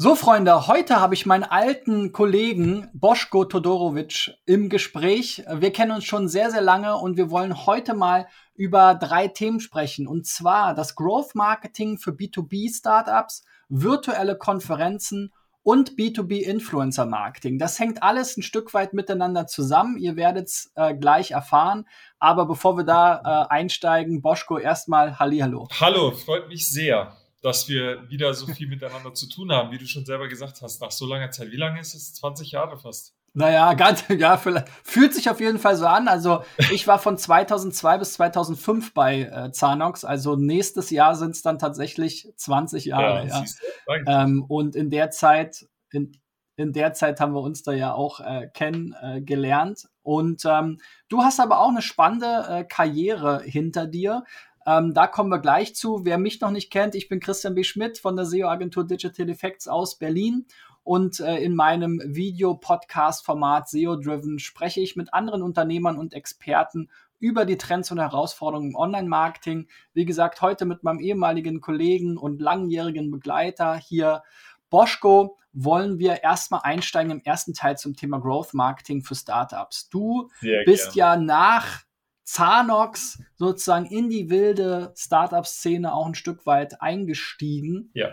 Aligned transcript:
So, 0.00 0.14
Freunde, 0.14 0.68
heute 0.68 1.00
habe 1.00 1.14
ich 1.14 1.26
meinen 1.26 1.42
alten 1.42 2.12
Kollegen 2.12 2.88
Boschko 2.92 3.44
Todorovic 3.44 4.32
im 4.46 4.68
Gespräch. 4.68 5.42
Wir 5.52 5.72
kennen 5.72 5.90
uns 5.90 6.04
schon 6.04 6.28
sehr, 6.28 6.52
sehr 6.52 6.60
lange 6.60 6.96
und 6.96 7.16
wir 7.16 7.32
wollen 7.32 7.66
heute 7.66 7.94
mal 7.94 8.28
über 8.54 8.94
drei 8.94 9.26
Themen 9.26 9.58
sprechen. 9.58 10.06
Und 10.06 10.24
zwar 10.24 10.76
das 10.76 10.94
Growth 10.94 11.34
Marketing 11.34 11.98
für 11.98 12.12
B2B-Startups, 12.12 13.42
virtuelle 13.68 14.38
Konferenzen 14.38 15.32
und 15.64 15.96
B2B 15.96 16.42
Influencer 16.42 17.04
Marketing. 17.04 17.58
Das 17.58 17.80
hängt 17.80 18.00
alles 18.00 18.36
ein 18.36 18.44
Stück 18.44 18.74
weit 18.74 18.94
miteinander 18.94 19.48
zusammen. 19.48 19.98
Ihr 19.98 20.14
werdet 20.14 20.46
es 20.46 20.70
äh, 20.76 20.94
gleich 20.94 21.32
erfahren. 21.32 21.88
Aber 22.20 22.46
bevor 22.46 22.76
wir 22.76 22.84
da 22.84 23.46
äh, 23.48 23.52
einsteigen, 23.52 24.22
Boschko, 24.22 24.58
erstmal 24.58 25.18
Hallihallo. 25.18 25.66
Hallo, 25.80 26.12
freut 26.12 26.46
mich 26.46 26.70
sehr 26.70 27.16
dass 27.42 27.68
wir 27.68 28.08
wieder 28.10 28.34
so 28.34 28.46
viel 28.46 28.68
miteinander 28.68 29.14
zu 29.14 29.28
tun 29.28 29.52
haben, 29.52 29.70
wie 29.70 29.78
du 29.78 29.86
schon 29.86 30.04
selber 30.04 30.28
gesagt 30.28 30.60
hast, 30.62 30.80
nach 30.80 30.90
so 30.90 31.06
langer 31.06 31.30
Zeit. 31.30 31.50
Wie 31.50 31.56
lange 31.56 31.80
ist 31.80 31.94
es? 31.94 32.14
20 32.14 32.52
Jahre 32.52 32.76
fast. 32.78 33.14
Naja, 33.34 33.74
ganz, 33.74 34.04
ja, 34.08 34.36
vielleicht, 34.36 34.68
fühlt 34.82 35.14
sich 35.14 35.30
auf 35.30 35.40
jeden 35.40 35.58
Fall 35.58 35.76
so 35.76 35.86
an. 35.86 36.08
Also 36.08 36.42
ich 36.72 36.86
war 36.88 36.98
von 36.98 37.16
2002 37.16 37.98
bis 37.98 38.14
2005 38.14 38.94
bei 38.94 39.22
äh, 39.22 39.52
Zanox. 39.52 40.04
Also 40.04 40.36
nächstes 40.36 40.90
Jahr 40.90 41.14
sind 41.14 41.36
es 41.36 41.42
dann 41.42 41.58
tatsächlich 41.58 42.32
20 42.36 42.86
Jahre. 42.86 43.28
Ja, 43.28 43.44
ja. 43.86 44.24
Ähm, 44.24 44.44
und 44.48 44.74
in 44.74 44.90
der 44.90 45.10
Zeit, 45.10 45.68
in, 45.92 46.16
in 46.56 46.72
der 46.72 46.94
Zeit 46.94 47.20
haben 47.20 47.34
wir 47.34 47.42
uns 47.42 47.62
da 47.62 47.72
ja 47.72 47.92
auch 47.92 48.20
äh, 48.20 48.48
kennengelernt. 48.52 49.84
Äh, 49.84 49.88
und 50.02 50.42
ähm, 50.44 50.78
du 51.08 51.22
hast 51.22 51.38
aber 51.38 51.60
auch 51.60 51.68
eine 51.68 51.82
spannende 51.82 52.46
äh, 52.48 52.64
Karriere 52.64 53.42
hinter 53.44 53.86
dir. 53.86 54.24
Ähm, 54.68 54.92
da 54.92 55.06
kommen 55.06 55.30
wir 55.30 55.38
gleich 55.38 55.74
zu. 55.74 56.04
Wer 56.04 56.18
mich 56.18 56.42
noch 56.42 56.50
nicht 56.50 56.70
kennt, 56.70 56.94
ich 56.94 57.08
bin 57.08 57.20
Christian 57.20 57.54
B. 57.54 57.64
Schmidt 57.64 57.96
von 57.96 58.16
der 58.16 58.26
SEO-Agentur 58.26 58.86
Digital 58.86 59.30
Effects 59.30 59.66
aus 59.66 59.96
Berlin. 59.96 60.44
Und 60.84 61.20
äh, 61.20 61.38
in 61.38 61.54
meinem 61.54 62.02
Video-Podcast-Format 62.04 63.70
SEO 63.70 63.96
Driven 63.96 64.38
spreche 64.38 64.82
ich 64.82 64.94
mit 64.94 65.14
anderen 65.14 65.40
Unternehmern 65.40 65.96
und 65.96 66.12
Experten 66.12 66.90
über 67.18 67.46
die 67.46 67.56
Trends 67.56 67.90
und 67.90 67.98
Herausforderungen 67.98 68.70
im 68.70 68.76
Online-Marketing. 68.76 69.68
Wie 69.94 70.04
gesagt, 70.04 70.42
heute 70.42 70.66
mit 70.66 70.82
meinem 70.82 71.00
ehemaligen 71.00 71.62
Kollegen 71.62 72.18
und 72.18 72.38
langjährigen 72.38 73.10
Begleiter 73.10 73.74
hier, 73.74 74.22
Boschko, 74.68 75.38
wollen 75.54 75.98
wir 75.98 76.22
erstmal 76.22 76.60
einsteigen 76.62 77.10
im 77.10 77.22
ersten 77.22 77.54
Teil 77.54 77.78
zum 77.78 77.96
Thema 77.96 78.20
Growth 78.20 78.52
Marketing 78.52 79.02
für 79.02 79.14
Startups. 79.14 79.88
Du 79.88 80.28
Sehr 80.42 80.64
bist 80.64 80.92
gerne. 80.92 81.22
ja 81.22 81.24
nach 81.24 81.87
Zanox 82.28 83.22
sozusagen 83.36 83.86
in 83.86 84.10
die 84.10 84.28
wilde 84.28 84.92
Startup-Szene 84.94 85.94
auch 85.94 86.06
ein 86.06 86.14
Stück 86.14 86.44
weit 86.44 86.82
eingestiegen. 86.82 87.90
Ja. 87.94 88.08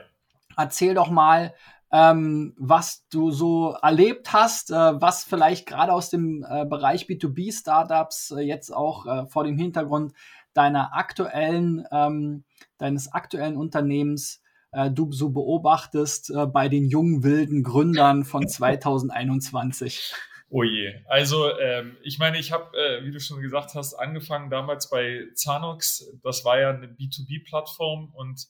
Erzähl 0.55 0.93
doch 0.93 1.09
mal, 1.09 1.53
ähm, 1.91 2.53
was 2.57 3.05
du 3.09 3.31
so 3.31 3.75
erlebt 3.81 4.31
hast, 4.31 4.71
äh, 4.71 4.73
was 4.73 5.25
vielleicht 5.25 5.65
gerade 5.65 5.91
aus 5.91 6.09
dem 6.09 6.45
äh, 6.49 6.65
Bereich 6.65 7.07
B2B-Startups 7.07 8.31
äh, 8.31 8.39
jetzt 8.39 8.73
auch 8.73 9.05
äh, 9.05 9.27
vor 9.27 9.43
dem 9.43 9.57
Hintergrund 9.57 10.13
deiner 10.53 10.95
aktuellen, 10.95 11.85
ähm, 11.91 12.45
deines 12.77 13.11
aktuellen 13.11 13.57
Unternehmens 13.57 14.41
äh, 14.71 14.89
du 14.91 15.11
so 15.11 15.29
beobachtest 15.29 16.29
äh, 16.29 16.45
bei 16.45 16.69
den 16.69 16.85
jungen 16.85 17.23
wilden 17.23 17.63
Gründern 17.63 18.23
von 18.23 18.47
2021. 18.47 20.13
Oh 20.49 20.63
je. 20.63 20.93
Also 21.07 21.57
ähm, 21.59 21.97
ich 22.03 22.19
meine, 22.19 22.37
ich 22.37 22.51
habe, 22.51 22.77
äh, 22.77 23.03
wie 23.03 23.11
du 23.11 23.19
schon 23.19 23.41
gesagt 23.41 23.73
hast, 23.73 23.95
angefangen 23.95 24.49
damals 24.49 24.89
bei 24.89 25.25
Zanox. 25.33 26.11
Das 26.23 26.45
war 26.45 26.59
ja 26.59 26.69
eine 26.69 26.87
B2B-Plattform 26.87 28.13
und 28.13 28.47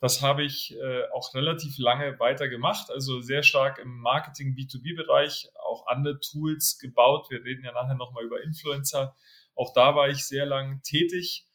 das 0.00 0.22
habe 0.22 0.44
ich 0.44 0.74
äh, 0.76 1.04
auch 1.12 1.34
relativ 1.34 1.78
lange 1.78 2.18
weiter 2.18 2.48
gemacht. 2.48 2.90
Also 2.90 3.20
sehr 3.20 3.42
stark 3.42 3.78
im 3.78 3.98
Marketing 3.98 4.54
B2B-Bereich, 4.54 5.48
auch 5.68 5.86
andere 5.86 6.20
Tools 6.20 6.78
gebaut. 6.78 7.30
Wir 7.30 7.44
reden 7.44 7.64
ja 7.64 7.72
nachher 7.72 7.94
nochmal 7.94 8.24
über 8.24 8.42
Influencer. 8.42 9.14
Auch 9.54 9.72
da 9.72 9.94
war 9.94 10.08
ich 10.08 10.26
sehr 10.26 10.46
lang 10.46 10.82
tätig. 10.82 11.46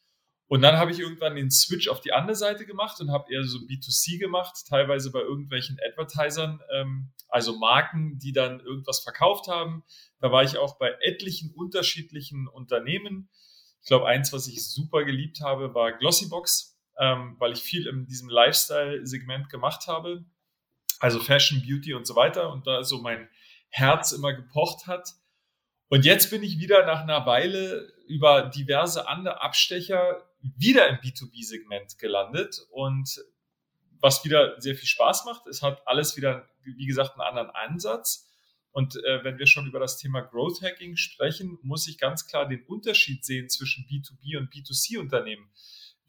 Und 0.48 0.60
dann 0.60 0.76
habe 0.76 0.90
ich 0.90 0.98
irgendwann 0.98 1.34
den 1.34 1.50
Switch 1.50 1.88
auf 1.88 2.00
die 2.00 2.12
andere 2.12 2.36
Seite 2.36 2.66
gemacht 2.66 3.00
und 3.00 3.10
habe 3.10 3.32
eher 3.32 3.44
so 3.44 3.58
B2C 3.58 4.18
gemacht, 4.18 4.54
teilweise 4.68 5.10
bei 5.10 5.20
irgendwelchen 5.20 5.78
Advertisern, 5.86 6.60
ähm, 6.74 7.10
also 7.28 7.56
Marken, 7.58 8.18
die 8.18 8.32
dann 8.32 8.60
irgendwas 8.60 9.00
verkauft 9.00 9.48
haben. 9.48 9.82
Da 10.20 10.30
war 10.30 10.42
ich 10.42 10.58
auch 10.58 10.76
bei 10.76 10.94
etlichen 11.00 11.54
unterschiedlichen 11.54 12.48
Unternehmen. 12.48 13.30
Ich 13.80 13.88
glaube, 13.88 14.06
eins, 14.06 14.32
was 14.32 14.46
ich 14.46 14.68
super 14.68 15.04
geliebt 15.04 15.40
habe, 15.40 15.74
war 15.74 15.92
Glossybox, 15.92 16.78
ähm, 16.98 17.36
weil 17.38 17.52
ich 17.52 17.62
viel 17.62 17.86
in 17.86 18.06
diesem 18.06 18.28
Lifestyle-Segment 18.28 19.48
gemacht 19.48 19.86
habe. 19.86 20.24
Also 21.00 21.18
Fashion, 21.18 21.62
Beauty 21.62 21.94
und 21.94 22.06
so 22.06 22.14
weiter. 22.14 22.52
Und 22.52 22.66
da 22.66 22.84
so 22.84 22.98
mein 22.98 23.28
Herz 23.70 24.12
immer 24.12 24.34
gepocht 24.34 24.86
hat. 24.86 25.14
Und 25.88 26.04
jetzt 26.04 26.30
bin 26.30 26.42
ich 26.42 26.58
wieder 26.58 26.86
nach 26.86 27.00
einer 27.00 27.26
Weile 27.26 27.92
über 28.06 28.42
diverse 28.42 29.08
andere 29.08 29.40
Abstecher 29.40 30.22
wieder 30.56 30.88
im 30.88 30.96
B2B-Segment 30.96 31.98
gelandet 31.98 32.60
und 32.70 33.20
was 34.00 34.24
wieder 34.24 34.60
sehr 34.60 34.74
viel 34.74 34.88
Spaß 34.88 35.24
macht. 35.24 35.46
Es 35.46 35.62
hat 35.62 35.86
alles 35.86 36.16
wieder, 36.16 36.48
wie 36.64 36.86
gesagt, 36.86 37.12
einen 37.12 37.20
anderen 37.20 37.50
Ansatz. 37.50 38.28
Und 38.72 38.96
äh, 38.96 39.22
wenn 39.22 39.38
wir 39.38 39.46
schon 39.46 39.66
über 39.66 39.78
das 39.78 39.98
Thema 39.98 40.22
Growth 40.22 40.62
Hacking 40.62 40.96
sprechen, 40.96 41.58
muss 41.62 41.86
ich 41.86 41.98
ganz 41.98 42.26
klar 42.26 42.48
den 42.48 42.64
Unterschied 42.64 43.24
sehen 43.24 43.48
zwischen 43.48 43.84
B2B 43.84 44.38
und 44.38 44.52
B2C-Unternehmen. 44.52 45.50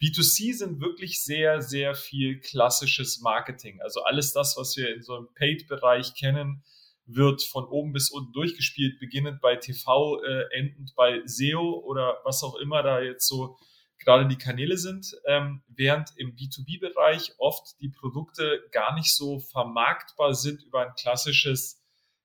B2C 0.02 0.54
sind 0.54 0.80
wirklich 0.80 1.22
sehr, 1.22 1.62
sehr 1.62 1.94
viel 1.94 2.40
klassisches 2.40 3.20
Marketing. 3.20 3.80
Also 3.80 4.02
alles 4.02 4.32
das, 4.32 4.56
was 4.56 4.76
wir 4.76 4.94
in 4.94 5.02
so 5.02 5.14
einem 5.14 5.28
Paid-Bereich 5.34 6.14
kennen, 6.14 6.64
wird 7.06 7.42
von 7.42 7.64
oben 7.64 7.92
bis 7.92 8.10
unten 8.10 8.32
durchgespielt, 8.32 8.98
beginnend 8.98 9.40
bei 9.40 9.56
TV, 9.56 10.22
äh, 10.22 10.44
endend 10.52 10.94
bei 10.96 11.20
SEO 11.26 11.82
oder 11.84 12.18
was 12.24 12.42
auch 12.42 12.56
immer 12.56 12.82
da 12.82 13.00
jetzt 13.00 13.28
so 13.28 13.58
gerade 14.04 14.28
die 14.28 14.38
Kanäle 14.38 14.76
sind, 14.78 15.16
ähm, 15.26 15.62
während 15.68 16.16
im 16.16 16.36
B2B-Bereich 16.36 17.34
oft 17.38 17.80
die 17.80 17.88
Produkte 17.88 18.62
gar 18.72 18.94
nicht 18.94 19.14
so 19.14 19.40
vermarktbar 19.40 20.34
sind 20.34 20.62
über 20.62 20.86
ein 20.86 20.94
klassisches, 20.94 21.82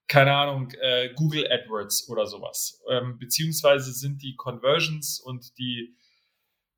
keine 0.07 0.35
Ahnung, 0.35 0.71
äh, 0.81 1.13
Google 1.15 1.51
AdWords 1.51 2.09
oder 2.09 2.27
sowas. 2.27 2.81
Ähm, 2.89 3.17
beziehungsweise 3.19 3.93
sind 3.93 4.21
die 4.21 4.35
Conversions 4.35 5.19
und 5.19 5.57
die 5.57 5.95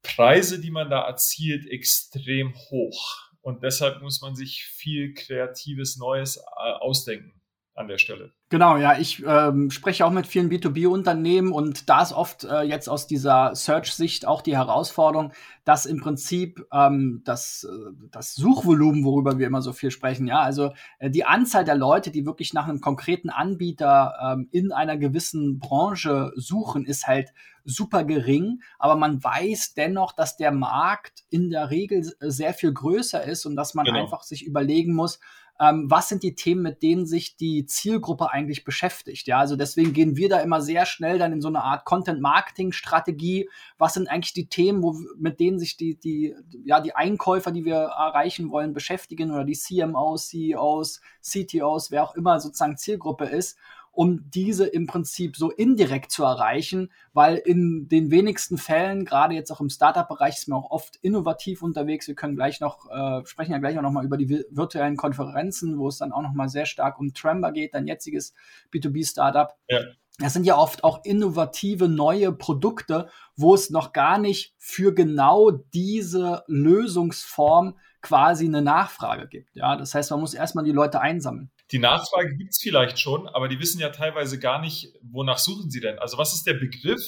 Preise, 0.04 0.60
die 0.60 0.72
man 0.72 0.90
da 0.90 1.02
erzielt, 1.02 1.68
extrem 1.68 2.56
hoch. 2.56 3.30
Und 3.42 3.64
deshalb 3.64 4.02
muss 4.02 4.22
man 4.22 4.36
sich 4.36 4.66
viel 4.66 5.14
kreatives 5.14 5.98
Neues 5.98 6.38
äh, 6.38 6.72
ausdenken 6.80 7.41
an 7.74 7.88
der 7.88 7.98
Stelle. 7.98 8.32
Genau, 8.50 8.76
ja, 8.76 8.98
ich 8.98 9.24
ähm, 9.26 9.72
spreche 9.72 10.06
auch 10.06 10.12
mit 10.12 10.28
vielen 10.28 10.50
B2B-Unternehmen 10.50 11.54
und 11.54 11.90
da 11.90 12.02
ist 12.02 12.12
oft 12.12 12.44
äh, 12.44 12.64
jetzt 12.64 12.90
aus 12.90 13.08
dieser 13.08 13.56
Search-Sicht 13.56 14.28
auch 14.28 14.42
die 14.42 14.58
Herausforderung, 14.58 15.32
dass 15.64 15.86
im 15.86 16.02
Prinzip 16.02 16.66
ähm, 16.74 17.22
das, 17.24 17.66
äh, 17.70 18.08
das 18.12 18.36
Suchvolumen, 18.36 19.06
worüber 19.06 19.40
wir 19.40 19.48
immer 19.48 19.62
so 19.62 19.72
viel 19.72 19.90
sprechen, 19.90 20.28
ja, 20.28 20.42
also 20.42 20.74
äh, 21.00 21.10
die 21.10 21.24
Anzahl 21.24 21.64
der 21.64 21.76
Leute, 21.76 22.12
die 22.12 22.26
wirklich 22.26 22.54
nach 22.54 22.68
einem 22.68 22.82
konkreten 22.82 23.30
Anbieter 23.30 24.16
ähm, 24.22 24.50
in 24.52 24.74
einer 24.74 24.98
gewissen 24.98 25.60
Branche 25.60 26.34
suchen, 26.36 26.86
ist 26.86 27.08
halt 27.08 27.34
super 27.64 28.04
gering, 28.04 28.62
aber 28.80 28.96
man 28.96 29.24
weiß 29.24 29.76
dennoch, 29.76 30.14
dass 30.14 30.36
der 30.36 30.52
Markt 30.52 31.24
in 31.30 31.50
der 31.50 31.70
Regel 31.70 32.04
sehr 32.20 32.54
viel 32.54 32.74
größer 32.74 33.24
ist 33.24 33.46
und 33.46 33.56
dass 33.56 33.76
man 33.76 33.86
genau. 33.86 34.02
einfach 34.02 34.24
sich 34.24 34.46
überlegen 34.46 34.94
muss, 34.94 35.20
ähm, 35.62 35.92
was 35.92 36.10
sind 36.10 36.24
die 36.24 36.34
Themen, 36.34 36.64
mit 36.64 36.82
denen 36.82 37.06
sich 37.06 37.38
die 37.38 37.68
Zielgruppe 37.68 38.32
eigentlich 38.32 38.64
beschäftigt. 38.64 39.28
Ja, 39.28 39.38
also 39.38 39.56
deswegen 39.56 39.94
gehen 39.94 40.18
wir 40.18 40.28
da 40.28 40.40
immer 40.40 40.60
sehr 40.60 40.88
schnell 40.88 41.20
dann 41.20 41.34
in 41.34 41.42
so 41.42 41.50
eine 41.50 41.64
Art 41.64 41.86
Content-Marketing-Strategie. 41.86 43.48
Was 43.78 43.94
sind 43.94 44.10
eigentlich 44.10 44.34
die 44.34 44.48
Themen, 44.48 44.82
wo, 44.82 44.96
mit 45.20 45.40
denen 45.40 45.60
sich 45.60 45.78
die, 45.78 46.00
die, 46.00 46.36
ja, 46.66 46.80
die 46.80 46.96
Einkäufer, 46.96 47.52
die 47.52 47.64
wir 47.64 47.76
erreichen 47.76 48.50
wollen, 48.50 48.74
beschäftigen 48.74 49.30
oder 49.30 49.44
die 49.44 49.54
CMOs, 49.54 50.30
CEOs, 50.30 51.00
CTOs, 51.22 51.92
wer 51.92 52.06
auch 52.06 52.16
immer 52.16 52.40
sozusagen 52.40 52.78
Zielgruppe 52.78 53.26
ist 53.26 53.56
um 53.92 54.30
diese 54.30 54.66
im 54.66 54.88
Prinzip 54.88 55.36
so 55.36 55.52
indirekt 55.52 56.12
zu 56.12 56.24
erreichen, 56.24 56.92
weil 57.14 57.36
in 57.36 57.88
den 57.90 58.10
wenigsten 58.10 58.58
Fällen, 58.58 59.06
gerade 59.06 59.36
jetzt 59.36 59.52
auch 59.52 59.60
im 59.60 59.70
Startup-Bereich, 59.70 60.38
ist 60.38 60.48
man 60.48 60.60
auch 60.60 60.72
oft 60.72 60.96
innovativ 60.98 61.62
unterwegs. 61.62 62.08
Wir 62.08 62.16
können 62.16 62.36
gleich 62.36 62.62
noch, 62.62 62.90
äh, 62.90 63.26
sprechen 63.26 63.52
ja 63.52 63.58
gleich 63.58 63.78
auch 63.78 63.82
noch 63.82 63.92
mal 63.92 64.06
über 64.06 64.18
die 64.18 64.46
virtuellen 64.50 64.96
Konferenzen, 64.96 65.78
wo 65.78 65.88
es 65.88 65.98
dann 65.98 66.14
auch 66.14 66.22
noch 66.22 66.34
mal 66.34 66.50
sehr 66.50 66.66
stark 66.66 67.00
um 67.00 67.14
Trember 67.14 67.52
geht, 67.52 67.74
dein 67.74 67.88
jetziges 67.88 68.34
B2B-Startup. 68.74 69.56
Ja. 69.68 69.80
Das 70.20 70.34
sind 70.34 70.46
ja 70.46 70.58
oft 70.58 70.84
auch 70.84 71.04
innovative 71.04 71.88
neue 71.88 72.32
Produkte, 72.32 73.10
wo 73.36 73.56
es 73.56 73.72
noch 73.72 73.92
gar 73.92 74.20
nicht 74.20 74.54
für 74.58 74.94
genau 74.94 75.52
diese 75.52 76.44
Lösungsform 76.48 77.78
quasi 78.02 78.46
eine 78.46 78.62
Nachfrage 78.62 79.28
gibt. 79.28 79.56
Ja, 79.56 79.76
das 79.76 79.96
heißt, 79.96 80.12
man 80.12 80.20
muss 80.20 80.34
erstmal 80.34 80.64
die 80.64 80.72
Leute 80.72 81.02
einsammeln. 81.02 81.52
Die 81.72 81.80
Nachfrage 81.80 82.36
gibt 82.36 82.52
es 82.52 82.62
vielleicht 82.62 83.00
schon, 83.00 83.28
aber 83.28 83.48
die 83.48 83.60
wissen 83.60 83.80
ja 83.80 83.90
teilweise 83.90 84.40
gar 84.40 84.60
nicht, 84.60 84.94
wonach 85.02 85.38
suchen 85.38 85.72
sie 85.72 85.80
denn. 85.80 86.00
Also 86.00 86.18
was 86.18 86.34
ist 86.34 86.46
der 86.46 86.56
Begriff, 86.56 87.02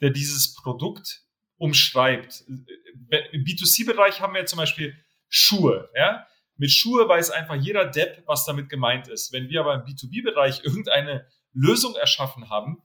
der 0.00 0.10
dieses 0.10 0.54
Produkt 0.54 1.22
umschreibt? 1.56 2.44
Im 2.46 3.44
B2C-Bereich 3.44 4.20
haben 4.20 4.34
wir 4.34 4.46
zum 4.46 4.58
Beispiel 4.58 4.96
Schuhe. 5.28 5.90
Ja? 5.96 6.26
Mit 6.56 6.70
Schuhe 6.70 7.08
weiß 7.08 7.30
einfach 7.30 7.56
jeder 7.56 7.86
Depp, 7.86 8.22
was 8.26 8.44
damit 8.44 8.68
gemeint 8.68 9.08
ist. 9.08 9.32
Wenn 9.32 9.48
wir 9.48 9.60
aber 9.60 9.74
im 9.74 9.82
B2B-Bereich 9.82 10.64
irgendeine 10.64 11.26
Lösung 11.52 11.96
erschaffen 11.96 12.50
haben, 12.50 12.82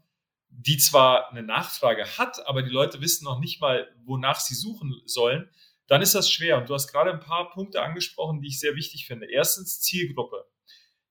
die 0.50 0.78
zwar 0.78 1.30
eine 1.30 1.44
Nachfrage 1.44 2.06
hat, 2.18 2.48
aber 2.48 2.64
die 2.64 2.70
Leute 2.70 3.02
wissen 3.02 3.26
noch 3.26 3.40
nicht 3.40 3.62
mal, 3.62 3.88
wonach 4.06 4.40
sie 4.40 4.56
suchen 4.56 5.00
sollen, 5.06 5.50
dann 5.88 6.02
ist 6.02 6.16
das 6.16 6.32
schwer. 6.32 6.58
Und 6.58 6.70
du 6.70 6.74
hast 6.74 6.88
gerade 6.88 7.12
ein 7.12 7.20
paar 7.20 7.52
Punkte 7.52 7.82
angesprochen, 7.82 8.42
die 8.42 8.48
ich 8.48 8.60
sehr 8.60 8.76
wichtig 8.76 9.06
finde. 9.06 9.30
Erstens 9.30 9.82
Zielgruppe. 9.82 10.46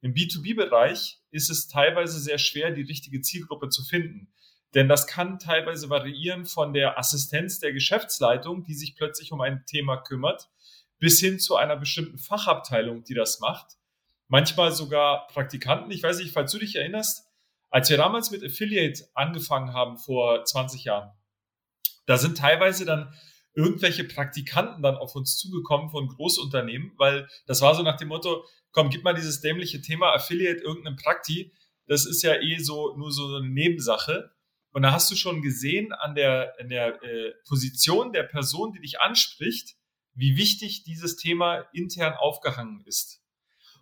Im 0.02 0.14
B2B-Bereich 0.14 1.20
ist 1.30 1.48
es 1.48 1.68
teilweise 1.68 2.18
sehr 2.18 2.38
schwer, 2.38 2.72
die 2.72 2.82
richtige 2.82 3.20
Zielgruppe 3.20 3.68
zu 3.68 3.84
finden. 3.84 4.32
Denn 4.74 4.88
das 4.88 5.06
kann 5.06 5.38
teilweise 5.38 5.90
variieren 5.90 6.44
von 6.44 6.72
der 6.72 6.98
Assistenz 6.98 7.60
der 7.60 7.72
Geschäftsleitung, 7.72 8.64
die 8.64 8.74
sich 8.74 8.96
plötzlich 8.96 9.32
um 9.32 9.40
ein 9.40 9.64
Thema 9.64 9.98
kümmert, 9.98 10.50
bis 10.98 11.20
hin 11.20 11.38
zu 11.38 11.56
einer 11.56 11.76
bestimmten 11.76 12.18
Fachabteilung, 12.18 13.04
die 13.04 13.14
das 13.14 13.38
macht. 13.38 13.76
Manchmal 14.26 14.72
sogar 14.72 15.28
Praktikanten. 15.28 15.90
Ich 15.92 16.02
weiß 16.02 16.18
nicht, 16.18 16.32
falls 16.32 16.50
du 16.50 16.58
dich 16.58 16.76
erinnerst, 16.76 17.26
als 17.70 17.88
wir 17.88 17.96
damals 17.96 18.30
mit 18.30 18.44
Affiliate 18.44 19.08
angefangen 19.14 19.72
haben 19.72 19.98
vor 19.98 20.44
20 20.44 20.84
Jahren, 20.84 21.12
da 22.06 22.18
sind 22.18 22.38
teilweise 22.38 22.84
dann 22.84 23.14
irgendwelche 23.54 24.04
Praktikanten 24.04 24.82
dann 24.82 24.96
auf 24.96 25.14
uns 25.14 25.36
zugekommen 25.36 25.90
von 25.90 26.08
Großunternehmen, 26.08 26.92
weil 26.96 27.28
das 27.46 27.60
war 27.60 27.74
so 27.74 27.82
nach 27.82 27.96
dem 27.96 28.08
Motto, 28.08 28.44
komm, 28.70 28.90
gib 28.90 29.04
mal 29.04 29.14
dieses 29.14 29.40
dämliche 29.40 29.80
Thema 29.82 30.14
Affiliate 30.14 30.62
irgendeinem 30.62 30.96
Prakti, 30.96 31.52
das 31.86 32.06
ist 32.06 32.22
ja 32.22 32.40
eh 32.40 32.58
so 32.58 32.96
nur 32.96 33.12
so 33.12 33.36
eine 33.36 33.46
Nebensache. 33.46 34.30
Und 34.70 34.82
da 34.82 34.92
hast 34.92 35.10
du 35.10 35.16
schon 35.16 35.42
gesehen 35.42 35.92
an 35.92 36.14
der, 36.14 36.54
an 36.58 36.70
der 36.70 37.02
äh, 37.02 37.32
Position 37.46 38.12
der 38.12 38.22
Person, 38.22 38.72
die 38.72 38.80
dich 38.80 39.00
anspricht, 39.00 39.76
wie 40.14 40.36
wichtig 40.36 40.84
dieses 40.84 41.16
Thema 41.16 41.66
intern 41.74 42.14
aufgehangen 42.14 42.82
ist. 42.86 43.22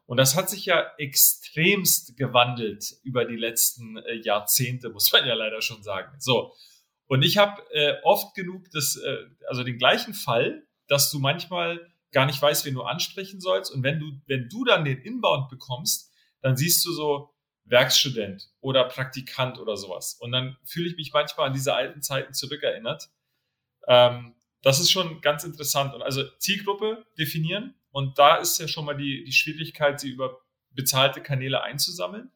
Und 0.07 0.17
das 0.17 0.35
hat 0.35 0.51
sich 0.51 0.67
ja 0.67 0.91
extremst 0.99 2.17
gewandelt 2.17 2.97
über 3.05 3.25
die 3.25 3.37
letzten 3.37 3.99
äh, 3.99 4.17
Jahrzehnte, 4.17 4.91
muss 4.91 5.13
man 5.13 5.25
ja 5.25 5.35
leider 5.35 5.63
schon 5.63 5.85
sagen. 5.85 6.19
So. 6.19 6.53
Und 7.11 7.23
ich 7.23 7.39
habe 7.39 7.61
äh, 7.73 7.97
oft 8.05 8.37
genug 8.37 8.71
das, 8.71 8.95
äh, 8.95 9.17
also 9.49 9.65
den 9.65 9.79
gleichen 9.79 10.15
Fall, 10.15 10.63
dass 10.87 11.11
du 11.11 11.19
manchmal 11.19 11.93
gar 12.13 12.25
nicht 12.25 12.41
weißt, 12.41 12.65
wen 12.65 12.75
du 12.75 12.83
ansprechen 12.83 13.41
sollst. 13.41 13.73
Und 13.73 13.83
wenn 13.83 13.99
du, 13.99 14.13
wenn 14.27 14.49
du 14.49 14.65
dann 14.65 14.85
den 14.85 14.99
Inbound 14.99 15.49
bekommst, 15.49 16.13
dann 16.41 16.57
siehst 16.57 16.87
du 16.87 16.93
so, 16.93 17.35
Werkstudent 17.65 18.51
oder 18.61 18.85
Praktikant 18.85 19.59
oder 19.59 19.77
sowas. 19.77 20.15
Und 20.21 20.31
dann 20.31 20.57
fühle 20.65 20.89
ich 20.89 20.97
mich 20.97 21.13
manchmal 21.13 21.49
an 21.49 21.53
diese 21.53 21.75
alten 21.75 22.01
Zeiten 22.01 22.33
zurückerinnert. 22.33 23.11
Ähm, 23.89 24.37
das 24.63 24.79
ist 24.79 24.93
schon 24.93 25.21
ganz 25.21 25.43
interessant. 25.43 25.95
Und 25.95 26.03
also 26.03 26.23
Zielgruppe 26.39 27.05
definieren. 27.19 27.75
Und 27.91 28.21
da 28.21 28.37
ist 28.37 28.61
ja 28.61 28.69
schon 28.69 28.85
mal 28.85 28.97
die, 28.97 29.25
die 29.25 29.33
Schwierigkeit, 29.33 29.99
sie 29.99 30.11
über 30.11 30.39
bezahlte 30.71 31.21
Kanäle 31.21 31.63
einzusammeln. 31.65 32.31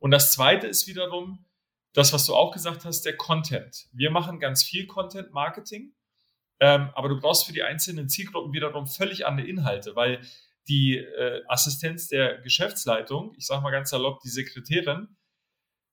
Und 0.00 0.10
das 0.10 0.32
zweite 0.32 0.66
ist 0.66 0.88
wiederum 0.88 1.46
das, 1.96 2.12
was 2.12 2.26
du 2.26 2.34
auch 2.34 2.52
gesagt 2.52 2.84
hast, 2.84 3.06
der 3.06 3.16
Content. 3.16 3.86
Wir 3.92 4.10
machen 4.10 4.38
ganz 4.38 4.62
viel 4.62 4.86
Content 4.86 5.32
Marketing. 5.32 5.94
Ähm, 6.60 6.90
aber 6.94 7.08
du 7.08 7.18
brauchst 7.18 7.46
für 7.46 7.54
die 7.54 7.62
einzelnen 7.62 8.10
Zielgruppen 8.10 8.52
wiederum 8.52 8.86
völlig 8.86 9.26
andere 9.26 9.46
Inhalte, 9.46 9.96
weil 9.96 10.20
die 10.68 10.96
äh, 10.98 11.42
Assistenz 11.48 12.08
der 12.08 12.38
Geschäftsleitung, 12.42 13.34
ich 13.38 13.46
sage 13.46 13.62
mal 13.62 13.70
ganz 13.70 13.90
salopp, 13.90 14.20
die 14.20 14.28
Sekretärin, 14.28 15.16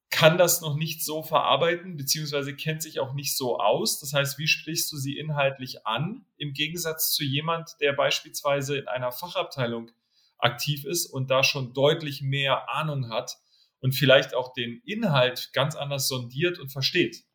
kann 0.10 0.38
das 0.38 0.60
noch 0.60 0.76
nicht 0.76 1.06
so 1.06 1.24
verarbeiten, 1.24 1.96
beziehungsweise 1.96 2.54
kennt 2.54 2.84
sich 2.84 3.00
auch 3.00 3.14
nicht 3.14 3.38
so 3.38 3.60
aus. 3.60 4.02
Das 4.02 4.14
heißt, 4.14 4.38
wie 4.38 4.48
sprichst 4.48 4.92
du 4.92 4.98
sie 4.98 5.18
inhaltlich 5.18 5.88
an, 5.88 6.26
im 6.36 6.52
Gegensatz 6.52 7.14
zu 7.14 7.24
jemand, 7.24 7.72
der 7.80 7.94
beispielsweise 7.94 8.78
in 8.78 8.88
einer 8.90 9.14
Fachabteilung 9.14 9.90
aktiv 10.38 10.84
ist 10.84 11.06
und 11.06 11.32
da 11.32 11.46
schon 11.46 11.74
deutlich 11.74 12.22
mehr 12.22 12.70
Ahnung 12.70 13.10
hat 13.10 13.38
und 13.84 13.92
vielleicht 13.92 14.34
auch 14.34 14.54
den 14.54 14.82
Inhalt 14.86 15.52
ganz 15.52 15.76
anders 15.76 16.08
sondiert 16.08 16.58
und 16.58 16.70
versteht. 16.70 17.26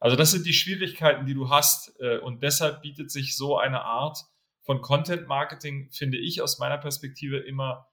Also 0.00 0.16
das 0.16 0.32
sind 0.32 0.46
die 0.46 0.52
Schwierigkeiten, 0.52 1.26
die 1.26 1.34
du 1.34 1.48
hast 1.48 1.94
äh, 2.00 2.18
und 2.18 2.42
deshalb 2.42 2.82
bietet 2.82 3.12
sich 3.12 3.36
so 3.36 3.56
eine 3.56 3.82
Art 3.82 4.18
von 4.62 4.80
Content 4.80 5.28
Marketing, 5.28 5.88
finde 5.92 6.18
ich 6.18 6.42
aus 6.42 6.58
meiner 6.58 6.76
Perspektive 6.76 7.38
immer 7.38 7.86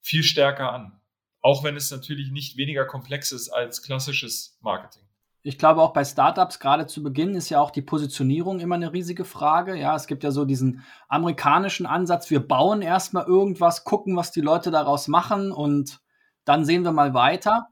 viel 0.00 0.24
stärker 0.24 0.72
an. 0.72 1.00
Auch 1.40 1.62
wenn 1.62 1.76
es 1.76 1.92
natürlich 1.92 2.32
nicht 2.32 2.56
weniger 2.56 2.84
komplex 2.84 3.30
ist 3.30 3.48
als 3.48 3.82
klassisches 3.82 4.58
Marketing. 4.60 5.04
Ich 5.44 5.58
glaube 5.58 5.82
auch 5.82 5.92
bei 5.92 6.04
Startups, 6.04 6.58
gerade 6.58 6.88
zu 6.88 7.02
Beginn, 7.04 7.36
ist 7.36 7.48
ja 7.48 7.60
auch 7.60 7.70
die 7.70 7.82
Positionierung 7.82 8.58
immer 8.58 8.74
eine 8.74 8.92
riesige 8.92 9.24
Frage. 9.24 9.76
Ja, 9.76 9.94
es 9.94 10.08
gibt 10.08 10.24
ja 10.24 10.32
so 10.32 10.44
diesen 10.44 10.82
amerikanischen 11.08 11.86
Ansatz, 11.86 12.28
wir 12.30 12.40
bauen 12.40 12.82
erstmal 12.82 13.26
irgendwas, 13.26 13.84
gucken, 13.84 14.16
was 14.16 14.32
die 14.32 14.40
Leute 14.40 14.72
daraus 14.72 15.06
machen 15.06 15.52
und 15.52 16.02
dann 16.44 16.64
sehen 16.64 16.84
wir 16.84 16.92
mal 16.92 17.14
weiter. 17.14 17.68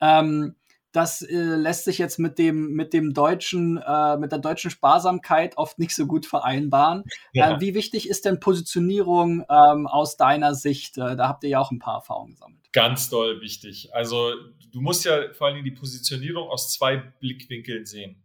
Ähm, 0.00 0.56
das 0.92 1.22
äh, 1.22 1.36
lässt 1.36 1.84
sich 1.84 1.98
jetzt 1.98 2.18
mit 2.18 2.38
dem, 2.38 2.72
mit 2.72 2.92
dem 2.92 3.14
deutschen, 3.14 3.76
äh, 3.78 4.16
mit 4.16 4.32
der 4.32 4.40
deutschen 4.40 4.70
Sparsamkeit 4.70 5.56
oft 5.56 5.78
nicht 5.78 5.94
so 5.94 6.06
gut 6.06 6.26
vereinbaren. 6.26 7.04
Ja. 7.32 7.56
Äh, 7.56 7.60
wie 7.60 7.74
wichtig 7.74 8.08
ist 8.08 8.24
denn 8.24 8.40
Positionierung 8.40 9.44
ähm, 9.48 9.86
aus 9.86 10.16
deiner 10.16 10.54
Sicht? 10.54 10.98
Äh, 10.98 11.16
da 11.16 11.28
habt 11.28 11.44
ihr 11.44 11.50
ja 11.50 11.60
auch 11.60 11.70
ein 11.70 11.78
paar 11.78 11.96
Erfahrungen 11.96 12.32
gesammelt. 12.32 12.72
Ganz 12.72 13.08
doll 13.08 13.40
wichtig. 13.40 13.94
Also 13.94 14.32
du 14.72 14.80
musst 14.80 15.04
ja 15.04 15.32
vor 15.32 15.48
allem 15.48 15.64
die 15.64 15.70
Positionierung 15.70 16.48
aus 16.48 16.72
zwei 16.72 16.96
Blickwinkeln 16.96 17.86
sehen. 17.86 18.22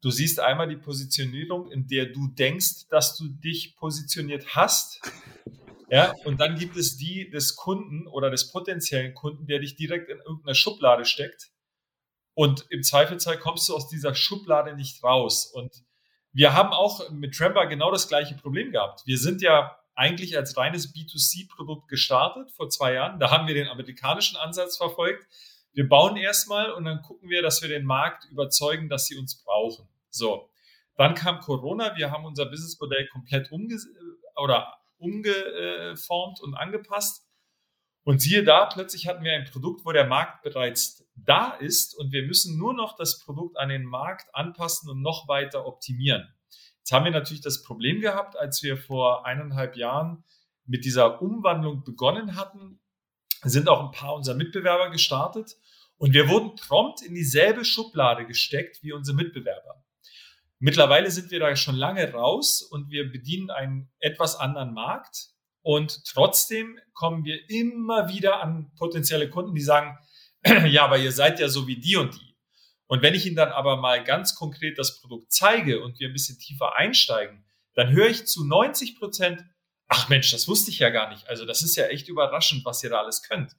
Du 0.00 0.10
siehst 0.10 0.38
einmal 0.40 0.68
die 0.68 0.76
Positionierung, 0.76 1.70
in 1.70 1.88
der 1.88 2.06
du 2.06 2.28
denkst, 2.28 2.86
dass 2.88 3.16
du 3.16 3.28
dich 3.28 3.76
positioniert 3.76 4.54
hast. 4.54 5.00
Ja, 5.90 6.12
und 6.24 6.40
dann 6.40 6.58
gibt 6.58 6.76
es 6.76 6.96
die 6.96 7.30
des 7.30 7.56
Kunden 7.56 8.06
oder 8.06 8.30
des 8.30 8.50
potenziellen 8.52 9.14
Kunden, 9.14 9.46
der 9.46 9.60
dich 9.60 9.76
direkt 9.76 10.10
in 10.10 10.18
irgendeiner 10.18 10.54
Schublade 10.54 11.04
steckt 11.04 11.50
und 12.38 12.66
im 12.70 12.84
Zweifelsfall 12.84 13.36
kommst 13.40 13.68
du 13.68 13.74
aus 13.74 13.88
dieser 13.88 14.14
Schublade 14.14 14.76
nicht 14.76 15.02
raus. 15.02 15.44
Und 15.44 15.82
wir 16.30 16.54
haben 16.54 16.68
auch 16.68 17.10
mit 17.10 17.34
Tremper 17.34 17.66
genau 17.66 17.90
das 17.90 18.06
gleiche 18.06 18.36
Problem 18.36 18.70
gehabt. 18.70 19.02
Wir 19.06 19.18
sind 19.18 19.42
ja 19.42 19.76
eigentlich 19.96 20.36
als 20.36 20.56
reines 20.56 20.94
B2C-Produkt 20.94 21.88
gestartet 21.88 22.52
vor 22.52 22.70
zwei 22.70 22.92
Jahren. 22.92 23.18
Da 23.18 23.32
haben 23.32 23.48
wir 23.48 23.54
den 23.54 23.66
amerikanischen 23.66 24.36
Ansatz 24.36 24.76
verfolgt. 24.76 25.26
Wir 25.72 25.88
bauen 25.88 26.16
erstmal 26.16 26.70
und 26.70 26.84
dann 26.84 27.02
gucken 27.02 27.28
wir, 27.28 27.42
dass 27.42 27.60
wir 27.60 27.68
den 27.68 27.84
Markt 27.84 28.26
überzeugen, 28.30 28.88
dass 28.88 29.06
sie 29.06 29.16
uns 29.16 29.42
brauchen. 29.42 29.88
So. 30.08 30.48
Dann 30.96 31.16
kam 31.16 31.40
Corona. 31.40 31.96
Wir 31.96 32.12
haben 32.12 32.24
unser 32.24 32.46
Businessmodell 32.46 33.08
komplett 33.08 33.50
umge 33.50 33.76
oder 34.36 34.77
umgeformt 34.98 36.40
und 36.40 36.54
angepasst 36.54 37.28
und 38.04 38.20
siehe 38.20 38.42
da, 38.42 38.66
plötzlich 38.66 39.06
hatten 39.06 39.22
wir 39.22 39.32
ein 39.32 39.44
Produkt, 39.44 39.84
wo 39.84 39.92
der 39.92 40.06
Markt 40.06 40.42
bereits 40.42 41.06
da 41.14 41.50
ist 41.50 41.94
und 41.94 42.12
wir 42.12 42.22
müssen 42.22 42.56
nur 42.56 42.72
noch 42.72 42.96
das 42.96 43.18
Produkt 43.18 43.58
an 43.58 43.68
den 43.68 43.84
Markt 43.84 44.34
anpassen 44.34 44.88
und 44.88 45.02
noch 45.02 45.28
weiter 45.28 45.66
optimieren. 45.66 46.26
Jetzt 46.78 46.92
haben 46.92 47.04
wir 47.04 47.12
natürlich 47.12 47.42
das 47.42 47.62
Problem 47.62 48.00
gehabt, 48.00 48.34
als 48.36 48.62
wir 48.62 48.78
vor 48.78 49.26
eineinhalb 49.26 49.76
Jahren 49.76 50.24
mit 50.64 50.86
dieser 50.86 51.20
Umwandlung 51.20 51.84
begonnen 51.84 52.34
hatten, 52.34 52.80
sind 53.42 53.68
auch 53.68 53.84
ein 53.84 53.90
paar 53.90 54.14
unserer 54.14 54.36
Mitbewerber 54.36 54.90
gestartet 54.90 55.56
und 55.98 56.14
wir 56.14 56.28
wurden 56.28 56.54
prompt 56.54 57.02
in 57.02 57.14
dieselbe 57.14 57.64
Schublade 57.64 58.24
gesteckt 58.24 58.82
wie 58.82 58.92
unsere 58.92 59.16
Mitbewerber. 59.16 59.84
Mittlerweile 60.60 61.10
sind 61.10 61.30
wir 61.30 61.38
da 61.38 61.54
schon 61.54 61.76
lange 61.76 62.12
raus 62.12 62.62
und 62.62 62.90
wir 62.90 63.10
bedienen 63.10 63.50
einen 63.50 63.90
etwas 64.00 64.36
anderen 64.36 64.74
Markt. 64.74 65.28
Und 65.62 66.04
trotzdem 66.04 66.78
kommen 66.94 67.24
wir 67.24 67.48
immer 67.48 68.08
wieder 68.08 68.40
an 68.42 68.72
potenzielle 68.76 69.30
Kunden, 69.30 69.54
die 69.54 69.62
sagen, 69.62 69.96
ja, 70.66 70.84
aber 70.84 70.98
ihr 70.98 71.12
seid 71.12 71.38
ja 71.38 71.48
so 71.48 71.66
wie 71.66 71.78
die 71.78 71.96
und 71.96 72.14
die. 72.14 72.36
Und 72.86 73.02
wenn 73.02 73.14
ich 73.14 73.26
ihnen 73.26 73.36
dann 73.36 73.52
aber 73.52 73.76
mal 73.76 74.02
ganz 74.02 74.34
konkret 74.34 74.78
das 74.78 75.00
Produkt 75.00 75.30
zeige 75.30 75.82
und 75.82 76.00
wir 76.00 76.08
ein 76.08 76.12
bisschen 76.12 76.38
tiefer 76.38 76.74
einsteigen, 76.76 77.44
dann 77.74 77.90
höre 77.90 78.08
ich 78.08 78.26
zu 78.26 78.44
90 78.44 78.98
Prozent, 78.98 79.44
ach 79.86 80.08
Mensch, 80.08 80.32
das 80.32 80.48
wusste 80.48 80.70
ich 80.70 80.80
ja 80.80 80.90
gar 80.90 81.10
nicht. 81.10 81.28
Also 81.28 81.44
das 81.44 81.62
ist 81.62 81.76
ja 81.76 81.86
echt 81.86 82.08
überraschend, 82.08 82.64
was 82.64 82.82
ihr 82.82 82.90
da 82.90 83.00
alles 83.00 83.22
könnt. 83.22 83.54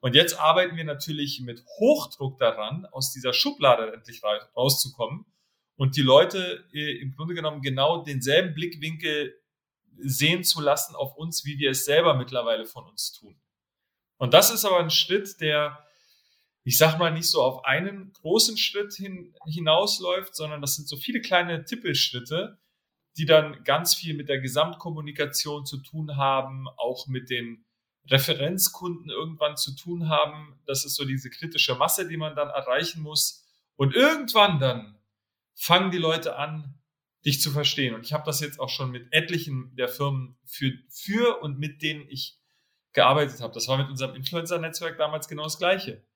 Und 0.00 0.14
jetzt 0.14 0.38
arbeiten 0.38 0.76
wir 0.76 0.84
natürlich 0.84 1.40
mit 1.40 1.64
Hochdruck 1.78 2.38
daran, 2.38 2.86
aus 2.86 3.10
dieser 3.12 3.32
Schublade 3.32 3.92
endlich 3.92 4.22
rauszukommen 4.54 5.24
und 5.78 5.96
die 5.96 6.02
Leute 6.02 6.64
äh, 6.74 7.00
im 7.00 7.14
Grunde 7.14 7.34
genommen 7.34 7.62
genau 7.62 8.02
denselben 8.02 8.52
Blickwinkel 8.52 9.40
sehen 9.96 10.42
zu 10.42 10.60
lassen 10.60 10.96
auf 10.96 11.16
uns, 11.16 11.44
wie 11.44 11.58
wir 11.58 11.70
es 11.70 11.84
selber 11.84 12.14
mittlerweile 12.14 12.66
von 12.66 12.84
uns 12.84 13.12
tun. 13.12 13.40
Und 14.16 14.34
das 14.34 14.50
ist 14.50 14.64
aber 14.64 14.80
ein 14.80 14.90
Schritt, 14.90 15.40
der, 15.40 15.86
ich 16.64 16.78
sag 16.78 16.98
mal, 16.98 17.12
nicht 17.12 17.28
so 17.28 17.42
auf 17.42 17.64
einen 17.64 18.12
großen 18.12 18.58
Schritt 18.58 18.92
hin, 18.92 19.34
hinausläuft, 19.46 20.34
sondern 20.34 20.60
das 20.60 20.74
sind 20.74 20.88
so 20.88 20.96
viele 20.96 21.20
kleine 21.20 21.64
Tippelschritte, 21.64 22.58
die 23.16 23.24
dann 23.24 23.62
ganz 23.62 23.94
viel 23.94 24.14
mit 24.14 24.28
der 24.28 24.40
Gesamtkommunikation 24.40 25.64
zu 25.64 25.78
tun 25.78 26.16
haben, 26.16 26.66
auch 26.76 27.06
mit 27.06 27.30
den 27.30 27.64
Referenzkunden 28.08 29.10
irgendwann 29.10 29.56
zu 29.56 29.76
tun 29.76 30.08
haben. 30.08 30.60
Das 30.66 30.84
ist 30.84 30.96
so 30.96 31.04
diese 31.04 31.30
kritische 31.30 31.76
Masse, 31.76 32.08
die 32.08 32.16
man 32.16 32.34
dann 32.34 32.48
erreichen 32.48 33.00
muss. 33.00 33.44
Und 33.76 33.94
irgendwann 33.94 34.58
dann 34.58 34.97
fangen 35.58 35.90
die 35.90 35.98
Leute 35.98 36.36
an, 36.36 36.78
dich 37.26 37.42
zu 37.42 37.50
verstehen. 37.50 37.94
Und 37.94 38.04
ich 38.04 38.12
habe 38.12 38.22
das 38.24 38.40
jetzt 38.40 38.60
auch 38.60 38.68
schon 38.68 38.90
mit 38.90 39.12
etlichen 39.12 39.74
der 39.74 39.88
Firmen 39.88 40.38
für, 40.44 40.72
für 40.88 41.42
und 41.42 41.58
mit 41.58 41.82
denen 41.82 42.06
ich 42.08 42.38
gearbeitet 42.92 43.40
habe. 43.40 43.52
Das 43.52 43.66
war 43.68 43.76
mit 43.76 43.88
unserem 43.88 44.14
Influencer-Netzwerk 44.14 44.96
damals 44.96 45.28
genau 45.28 45.44
das 45.44 45.58
Gleiche. 45.58 46.06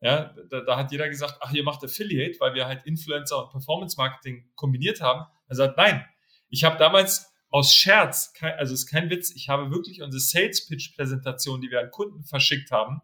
Ja, 0.00 0.34
da, 0.50 0.60
da, 0.60 0.76
hat 0.76 0.92
jeder 0.92 1.08
gesagt, 1.08 1.38
ach, 1.40 1.52
ihr 1.52 1.62
macht 1.62 1.82
Affiliate, 1.84 2.38
weil 2.40 2.54
wir 2.54 2.66
halt 2.66 2.84
Influencer 2.84 3.44
und 3.44 3.50
Performance 3.50 3.96
Marketing 3.96 4.50
kombiniert 4.56 5.00
haben. 5.00 5.26
Er 5.48 5.56
sagt, 5.56 5.76
nein, 5.76 6.04
ich 6.48 6.64
habe 6.64 6.76
damals 6.76 7.32
aus 7.50 7.72
Scherz, 7.72 8.32
kein, 8.34 8.54
also 8.54 8.74
ist 8.74 8.86
kein 8.86 9.10
Witz, 9.10 9.30
ich 9.34 9.48
habe 9.48 9.70
wirklich 9.70 10.02
unsere 10.02 10.20
Sales 10.20 10.66
Pitch 10.66 10.94
Präsentation, 10.96 11.60
die 11.60 11.70
wir 11.70 11.80
an 11.80 11.90
Kunden 11.90 12.24
verschickt 12.24 12.72
haben, 12.72 13.00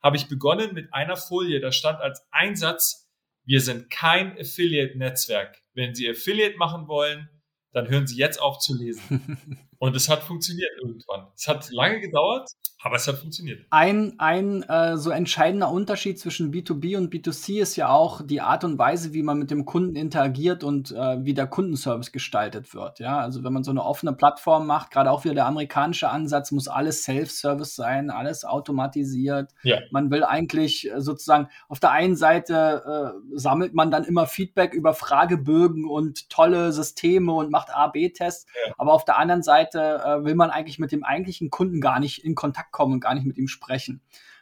habe 0.00 0.16
ich 0.16 0.28
begonnen 0.28 0.74
mit 0.74 0.94
einer 0.94 1.16
Folie, 1.16 1.60
da 1.60 1.72
stand 1.72 2.00
als 2.00 2.24
Einsatz, 2.30 3.07
wir 3.48 3.62
sind 3.62 3.88
kein 3.88 4.38
Affiliate 4.38 4.98
Netzwerk. 4.98 5.62
Wenn 5.72 5.94
Sie 5.94 6.08
Affiliate 6.08 6.58
machen 6.58 6.86
wollen, 6.86 7.30
dann 7.72 7.88
hören 7.88 8.06
Sie 8.06 8.16
jetzt 8.16 8.40
auf 8.40 8.58
zu 8.58 8.76
lesen. 8.76 9.58
Und 9.78 9.94
es 9.94 10.08
hat 10.08 10.24
funktioniert 10.24 10.70
irgendwann. 10.82 11.28
Es 11.36 11.46
hat 11.46 11.70
lange 11.70 12.00
gedauert, 12.00 12.50
aber 12.80 12.96
es 12.96 13.08
hat 13.08 13.18
funktioniert. 13.18 13.66
Ein, 13.70 14.14
ein 14.18 14.62
äh, 14.62 14.96
so 14.96 15.10
entscheidender 15.10 15.70
Unterschied 15.70 16.18
zwischen 16.18 16.52
B2B 16.52 16.96
und 16.96 17.12
B2C 17.12 17.60
ist 17.60 17.74
ja 17.74 17.88
auch 17.88 18.22
die 18.24 18.40
Art 18.40 18.62
und 18.62 18.78
Weise, 18.78 19.12
wie 19.12 19.24
man 19.24 19.38
mit 19.38 19.50
dem 19.50 19.64
Kunden 19.64 19.96
interagiert 19.96 20.62
und 20.62 20.92
äh, 20.92 21.24
wie 21.24 21.34
der 21.34 21.48
Kundenservice 21.48 22.12
gestaltet 22.12 22.74
wird. 22.74 23.00
Ja, 23.00 23.18
also 23.18 23.42
wenn 23.42 23.52
man 23.52 23.64
so 23.64 23.72
eine 23.72 23.84
offene 23.84 24.12
Plattform 24.12 24.66
macht, 24.66 24.92
gerade 24.92 25.10
auch 25.10 25.24
wieder 25.24 25.34
der 25.34 25.46
amerikanische 25.46 26.08
Ansatz, 26.08 26.52
muss 26.52 26.68
alles 26.68 27.02
Self-Service 27.02 27.74
sein, 27.74 28.10
alles 28.10 28.44
automatisiert. 28.44 29.52
Ja. 29.64 29.78
Man 29.90 30.10
will 30.12 30.22
eigentlich 30.22 30.88
äh, 30.90 31.00
sozusagen 31.00 31.48
auf 31.68 31.80
der 31.80 31.90
einen 31.90 32.14
Seite 32.14 33.14
äh, 33.14 33.36
sammelt 33.36 33.74
man 33.74 33.90
dann 33.90 34.04
immer 34.04 34.26
Feedback 34.26 34.72
über 34.72 34.94
Fragebögen 34.94 35.84
und 35.84 36.30
tolle 36.30 36.72
Systeme 36.72 37.32
und 37.32 37.50
macht 37.50 37.74
A-B-Tests, 37.74 38.46
ja. 38.66 38.74
aber 38.78 38.92
auf 38.92 39.04
der 39.04 39.18
anderen 39.18 39.42
Seite 39.42 39.67
Seite 39.70 40.02
äh, 40.04 40.24
will 40.24 40.34
man 40.34 40.50
eigentlich 40.50 40.78
mit 40.78 40.92
dem 40.92 41.04
eigentlichen 41.04 41.50
Kunden 41.50 41.80
gar 41.80 42.00
nicht 42.00 42.24
in 42.24 42.34
Kontakt 42.34 42.72
kommen 42.72 42.94
und 42.94 43.00
gar 43.00 43.14
nicht 43.14 43.26
mit 43.26 43.38
ihm 43.38 43.48
sprechen. 43.48 44.00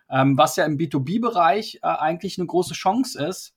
Ähm, 0.09 0.38
was 0.38 0.56
ja 0.56 0.64
im 0.64 0.78
B2B-Bereich 0.78 1.80
äh, 1.83 1.87
eigentlich 1.87 2.38
eine 2.38 2.47
große 2.47 2.75
Chance 2.75 3.25
ist, 3.26 3.54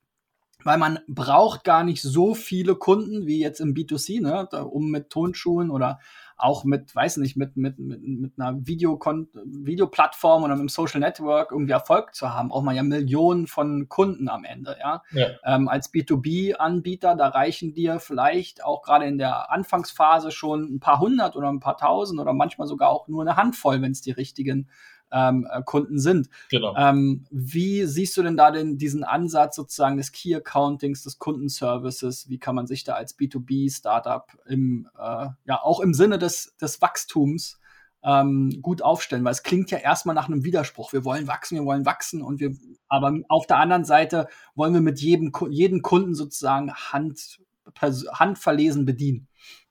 weil 0.63 0.77
man 0.77 0.99
braucht 1.07 1.63
gar 1.63 1.83
nicht 1.83 2.01
so 2.01 2.33
viele 2.33 2.75
Kunden 2.75 3.27
wie 3.27 3.39
jetzt 3.39 3.61
im 3.61 3.73
B2C, 3.73 4.21
ne, 4.21 4.47
um 4.65 4.89
mit 4.89 5.09
Tonschuhen 5.09 5.69
oder 5.69 5.99
auch 6.39 6.63
mit, 6.63 6.95
weiß 6.95 7.17
nicht, 7.17 7.35
mit, 7.35 7.57
mit, 7.57 7.77
mit, 7.77 8.01
mit 8.01 8.39
einer 8.39 8.65
Videokon 8.65 9.27
Videoplattform 9.43 10.43
oder 10.43 10.53
mit 10.53 10.61
einem 10.61 10.69
Social 10.69 10.99
Network 10.99 11.51
irgendwie 11.51 11.73
Erfolg 11.73 12.15
zu 12.15 12.33
haben, 12.33 12.49
braucht 12.49 12.63
man 12.63 12.75
ja 12.75 12.83
Millionen 12.83 13.45
von 13.45 13.89
Kunden 13.89 14.29
am 14.29 14.45
Ende, 14.45 14.77
ja. 14.79 15.03
ja. 15.11 15.27
Ähm, 15.43 15.67
als 15.67 15.93
B2B-Anbieter, 15.93 17.15
da 17.15 17.27
reichen 17.27 17.73
dir 17.73 17.99
vielleicht 17.99 18.63
auch 18.63 18.81
gerade 18.81 19.05
in 19.05 19.17
der 19.17 19.51
Anfangsphase 19.51 20.31
schon 20.31 20.75
ein 20.75 20.79
paar 20.79 20.99
hundert 20.99 21.35
oder 21.35 21.49
ein 21.49 21.59
paar 21.59 21.77
tausend 21.77 22.19
oder 22.19 22.33
manchmal 22.33 22.67
sogar 22.67 22.89
auch 22.89 23.07
nur 23.07 23.21
eine 23.21 23.35
Handvoll, 23.35 23.81
wenn 23.81 23.91
es 23.91 24.01
die 24.01 24.11
richtigen 24.11 24.69
ähm, 25.11 25.47
äh, 25.51 25.61
Kunden 25.63 25.99
sind. 25.99 26.29
Genau. 26.49 26.75
Ähm, 26.75 27.25
wie 27.31 27.85
siehst 27.85 28.15
du 28.17 28.23
denn 28.23 28.37
da 28.37 28.51
denn 28.51 28.77
diesen 28.77 29.03
Ansatz 29.03 29.55
sozusagen 29.55 29.97
des 29.97 30.11
Key 30.11 30.35
Accountings, 30.35 31.03
des 31.03 31.19
Kundenservices? 31.19 32.29
Wie 32.29 32.39
kann 32.39 32.55
man 32.55 32.67
sich 32.67 32.83
da 32.83 32.93
als 32.93 33.17
B2B-Startup 33.17 34.25
im, 34.45 34.87
äh, 34.97 35.27
ja, 35.45 35.61
auch 35.61 35.79
im 35.79 35.93
Sinne 35.93 36.17
des, 36.17 36.55
des 36.57 36.81
Wachstums 36.81 37.59
ähm, 38.03 38.59
gut 38.61 38.81
aufstellen? 38.81 39.23
Weil 39.23 39.31
es 39.31 39.43
klingt 39.43 39.71
ja 39.71 39.79
erstmal 39.79 40.15
nach 40.15 40.27
einem 40.27 40.43
Widerspruch. 40.43 40.93
Wir 40.93 41.05
wollen 41.05 41.27
wachsen, 41.27 41.57
wir 41.57 41.65
wollen 41.65 41.85
wachsen 41.85 42.21
und 42.21 42.39
wir, 42.39 42.55
aber 42.87 43.17
auf 43.29 43.47
der 43.47 43.57
anderen 43.57 43.85
Seite 43.85 44.27
wollen 44.55 44.73
wir 44.73 44.81
mit 44.81 44.99
jedem, 44.99 45.31
jeden 45.49 45.81
Kunden 45.81 46.13
sozusagen 46.13 46.73
Hand, 46.73 47.39
handverlesen 47.79 48.85
bedienen. 48.85 49.27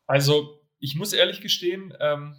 Also, 0.06 0.60
ich 0.80 0.96
muss 0.96 1.12
ehrlich 1.12 1.40
gestehen, 1.40 1.92
ähm, 2.00 2.36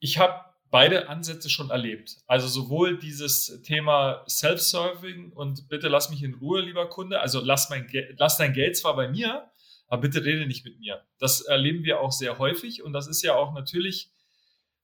ich 0.00 0.18
habe 0.18 0.49
beide 0.70 1.08
Ansätze 1.08 1.50
schon 1.50 1.70
erlebt. 1.70 2.18
Also 2.26 2.48
sowohl 2.48 2.98
dieses 2.98 3.60
Thema 3.62 4.24
Self-Serving 4.28 5.32
und 5.32 5.68
bitte 5.68 5.88
lass 5.88 6.10
mich 6.10 6.22
in 6.22 6.34
Ruhe, 6.34 6.60
lieber 6.60 6.88
Kunde. 6.88 7.20
Also 7.20 7.40
lass, 7.40 7.70
mein 7.70 7.88
lass 8.16 8.36
dein 8.36 8.52
Geld 8.52 8.76
zwar 8.76 8.94
bei 8.96 9.08
mir, 9.08 9.50
aber 9.88 10.02
bitte 10.02 10.24
rede 10.24 10.46
nicht 10.46 10.64
mit 10.64 10.78
mir. 10.78 11.04
Das 11.18 11.40
erleben 11.40 11.84
wir 11.84 12.00
auch 12.00 12.12
sehr 12.12 12.38
häufig 12.38 12.82
und 12.82 12.92
das 12.92 13.08
ist 13.08 13.22
ja 13.22 13.34
auch 13.34 13.52
natürlich 13.52 14.10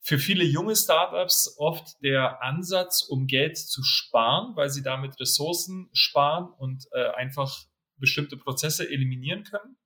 für 0.00 0.19
viele 0.19 0.45
junge 0.45 0.76
Startups 0.76 1.57
oft 1.59 2.00
der 2.02 2.43
Ansatz, 2.43 3.02
um 3.02 3.26
Geld 3.26 3.59
zu 3.59 3.83
sparen, 3.83 4.55
weil 4.55 4.71
sie 4.71 4.83
damit 4.83 5.19
Ressourcen 5.19 5.88
sparen 5.93 6.49
und 6.59 6.87
äh, 6.93 7.09
einfach 7.14 7.64
bestimmte 7.97 8.37
Prozesse 8.37 8.88
eliminieren 8.88 9.43
können. 9.43 9.76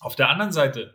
Auf 0.00 0.14
der 0.14 0.28
anderen 0.28 0.52
Seite, 0.52 0.94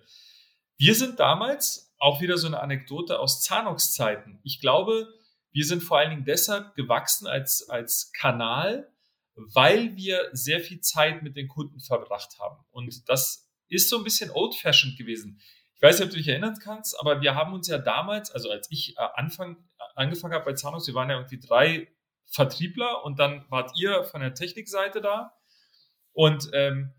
wir 0.77 0.93
sind 0.93 1.19
damals 1.19 1.90
auch 2.01 2.19
wieder 2.19 2.37
so 2.37 2.47
eine 2.47 2.59
Anekdote 2.59 3.19
aus 3.19 3.43
Zanox-Zeiten. 3.43 4.39
Ich 4.43 4.59
glaube, 4.59 5.07
wir 5.51 5.63
sind 5.63 5.83
vor 5.83 5.99
allen 5.99 6.09
Dingen 6.09 6.25
deshalb 6.25 6.73
gewachsen 6.73 7.27
als, 7.27 7.69
als 7.69 8.11
Kanal, 8.13 8.91
weil 9.35 9.95
wir 9.95 10.29
sehr 10.33 10.61
viel 10.61 10.81
Zeit 10.81 11.21
mit 11.21 11.37
den 11.37 11.47
Kunden 11.47 11.79
verbracht 11.79 12.39
haben. 12.39 12.65
Und 12.71 13.07
das 13.07 13.47
ist 13.69 13.87
so 13.87 13.99
ein 13.99 14.03
bisschen 14.03 14.31
old-fashioned 14.31 14.97
gewesen. 14.97 15.39
Ich 15.75 15.81
weiß 15.81 15.99
nicht, 15.99 16.05
ob 16.05 16.11
du 16.11 16.17
dich 16.17 16.27
erinnern 16.27 16.57
kannst, 16.61 16.99
aber 16.99 17.21
wir 17.21 17.35
haben 17.35 17.53
uns 17.53 17.67
ja 17.67 17.77
damals, 17.77 18.31
also 18.31 18.49
als 18.49 18.69
ich 18.71 18.97
äh, 18.97 19.07
Anfang, 19.13 19.57
angefangen 19.93 20.33
habe 20.33 20.45
bei 20.45 20.53
Zanox, 20.53 20.87
wir 20.87 20.95
waren 20.95 21.09
ja 21.09 21.17
irgendwie 21.17 21.39
drei 21.39 21.87
Vertriebler 22.25 23.05
und 23.05 23.19
dann 23.19 23.45
wart 23.49 23.77
ihr 23.79 24.03
von 24.05 24.21
der 24.21 24.33
Technikseite 24.33 25.01
da. 25.01 25.37
Und 26.13 26.49
ähm, 26.53 26.93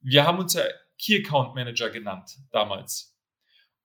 wir 0.00 0.24
haben 0.24 0.38
uns 0.38 0.54
ja 0.54 0.62
Key 0.96 1.24
Account 1.24 1.56
Manager 1.56 1.90
genannt 1.90 2.38
damals. 2.52 3.17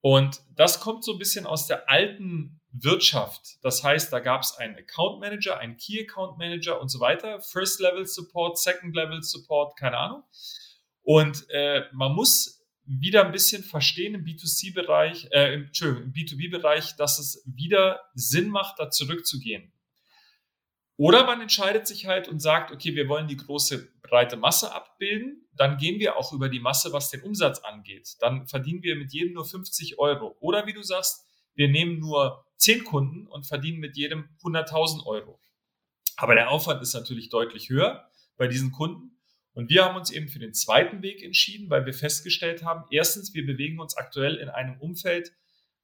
Und 0.03 0.41
das 0.57 0.81
kommt 0.81 1.05
so 1.05 1.13
ein 1.13 1.17
bisschen 1.17 1.45
aus 1.45 1.65
der 1.65 1.89
alten 1.89 2.59
Wirtschaft. 2.73 3.57
Das 3.61 3.85
heißt, 3.85 4.11
da 4.11 4.19
gab 4.19 4.41
es 4.41 4.53
einen 4.57 4.75
Account 4.75 5.21
Manager, 5.21 5.59
einen 5.59 5.77
Key 5.77 6.01
Account 6.01 6.37
Manager 6.37 6.81
und 6.81 6.89
so 6.89 6.99
weiter. 6.99 7.39
First 7.39 7.79
Level 7.79 8.05
Support, 8.05 8.59
Second 8.59 8.93
Level 8.93 9.23
Support, 9.23 9.79
keine 9.79 9.97
Ahnung. 9.97 10.23
Und 11.03 11.49
äh, 11.51 11.83
man 11.93 12.11
muss 12.11 12.65
wieder 12.83 13.25
ein 13.25 13.31
bisschen 13.31 13.63
verstehen 13.63 14.15
im 14.15 14.25
B2C-Bereich, 14.25 15.29
äh, 15.31 15.53
im, 15.53 15.71
im 15.71 16.11
B2B-Bereich, 16.11 16.97
dass 16.97 17.17
es 17.17 17.41
wieder 17.45 18.01
Sinn 18.13 18.49
macht, 18.49 18.79
da 18.79 18.89
zurückzugehen. 18.89 19.71
Oder 20.97 21.25
man 21.25 21.39
entscheidet 21.39 21.87
sich 21.87 22.07
halt 22.07 22.27
und 22.27 22.41
sagt, 22.41 22.71
okay, 22.71 22.93
wir 22.93 23.07
wollen 23.07 23.29
die 23.29 23.37
große 23.37 23.89
breite 24.01 24.35
Masse 24.35 24.73
abbilden, 24.73 25.42
dann 25.55 25.77
gehen 25.77 25.99
wir 25.99 26.17
auch 26.17 26.33
über 26.33 26.49
die 26.49 26.59
Masse, 26.59 26.93
was 26.93 27.09
den 27.09 27.21
Umsatz 27.21 27.59
angeht. 27.59 28.15
Dann 28.19 28.47
verdienen 28.47 28.83
wir 28.83 28.95
mit 28.95 29.13
jedem 29.13 29.33
nur 29.33 29.45
50 29.45 29.99
Euro. 29.99 30.35
Oder 30.39 30.65
wie 30.65 30.73
du 30.73 30.81
sagst, 30.81 31.25
wir 31.55 31.69
nehmen 31.69 31.99
nur 31.99 32.45
10 32.57 32.83
Kunden 32.83 33.27
und 33.27 33.45
verdienen 33.45 33.79
mit 33.79 33.95
jedem 33.95 34.29
100.000 34.43 35.05
Euro. 35.05 35.39
Aber 36.17 36.35
der 36.35 36.49
Aufwand 36.49 36.81
ist 36.81 36.93
natürlich 36.93 37.29
deutlich 37.29 37.69
höher 37.69 38.09
bei 38.37 38.47
diesen 38.47 38.71
Kunden. 38.71 39.19
Und 39.53 39.69
wir 39.69 39.85
haben 39.85 39.95
uns 39.95 40.11
eben 40.11 40.27
für 40.27 40.39
den 40.39 40.53
zweiten 40.53 41.03
Weg 41.03 41.21
entschieden, 41.21 41.69
weil 41.69 41.85
wir 41.85 41.93
festgestellt 41.93 42.63
haben, 42.63 42.85
erstens, 42.89 43.33
wir 43.33 43.45
bewegen 43.45 43.79
uns 43.79 43.95
aktuell 43.95 44.37
in 44.37 44.49
einem 44.49 44.79
Umfeld, 44.79 45.31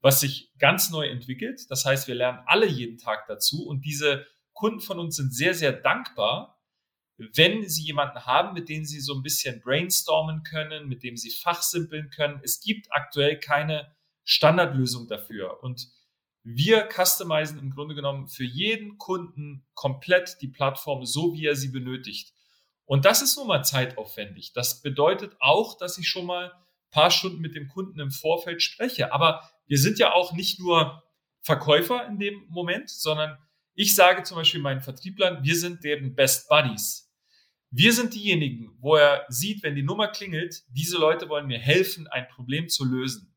was 0.01 0.21
sich 0.21 0.51
ganz 0.57 0.89
neu 0.89 1.07
entwickelt. 1.07 1.69
Das 1.69 1.85
heißt, 1.85 2.07
wir 2.07 2.15
lernen 2.15 2.39
alle 2.45 2.65
jeden 2.65 2.97
Tag 2.97 3.27
dazu 3.27 3.67
und 3.67 3.85
diese 3.85 4.25
Kunden 4.53 4.79
von 4.79 4.99
uns 4.99 5.17
sind 5.17 5.33
sehr, 5.33 5.53
sehr 5.53 5.71
dankbar, 5.71 6.58
wenn 7.33 7.67
sie 7.67 7.83
jemanden 7.83 8.25
haben, 8.25 8.53
mit 8.53 8.69
dem 8.69 8.85
sie 8.85 8.99
so 8.99 9.13
ein 9.13 9.21
bisschen 9.21 9.61
brainstormen 9.61 10.43
können, 10.43 10.87
mit 10.87 11.03
dem 11.03 11.17
sie 11.17 11.31
fachsimpeln 11.31 12.09
können. 12.09 12.39
Es 12.43 12.61
gibt 12.61 12.87
aktuell 12.91 13.39
keine 13.39 13.93
Standardlösung 14.23 15.07
dafür. 15.07 15.61
Und 15.61 15.87
wir 16.43 16.87
customizen 16.89 17.59
im 17.59 17.71
Grunde 17.71 17.95
genommen 17.95 18.27
für 18.27 18.45
jeden 18.45 18.97
Kunden 18.97 19.67
komplett 19.73 20.37
die 20.41 20.47
Plattform 20.47 21.05
so, 21.05 21.33
wie 21.33 21.45
er 21.45 21.55
sie 21.55 21.69
benötigt. 21.69 22.33
Und 22.85 23.05
das 23.05 23.21
ist 23.21 23.37
nun 23.37 23.47
mal 23.47 23.63
zeitaufwendig. 23.63 24.53
Das 24.53 24.81
bedeutet 24.81 25.35
auch, 25.39 25.77
dass 25.77 25.97
ich 25.97 26.07
schon 26.07 26.25
mal 26.25 26.51
ein 26.51 26.89
paar 26.91 27.11
Stunden 27.11 27.39
mit 27.39 27.53
dem 27.53 27.67
Kunden 27.67 27.99
im 27.99 28.11
Vorfeld 28.11 28.63
spreche. 28.63 29.13
Aber 29.13 29.47
wir 29.67 29.77
sind 29.77 29.99
ja 29.99 30.13
auch 30.13 30.31
nicht 30.31 30.59
nur 30.59 31.03
Verkäufer 31.41 32.07
in 32.07 32.17
dem 32.17 32.45
Moment, 32.49 32.89
sondern 32.89 33.37
ich 33.75 33.95
sage 33.95 34.23
zum 34.23 34.37
Beispiel 34.37 34.61
meinen 34.61 34.81
Vertrieblern, 34.81 35.43
wir 35.43 35.55
sind 35.55 35.83
deren 35.83 36.15
Best 36.15 36.49
Buddies. 36.49 37.08
Wir 37.71 37.93
sind 37.93 38.15
diejenigen, 38.15 38.75
wo 38.79 38.95
er 38.95 39.25
sieht, 39.29 39.61
wenn 39.61 39.75
die 39.75 39.83
Nummer 39.83 40.07
klingelt, 40.07 40.63
diese 40.69 40.97
Leute 40.97 41.29
wollen 41.29 41.45
mir 41.45 41.59
helfen, 41.59 42.07
ein 42.07 42.27
Problem 42.27 42.67
zu 42.67 42.83
lösen. 42.83 43.35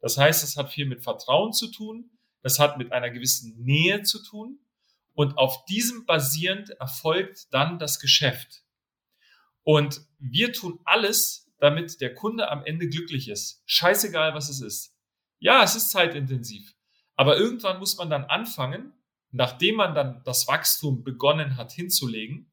Das 0.00 0.16
heißt, 0.16 0.42
es 0.42 0.56
hat 0.56 0.72
viel 0.72 0.86
mit 0.86 1.02
Vertrauen 1.02 1.52
zu 1.52 1.70
tun, 1.70 2.10
das 2.42 2.58
hat 2.58 2.78
mit 2.78 2.92
einer 2.92 3.10
gewissen 3.10 3.62
Nähe 3.62 4.02
zu 4.02 4.22
tun 4.22 4.58
und 5.12 5.36
auf 5.36 5.64
diesem 5.66 6.06
basierend 6.06 6.70
erfolgt 6.70 7.52
dann 7.52 7.78
das 7.78 8.00
Geschäft. 8.00 8.64
Und 9.62 10.00
wir 10.18 10.52
tun 10.52 10.80
alles, 10.84 11.50
damit 11.58 12.00
der 12.00 12.14
Kunde 12.14 12.50
am 12.50 12.64
Ende 12.64 12.88
glücklich 12.88 13.28
ist. 13.28 13.62
Scheißegal, 13.66 14.34
was 14.34 14.48
es 14.48 14.60
ist. 14.60 14.94
Ja, 15.38 15.62
es 15.62 15.76
ist 15.76 15.90
zeitintensiv. 15.90 16.74
Aber 17.16 17.36
irgendwann 17.36 17.78
muss 17.78 17.96
man 17.96 18.10
dann 18.10 18.24
anfangen, 18.24 18.92
nachdem 19.30 19.76
man 19.76 19.94
dann 19.94 20.22
das 20.24 20.48
Wachstum 20.48 21.04
begonnen 21.04 21.56
hat 21.56 21.72
hinzulegen, 21.72 22.50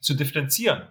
zu 0.00 0.14
differenzieren. 0.14 0.88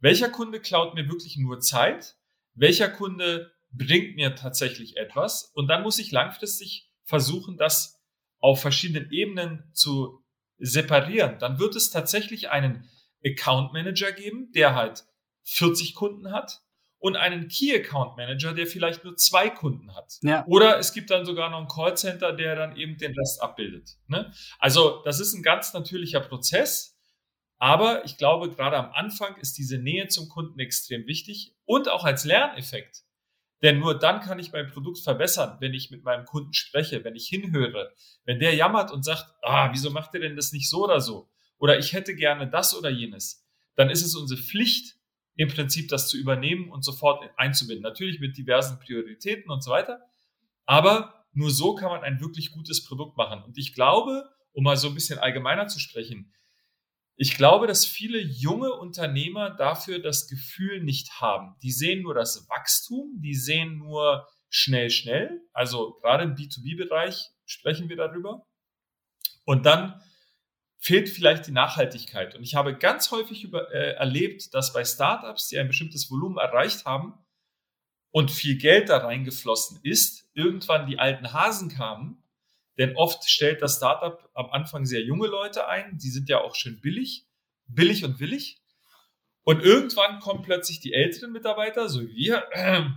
Welcher 0.00 0.28
Kunde 0.28 0.60
klaut 0.60 0.94
mir 0.94 1.08
wirklich 1.08 1.36
nur 1.36 1.60
Zeit? 1.60 2.16
welcher 2.54 2.88
Kunde 2.88 3.52
bringt 3.72 4.16
mir 4.16 4.34
tatsächlich 4.34 4.96
etwas 4.96 5.50
und 5.54 5.66
dann 5.66 5.82
muss 5.82 5.98
ich 5.98 6.12
langfristig 6.12 6.90
versuchen, 7.04 7.56
das 7.56 8.00
auf 8.38 8.60
verschiedenen 8.60 9.10
Ebenen 9.10 9.70
zu 9.72 10.22
separieren. 10.58 11.38
Dann 11.38 11.58
wird 11.58 11.74
es 11.74 11.90
tatsächlich 11.90 12.50
einen 12.50 12.88
Account 13.24 13.72
Manager 13.72 14.12
geben, 14.12 14.52
der 14.52 14.74
halt 14.74 15.04
40 15.44 15.94
Kunden 15.94 16.30
hat 16.30 16.62
und 16.98 17.16
einen 17.16 17.48
Key 17.48 17.74
Account 17.74 18.16
Manager, 18.16 18.54
der 18.54 18.66
vielleicht 18.66 19.04
nur 19.04 19.16
zwei 19.16 19.50
Kunden 19.50 19.94
hat. 19.94 20.18
Ja. 20.22 20.46
Oder 20.46 20.78
es 20.78 20.92
gibt 20.92 21.10
dann 21.10 21.26
sogar 21.26 21.50
noch 21.50 21.58
einen 21.58 21.68
Callcenter, 21.68 22.32
der 22.32 22.54
dann 22.54 22.76
eben 22.76 22.96
den 22.96 23.12
Rest 23.18 23.42
abbildet. 23.42 23.96
Ne? 24.06 24.32
Also 24.58 25.02
das 25.04 25.20
ist 25.20 25.34
ein 25.34 25.42
ganz 25.42 25.72
natürlicher 25.74 26.20
Prozess, 26.20 26.93
aber 27.58 28.04
ich 28.04 28.16
glaube, 28.16 28.50
gerade 28.50 28.76
am 28.76 28.90
Anfang 28.92 29.36
ist 29.36 29.58
diese 29.58 29.78
Nähe 29.78 30.08
zum 30.08 30.28
Kunden 30.28 30.58
extrem 30.58 31.06
wichtig 31.06 31.54
und 31.64 31.88
auch 31.88 32.04
als 32.04 32.24
Lerneffekt. 32.24 33.04
Denn 33.62 33.78
nur 33.78 33.98
dann 33.98 34.20
kann 34.20 34.38
ich 34.38 34.52
mein 34.52 34.66
Produkt 34.66 35.00
verbessern, 35.00 35.56
wenn 35.60 35.72
ich 35.72 35.90
mit 35.90 36.04
meinem 36.04 36.26
Kunden 36.26 36.52
spreche, 36.52 37.02
wenn 37.04 37.14
ich 37.14 37.28
hinhöre, 37.28 37.94
wenn 38.24 38.38
der 38.38 38.54
jammert 38.54 38.90
und 38.90 39.04
sagt, 39.04 39.24
ah, 39.42 39.70
wieso 39.72 39.90
macht 39.90 40.12
ihr 40.14 40.20
denn 40.20 40.36
das 40.36 40.52
nicht 40.52 40.68
so 40.68 40.84
oder 40.84 41.00
so? 41.00 41.30
Oder 41.58 41.78
ich 41.78 41.94
hätte 41.94 42.14
gerne 42.14 42.48
das 42.48 42.76
oder 42.76 42.90
jenes. 42.90 43.46
Dann 43.74 43.88
ist 43.88 44.04
es 44.04 44.14
unsere 44.14 44.40
Pflicht, 44.40 44.96
im 45.36 45.48
Prinzip 45.48 45.88
das 45.88 46.08
zu 46.08 46.16
übernehmen 46.16 46.70
und 46.70 46.84
sofort 46.84 47.28
einzubinden. 47.36 47.82
Natürlich 47.82 48.20
mit 48.20 48.36
diversen 48.36 48.78
Prioritäten 48.78 49.50
und 49.50 49.64
so 49.64 49.70
weiter. 49.70 50.00
Aber 50.66 51.24
nur 51.32 51.50
so 51.50 51.74
kann 51.74 51.90
man 51.90 52.02
ein 52.02 52.20
wirklich 52.20 52.52
gutes 52.52 52.84
Produkt 52.84 53.16
machen. 53.16 53.42
Und 53.42 53.58
ich 53.58 53.74
glaube, 53.74 54.28
um 54.52 54.64
mal 54.64 54.76
so 54.76 54.88
ein 54.88 54.94
bisschen 54.94 55.18
allgemeiner 55.18 55.66
zu 55.66 55.80
sprechen, 55.80 56.32
ich 57.16 57.36
glaube, 57.36 57.66
dass 57.66 57.86
viele 57.86 58.18
junge 58.18 58.72
Unternehmer 58.72 59.50
dafür 59.50 60.00
das 60.00 60.28
Gefühl 60.28 60.82
nicht 60.82 61.20
haben. 61.20 61.54
Die 61.62 61.70
sehen 61.70 62.02
nur 62.02 62.14
das 62.14 62.48
Wachstum, 62.48 63.20
die 63.20 63.34
sehen 63.34 63.78
nur 63.78 64.26
schnell, 64.48 64.90
schnell. 64.90 65.40
Also 65.52 65.94
gerade 66.00 66.24
im 66.24 66.34
B2B-Bereich 66.34 67.30
sprechen 67.44 67.88
wir 67.88 67.96
darüber. 67.96 68.46
Und 69.44 69.66
dann 69.66 70.00
fehlt 70.78 71.08
vielleicht 71.08 71.46
die 71.46 71.52
Nachhaltigkeit. 71.52 72.34
Und 72.34 72.42
ich 72.42 72.56
habe 72.56 72.76
ganz 72.76 73.10
häufig 73.10 73.44
über, 73.44 73.72
äh, 73.72 73.94
erlebt, 73.94 74.52
dass 74.52 74.72
bei 74.72 74.84
Startups, 74.84 75.48
die 75.48 75.58
ein 75.58 75.68
bestimmtes 75.68 76.10
Volumen 76.10 76.36
erreicht 76.38 76.84
haben 76.84 77.14
und 78.10 78.30
viel 78.30 78.58
Geld 78.58 78.88
da 78.88 78.98
reingeflossen 78.98 79.80
ist, 79.82 80.28
irgendwann 80.34 80.86
die 80.86 80.98
alten 80.98 81.32
Hasen 81.32 81.68
kamen. 81.68 82.22
Denn 82.78 82.96
oft 82.96 83.28
stellt 83.28 83.62
das 83.62 83.76
Startup 83.76 84.28
am 84.34 84.50
Anfang 84.50 84.84
sehr 84.84 85.02
junge 85.02 85.28
Leute 85.28 85.68
ein. 85.68 85.98
Die 85.98 86.10
sind 86.10 86.28
ja 86.28 86.40
auch 86.40 86.54
schön 86.54 86.80
billig, 86.80 87.26
billig 87.66 88.04
und 88.04 88.20
willig. 88.20 88.60
Und 89.44 89.62
irgendwann 89.62 90.20
kommen 90.20 90.42
plötzlich 90.42 90.80
die 90.80 90.94
älteren 90.94 91.32
Mitarbeiter, 91.32 91.88
so 91.88 92.00
wie 92.00 92.14
wir, 92.14 92.44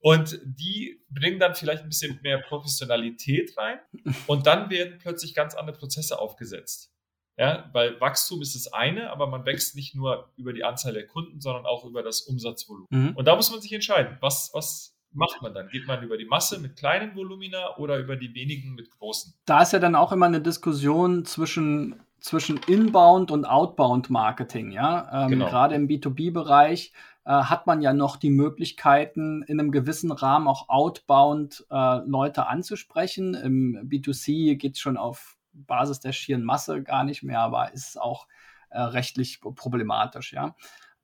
und 0.00 0.40
die 0.44 1.00
bringen 1.08 1.38
dann 1.38 1.54
vielleicht 1.54 1.82
ein 1.82 1.88
bisschen 1.88 2.20
mehr 2.22 2.38
Professionalität 2.38 3.56
rein. 3.56 3.78
Und 4.26 4.46
dann 4.46 4.68
werden 4.68 4.98
plötzlich 4.98 5.34
ganz 5.34 5.54
andere 5.54 5.76
Prozesse 5.78 6.18
aufgesetzt. 6.18 6.90
Ja, 7.36 7.68
weil 7.72 8.00
Wachstum 8.00 8.42
ist 8.42 8.54
das 8.54 8.72
eine, 8.72 9.10
aber 9.10 9.26
man 9.26 9.44
wächst 9.44 9.74
nicht 9.74 9.94
nur 9.94 10.32
über 10.36 10.52
die 10.52 10.62
Anzahl 10.62 10.92
der 10.92 11.06
Kunden, 11.06 11.40
sondern 11.40 11.66
auch 11.66 11.84
über 11.84 12.02
das 12.02 12.20
Umsatzvolumen. 12.20 12.86
Mhm. 12.90 13.16
Und 13.16 13.24
da 13.24 13.34
muss 13.34 13.50
man 13.50 13.60
sich 13.60 13.72
entscheiden, 13.72 14.18
was, 14.20 14.50
was 14.52 14.93
macht 15.14 15.42
man 15.42 15.54
dann? 15.54 15.68
Geht 15.68 15.86
man 15.86 16.02
über 16.02 16.16
die 16.16 16.24
Masse 16.24 16.58
mit 16.60 16.76
kleinen 16.76 17.14
Volumina 17.14 17.76
oder 17.76 17.98
über 17.98 18.16
die 18.16 18.34
wenigen 18.34 18.74
mit 18.74 18.90
großen? 18.90 19.34
Da 19.46 19.62
ist 19.62 19.72
ja 19.72 19.78
dann 19.78 19.94
auch 19.94 20.12
immer 20.12 20.26
eine 20.26 20.40
Diskussion 20.40 21.24
zwischen, 21.24 21.96
zwischen 22.20 22.58
Inbound 22.66 23.30
und 23.30 23.44
Outbound 23.44 24.10
Marketing, 24.10 24.70
ja. 24.70 25.24
Ähm, 25.24 25.30
genau. 25.30 25.46
Gerade 25.46 25.74
im 25.74 25.88
B2B-Bereich 25.88 26.92
äh, 27.24 27.30
hat 27.30 27.66
man 27.66 27.80
ja 27.80 27.92
noch 27.92 28.16
die 28.16 28.30
Möglichkeiten, 28.30 29.42
in 29.42 29.58
einem 29.58 29.70
gewissen 29.70 30.12
Rahmen 30.12 30.46
auch 30.46 30.68
outbound 30.68 31.64
äh, 31.70 31.98
Leute 32.06 32.46
anzusprechen. 32.46 33.34
Im 33.34 33.88
B2C 33.88 34.56
geht 34.56 34.74
es 34.74 34.80
schon 34.80 34.96
auf 34.96 35.36
Basis 35.52 36.00
der 36.00 36.12
schieren 36.12 36.44
Masse 36.44 36.82
gar 36.82 37.04
nicht 37.04 37.22
mehr, 37.22 37.40
aber 37.40 37.72
ist 37.72 38.00
auch 38.00 38.26
äh, 38.70 38.80
rechtlich 38.80 39.40
problematisch, 39.40 40.32
ja. 40.32 40.54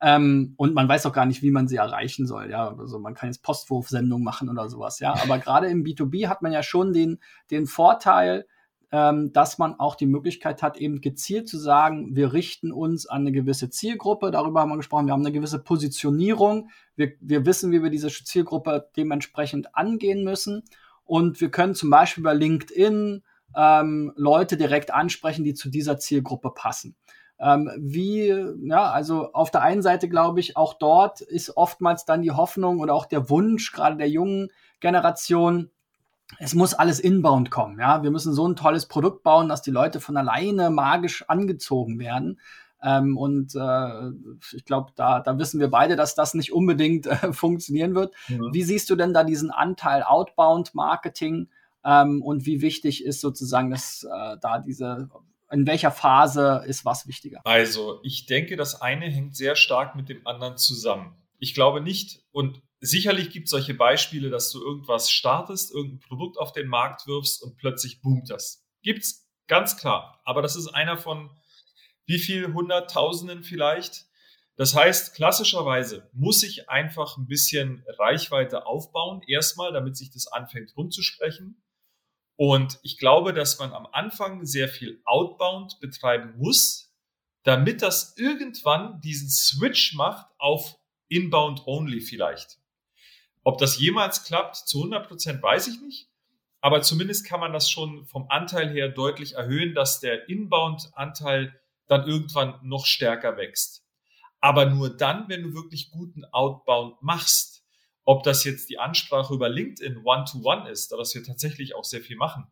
Ähm, 0.02 0.54
und 0.56 0.74
man 0.74 0.88
weiß 0.88 1.04
auch 1.06 1.12
gar 1.12 1.26
nicht, 1.26 1.42
wie 1.42 1.50
man 1.50 1.68
sie 1.68 1.76
erreichen 1.76 2.26
soll. 2.26 2.50
Ja, 2.50 2.74
also 2.76 2.98
man 2.98 3.14
kann 3.14 3.28
jetzt 3.28 3.42
Postwurfsendungen 3.42 4.24
machen 4.24 4.48
oder 4.48 4.68
sowas. 4.68 4.98
Ja, 4.98 5.14
aber 5.22 5.38
gerade 5.38 5.68
im 5.68 5.84
B2B 5.84 6.28
hat 6.28 6.42
man 6.42 6.52
ja 6.52 6.62
schon 6.62 6.92
den, 6.92 7.18
den 7.50 7.66
Vorteil, 7.66 8.46
ähm, 8.92 9.32
dass 9.32 9.58
man 9.58 9.78
auch 9.78 9.94
die 9.94 10.06
Möglichkeit 10.06 10.62
hat, 10.62 10.76
eben 10.78 11.00
gezielt 11.00 11.48
zu 11.48 11.58
sagen, 11.58 12.16
wir 12.16 12.32
richten 12.32 12.72
uns 12.72 13.06
an 13.06 13.22
eine 13.22 13.32
gewisse 13.32 13.70
Zielgruppe. 13.70 14.30
Darüber 14.30 14.60
haben 14.60 14.70
wir 14.70 14.76
gesprochen. 14.78 15.06
Wir 15.06 15.12
haben 15.12 15.24
eine 15.24 15.32
gewisse 15.32 15.62
Positionierung. 15.62 16.70
Wir, 16.96 17.12
wir 17.20 17.46
wissen, 17.46 17.70
wie 17.70 17.82
wir 17.82 17.90
diese 17.90 18.08
Zielgruppe 18.08 18.88
dementsprechend 18.96 19.76
angehen 19.76 20.24
müssen. 20.24 20.62
Und 21.04 21.40
wir 21.40 21.50
können 21.50 21.74
zum 21.74 21.90
Beispiel 21.90 22.24
bei 22.24 22.34
LinkedIn 22.34 23.22
ähm, 23.54 24.12
Leute 24.16 24.56
direkt 24.56 24.92
ansprechen, 24.92 25.44
die 25.44 25.54
zu 25.54 25.68
dieser 25.68 25.98
Zielgruppe 25.98 26.50
passen. 26.50 26.96
Ähm, 27.40 27.70
wie, 27.78 28.34
ja, 28.62 28.90
also 28.90 29.32
auf 29.32 29.50
der 29.50 29.62
einen 29.62 29.82
Seite 29.82 30.08
glaube 30.08 30.40
ich, 30.40 30.56
auch 30.56 30.74
dort 30.74 31.22
ist 31.22 31.56
oftmals 31.56 32.04
dann 32.04 32.22
die 32.22 32.32
Hoffnung 32.32 32.80
oder 32.80 32.94
auch 32.94 33.06
der 33.06 33.30
Wunsch, 33.30 33.72
gerade 33.72 33.96
der 33.96 34.10
jungen 34.10 34.50
Generation, 34.80 35.70
es 36.38 36.54
muss 36.54 36.74
alles 36.74 37.00
inbound 37.00 37.50
kommen. 37.50 37.80
Ja, 37.80 38.02
wir 38.02 38.10
müssen 38.10 38.34
so 38.34 38.46
ein 38.46 38.56
tolles 38.56 38.86
Produkt 38.86 39.22
bauen, 39.22 39.48
dass 39.48 39.62
die 39.62 39.70
Leute 39.70 40.00
von 40.00 40.16
alleine 40.16 40.70
magisch 40.70 41.24
angezogen 41.28 41.98
werden. 41.98 42.38
Ähm, 42.82 43.16
und 43.16 43.54
äh, 43.54 44.10
ich 44.54 44.64
glaube, 44.64 44.92
da, 44.94 45.20
da 45.20 45.38
wissen 45.38 45.60
wir 45.60 45.68
beide, 45.68 45.96
dass 45.96 46.14
das 46.14 46.34
nicht 46.34 46.52
unbedingt 46.52 47.06
äh, 47.06 47.32
funktionieren 47.32 47.94
wird. 47.94 48.14
Ja. 48.28 48.38
Wie 48.52 48.62
siehst 48.62 48.88
du 48.90 48.96
denn 48.96 49.12
da 49.12 49.24
diesen 49.24 49.50
Anteil 49.50 50.02
Outbound 50.02 50.74
Marketing 50.74 51.48
ähm, 51.84 52.22
und 52.22 52.46
wie 52.46 52.62
wichtig 52.62 53.04
ist 53.04 53.20
sozusagen, 53.20 53.70
dass 53.70 54.04
äh, 54.04 54.36
da 54.40 54.58
diese, 54.60 55.08
in 55.50 55.66
welcher 55.66 55.90
Phase 55.90 56.64
ist 56.66 56.84
was 56.84 57.06
wichtiger? 57.06 57.40
Also, 57.44 58.00
ich 58.02 58.26
denke, 58.26 58.56
das 58.56 58.80
eine 58.80 59.06
hängt 59.06 59.36
sehr 59.36 59.56
stark 59.56 59.96
mit 59.96 60.08
dem 60.08 60.26
anderen 60.26 60.56
zusammen. 60.56 61.16
Ich 61.38 61.54
glaube 61.54 61.80
nicht, 61.80 62.22
und 62.32 62.62
sicherlich 62.80 63.30
gibt 63.30 63.46
es 63.46 63.50
solche 63.50 63.74
Beispiele, 63.74 64.30
dass 64.30 64.50
du 64.50 64.60
irgendwas 64.62 65.10
startest, 65.10 65.72
irgendein 65.72 66.00
Produkt 66.00 66.38
auf 66.38 66.52
den 66.52 66.68
Markt 66.68 67.06
wirfst 67.06 67.42
und 67.42 67.56
plötzlich 67.56 68.00
boomt 68.00 68.30
das. 68.30 68.64
Gibt's 68.82 69.28
ganz 69.46 69.76
klar. 69.76 70.20
Aber 70.24 70.42
das 70.42 70.56
ist 70.56 70.68
einer 70.68 70.96
von 70.96 71.30
wie 72.06 72.18
viel 72.18 72.52
Hunderttausenden 72.52 73.42
vielleicht. 73.42 74.06
Das 74.56 74.74
heißt, 74.74 75.14
klassischerweise 75.14 76.08
muss 76.12 76.42
ich 76.42 76.68
einfach 76.68 77.16
ein 77.16 77.26
bisschen 77.26 77.84
Reichweite 77.98 78.66
aufbauen, 78.66 79.22
erstmal, 79.26 79.72
damit 79.72 79.96
sich 79.96 80.10
das 80.10 80.26
anfängt 80.26 80.76
rumzusprechen. 80.76 81.62
Und 82.40 82.78
ich 82.82 82.96
glaube, 82.96 83.34
dass 83.34 83.58
man 83.58 83.74
am 83.74 83.86
Anfang 83.92 84.46
sehr 84.46 84.66
viel 84.66 85.02
Outbound 85.04 85.78
betreiben 85.78 86.38
muss, 86.38 86.90
damit 87.42 87.82
das 87.82 88.16
irgendwann 88.16 88.98
diesen 89.02 89.28
Switch 89.28 89.92
macht 89.92 90.26
auf 90.38 90.78
Inbound 91.08 91.66
Only 91.66 92.00
vielleicht. 92.00 92.56
Ob 93.44 93.58
das 93.58 93.78
jemals 93.78 94.24
klappt, 94.24 94.56
zu 94.56 94.78
100 94.78 95.06
Prozent 95.06 95.42
weiß 95.42 95.68
ich 95.68 95.82
nicht. 95.82 96.08
Aber 96.62 96.80
zumindest 96.80 97.26
kann 97.26 97.40
man 97.40 97.52
das 97.52 97.70
schon 97.70 98.06
vom 98.06 98.24
Anteil 98.30 98.70
her 98.70 98.88
deutlich 98.88 99.34
erhöhen, 99.34 99.74
dass 99.74 100.00
der 100.00 100.30
Inbound-Anteil 100.30 101.60
dann 101.88 102.08
irgendwann 102.08 102.58
noch 102.62 102.86
stärker 102.86 103.36
wächst. 103.36 103.84
Aber 104.40 104.64
nur 104.64 104.96
dann, 104.96 105.28
wenn 105.28 105.42
du 105.42 105.52
wirklich 105.52 105.90
guten 105.90 106.24
Outbound 106.24 107.02
machst. 107.02 107.49
Ob 108.04 108.22
das 108.22 108.44
jetzt 108.44 108.70
die 108.70 108.78
Ansprache 108.78 109.34
über 109.34 109.48
LinkedIn 109.48 109.98
One-to-One 110.04 110.62
-one 110.62 110.68
ist, 110.68 110.90
da 110.90 110.96
das 110.96 111.14
wir 111.14 111.22
tatsächlich 111.22 111.74
auch 111.74 111.84
sehr 111.84 112.00
viel 112.00 112.16
machen, 112.16 112.46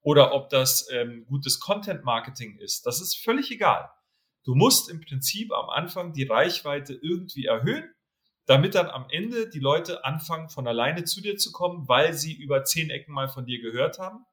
oder 0.00 0.34
ob 0.34 0.48
das 0.48 0.88
ähm, 0.90 1.24
gutes 1.26 1.60
Content-Marketing 1.60 2.58
ist, 2.58 2.86
das 2.86 3.00
ist 3.00 3.16
völlig 3.16 3.50
egal. 3.50 3.88
Du 4.44 4.54
musst 4.54 4.90
im 4.90 5.00
Prinzip 5.00 5.52
am 5.52 5.70
Anfang 5.70 6.12
die 6.12 6.24
Reichweite 6.24 6.94
irgendwie 6.94 7.46
erhöhen, 7.46 7.94
damit 8.46 8.74
dann 8.74 8.88
am 8.88 9.06
Ende 9.08 9.48
die 9.48 9.60
Leute 9.60 10.04
anfangen, 10.04 10.48
von 10.48 10.66
alleine 10.66 11.04
zu 11.04 11.20
dir 11.20 11.36
zu 11.36 11.52
kommen, 11.52 11.88
weil 11.88 12.12
sie 12.12 12.32
über 12.32 12.64
zehn 12.64 12.90
Ecken 12.90 13.12
mal 13.12 13.28
von 13.28 13.46
dir 13.46 13.60
gehört 13.60 13.98
haben. 13.98 14.24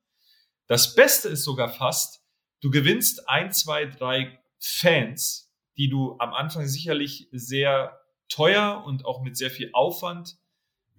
Das 0.65 0.95
Beste 0.95 1.29
ist 1.29 1.43
sogar 1.43 1.69
fast, 1.69 2.23
du 2.61 2.71
gewinnst 2.71 3.29
ein, 3.29 3.51
zwei, 3.51 3.85
drei 3.85 4.39
Fans, 4.59 5.51
die 5.77 5.89
du 5.89 6.15
am 6.19 6.33
Anfang 6.33 6.67
sicherlich 6.67 7.27
sehr 7.31 7.99
teuer 8.27 8.83
und 8.85 9.05
auch 9.05 9.21
mit 9.21 9.37
sehr 9.37 9.51
viel 9.51 9.69
Aufwand 9.73 10.37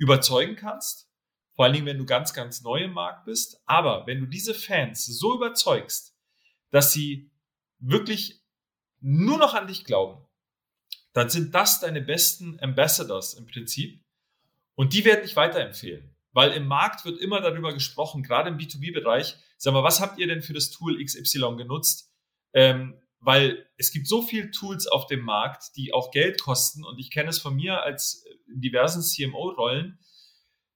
überzeugen 0.00 0.56
kannst. 0.56 1.08
Vor 1.54 1.64
allen 1.66 1.74
Dingen, 1.74 1.86
wenn 1.86 1.98
du 1.98 2.06
ganz, 2.06 2.32
ganz 2.32 2.62
neu 2.62 2.84
im 2.84 2.92
Markt 2.92 3.26
bist. 3.26 3.62
Aber 3.66 4.06
wenn 4.06 4.20
du 4.20 4.26
diese 4.26 4.54
Fans 4.54 5.04
so 5.04 5.36
überzeugst, 5.36 6.16
dass 6.70 6.92
sie 6.92 7.30
wirklich 7.78 8.42
nur 9.00 9.38
noch 9.38 9.54
an 9.54 9.66
dich 9.66 9.84
glauben, 9.84 10.26
dann 11.12 11.28
sind 11.28 11.54
das 11.54 11.80
deine 11.80 12.00
besten 12.00 12.58
Ambassadors 12.60 13.34
im 13.34 13.46
Prinzip. 13.46 14.02
Und 14.74 14.94
die 14.94 15.04
werden 15.04 15.22
dich 15.22 15.36
weiterempfehlen. 15.36 16.16
Weil 16.32 16.52
im 16.52 16.66
Markt 16.66 17.04
wird 17.04 17.20
immer 17.20 17.40
darüber 17.40 17.74
gesprochen, 17.74 18.22
gerade 18.22 18.50
im 18.50 18.56
B2B-Bereich. 18.56 19.36
Sag 19.58 19.74
mal, 19.74 19.82
was 19.82 20.00
habt 20.00 20.18
ihr 20.18 20.28
denn 20.28 20.42
für 20.42 20.54
das 20.54 20.70
Tool 20.70 21.04
XY 21.04 21.56
genutzt? 21.56 22.10
Ähm, 22.54 22.94
weil 23.20 23.66
es 23.76 23.92
gibt 23.92 24.08
so 24.08 24.22
viele 24.22 24.50
Tools 24.50 24.86
auf 24.86 25.06
dem 25.06 25.20
Markt, 25.20 25.76
die 25.76 25.92
auch 25.92 26.10
Geld 26.10 26.40
kosten 26.40 26.84
und 26.84 26.98
ich 26.98 27.10
kenne 27.10 27.28
es 27.28 27.38
von 27.38 27.54
mir 27.54 27.82
als 27.82 28.24
diversen 28.48 29.02
CMO-Rollen. 29.02 29.98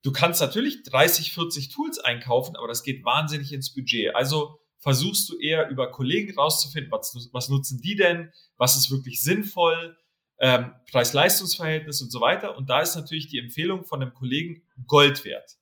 Du 0.02 0.12
kannst 0.12 0.40
natürlich 0.40 0.82
30, 0.82 1.32
40 1.32 1.70
Tools 1.70 1.98
einkaufen, 1.98 2.56
aber 2.56 2.68
das 2.68 2.82
geht 2.82 3.04
wahnsinnig 3.04 3.52
ins 3.52 3.72
Budget. 3.72 4.14
Also 4.14 4.60
versuchst 4.78 5.30
du 5.30 5.38
eher 5.38 5.70
über 5.70 5.90
Kollegen 5.90 6.34
rauszufinden, 6.38 6.92
was, 6.92 7.30
was 7.32 7.48
nutzen 7.48 7.80
die 7.80 7.96
denn, 7.96 8.30
was 8.58 8.76
ist 8.76 8.90
wirklich 8.90 9.22
sinnvoll, 9.22 9.96
ähm, 10.38 10.74
Preis-Leistungs-Verhältnis 10.90 12.02
und 12.02 12.10
so 12.10 12.20
weiter. 12.20 12.56
Und 12.58 12.68
da 12.68 12.80
ist 12.80 12.94
natürlich 12.94 13.28
die 13.28 13.38
Empfehlung 13.38 13.84
von 13.84 14.02
einem 14.02 14.12
Kollegen 14.12 14.62
Gold 14.86 15.24
wert. 15.24 15.56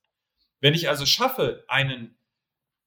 Wenn 0.59 0.73
ich 0.73 0.89
also 0.89 1.05
schaffe, 1.05 1.63
einen 1.69 2.17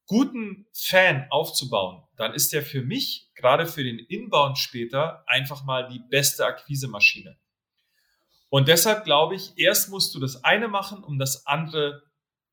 guten 0.07 0.67
Fan 0.73 1.27
aufzubauen, 1.31 2.03
dann 2.17 2.33
ist 2.33 2.53
der 2.53 2.63
für 2.63 2.83
mich, 2.83 3.31
gerade 3.35 3.67
für 3.67 3.85
den 3.85 3.99
Inbound 3.99 4.59
später, 4.59 5.25
einfach 5.27 5.65
mal 5.65 5.89
die 5.89 6.01
beste 6.11 6.47
Akquisemaschine. 6.47 7.37
Und 8.49 8.69
deshalb 8.69 9.05
glaube 9.05 9.35
ich, 9.35 9.53
erst 9.57 9.91
musst 9.91 10.15
du 10.15 10.21
das 10.21 10.45
eine 10.45 10.69
machen, 10.69 11.03
um 11.03 11.19
das 11.19 11.47
andere 11.47 12.03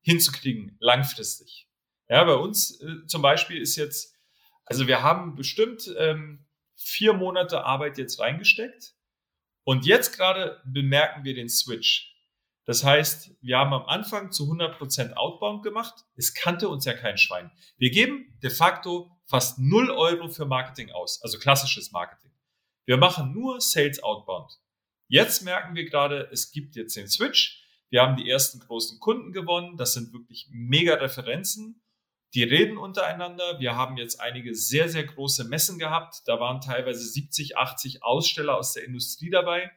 hinzukriegen, 0.02 0.76
langfristig. 0.80 1.68
Ja, 2.08 2.24
bei 2.24 2.34
uns 2.34 2.80
äh, 2.80 3.06
zum 3.06 3.22
Beispiel 3.22 3.60
ist 3.60 3.76
jetzt, 3.76 4.14
also 4.66 4.86
wir 4.86 5.02
haben 5.02 5.36
bestimmt 5.36 5.88
ähm, 5.96 6.46
vier 6.76 7.14
Monate 7.14 7.64
Arbeit 7.64 7.96
jetzt 7.96 8.20
reingesteckt 8.20 8.94
und 9.62 9.86
jetzt 9.86 10.16
gerade 10.16 10.60
bemerken 10.66 11.24
wir 11.24 11.34
den 11.34 11.48
Switch. 11.48 12.13
Das 12.66 12.82
heißt, 12.82 13.36
wir 13.42 13.58
haben 13.58 13.74
am 13.74 13.84
Anfang 13.86 14.32
zu 14.32 14.44
100% 14.44 15.12
Outbound 15.14 15.62
gemacht. 15.62 16.04
Es 16.16 16.32
kannte 16.32 16.68
uns 16.68 16.86
ja 16.86 16.94
kein 16.94 17.18
Schwein. 17.18 17.50
Wir 17.76 17.90
geben 17.90 18.38
de 18.42 18.50
facto 18.50 19.10
fast 19.26 19.58
0 19.58 19.90
Euro 19.90 20.28
für 20.28 20.46
Marketing 20.46 20.90
aus, 20.90 21.22
also 21.22 21.38
klassisches 21.38 21.92
Marketing. 21.92 22.32
Wir 22.86 22.96
machen 22.96 23.32
nur 23.32 23.60
Sales 23.60 24.02
Outbound. 24.02 24.60
Jetzt 25.08 25.42
merken 25.42 25.74
wir 25.74 25.84
gerade, 25.84 26.28
es 26.32 26.52
gibt 26.52 26.74
jetzt 26.76 26.96
den 26.96 27.08
Switch. 27.08 27.62
Wir 27.90 28.02
haben 28.02 28.16
die 28.16 28.28
ersten 28.28 28.60
großen 28.60 28.98
Kunden 28.98 29.32
gewonnen. 29.32 29.76
Das 29.76 29.92
sind 29.92 30.12
wirklich 30.14 30.48
mega 30.50 30.94
Referenzen. 30.94 31.82
Die 32.32 32.42
reden 32.42 32.78
untereinander. 32.78 33.60
Wir 33.60 33.76
haben 33.76 33.96
jetzt 33.96 34.20
einige 34.20 34.54
sehr, 34.54 34.88
sehr 34.88 35.04
große 35.04 35.44
Messen 35.44 35.78
gehabt. 35.78 36.22
Da 36.26 36.40
waren 36.40 36.60
teilweise 36.60 37.04
70, 37.04 37.56
80 37.58 38.02
Aussteller 38.02 38.56
aus 38.56 38.72
der 38.72 38.84
Industrie 38.84 39.30
dabei. 39.30 39.70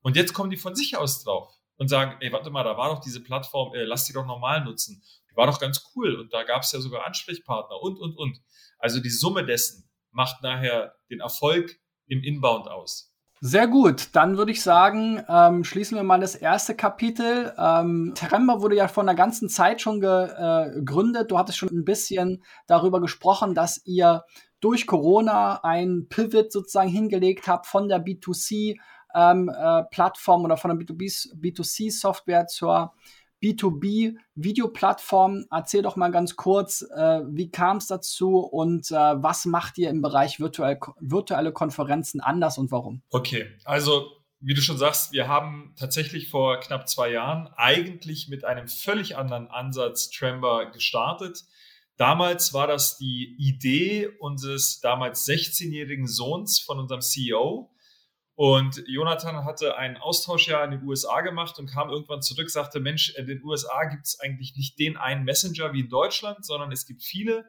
Und 0.00 0.16
jetzt 0.16 0.32
kommen 0.32 0.50
die 0.50 0.56
von 0.56 0.74
sich 0.74 0.96
aus 0.96 1.22
drauf 1.22 1.61
und 1.82 1.88
sagen, 1.88 2.14
ey, 2.20 2.32
warte 2.32 2.48
mal, 2.50 2.62
da 2.62 2.76
war 2.76 2.90
doch 2.90 3.00
diese 3.00 3.20
Plattform, 3.20 3.74
äh, 3.74 3.82
lass 3.82 4.04
die 4.04 4.12
doch 4.12 4.24
normal 4.24 4.62
nutzen. 4.62 5.02
Die 5.28 5.36
war 5.36 5.48
doch 5.48 5.58
ganz 5.58 5.84
cool 5.96 6.14
und 6.14 6.32
da 6.32 6.44
gab 6.44 6.62
es 6.62 6.70
ja 6.70 6.78
sogar 6.78 7.04
Ansprechpartner 7.04 7.82
und, 7.82 7.98
und, 7.98 8.16
und. 8.16 8.40
Also 8.78 9.00
die 9.00 9.10
Summe 9.10 9.44
dessen 9.44 9.90
macht 10.12 10.44
nachher 10.44 10.94
den 11.10 11.18
Erfolg 11.18 11.80
im 12.06 12.22
Inbound 12.22 12.68
aus. 12.68 13.12
Sehr 13.40 13.66
gut, 13.66 14.10
dann 14.12 14.36
würde 14.36 14.52
ich 14.52 14.62
sagen, 14.62 15.24
ähm, 15.28 15.64
schließen 15.64 15.96
wir 15.96 16.04
mal 16.04 16.20
das 16.20 16.36
erste 16.36 16.76
Kapitel. 16.76 17.52
Ähm, 17.58 18.12
Teremba 18.14 18.60
wurde 18.60 18.76
ja 18.76 18.86
vor 18.86 19.02
einer 19.02 19.16
ganzen 19.16 19.48
Zeit 19.48 19.80
schon 19.80 20.00
äh, 20.00 20.70
gegründet. 20.72 21.32
Du 21.32 21.38
hattest 21.38 21.58
schon 21.58 21.70
ein 21.70 21.84
bisschen 21.84 22.44
darüber 22.68 23.00
gesprochen, 23.00 23.56
dass 23.56 23.84
ihr 23.84 24.22
durch 24.60 24.86
Corona 24.86 25.64
ein 25.64 26.06
Pivot 26.08 26.52
sozusagen 26.52 26.90
hingelegt 26.90 27.48
habt 27.48 27.66
von 27.66 27.88
der 27.88 28.04
B2C 28.04 28.76
ähm, 29.14 29.48
äh, 29.48 29.82
Plattform 29.90 30.44
oder 30.44 30.56
von 30.56 30.76
der 30.76 30.86
B2C-Software 30.86 32.46
zur 32.46 32.92
B2B-Videoplattform. 33.42 35.46
Erzähl 35.50 35.82
doch 35.82 35.96
mal 35.96 36.10
ganz 36.10 36.36
kurz, 36.36 36.82
äh, 36.82 37.20
wie 37.28 37.50
kam 37.50 37.78
es 37.78 37.88
dazu 37.88 38.38
und 38.38 38.90
äh, 38.90 38.94
was 38.94 39.44
macht 39.44 39.76
ihr 39.78 39.90
im 39.90 40.00
Bereich 40.00 40.40
virtuell, 40.40 40.78
virtuelle 41.00 41.52
Konferenzen 41.52 42.20
anders 42.20 42.58
und 42.58 42.70
warum? 42.70 43.02
Okay, 43.10 43.46
also 43.64 44.06
wie 44.40 44.54
du 44.54 44.60
schon 44.60 44.78
sagst, 44.78 45.12
wir 45.12 45.28
haben 45.28 45.74
tatsächlich 45.78 46.28
vor 46.28 46.58
knapp 46.60 46.88
zwei 46.88 47.10
Jahren 47.10 47.48
eigentlich 47.56 48.28
mit 48.28 48.44
einem 48.44 48.68
völlig 48.68 49.16
anderen 49.16 49.48
Ansatz 49.48 50.10
Trember 50.10 50.70
gestartet. 50.70 51.44
Damals 51.96 52.52
war 52.52 52.66
das 52.66 52.98
die 52.98 53.36
Idee 53.38 54.08
unseres 54.18 54.80
damals 54.80 55.28
16-jährigen 55.28 56.08
Sohns 56.08 56.58
von 56.58 56.80
unserem 56.80 57.00
CEO, 57.00 57.70
und 58.34 58.82
Jonathan 58.86 59.44
hatte 59.44 59.76
ein 59.76 59.98
Austauschjahr 59.98 60.64
in 60.64 60.70
den 60.70 60.82
USA 60.84 61.20
gemacht 61.20 61.58
und 61.58 61.66
kam 61.66 61.90
irgendwann 61.90 62.22
zurück, 62.22 62.50
sagte, 62.50 62.80
Mensch, 62.80 63.10
in 63.10 63.26
den 63.26 63.44
USA 63.44 63.84
gibt 63.84 64.06
es 64.06 64.20
eigentlich 64.20 64.56
nicht 64.56 64.78
den 64.78 64.96
einen 64.96 65.24
Messenger 65.24 65.72
wie 65.72 65.80
in 65.80 65.88
Deutschland, 65.90 66.44
sondern 66.44 66.72
es 66.72 66.86
gibt 66.86 67.02
viele. 67.02 67.44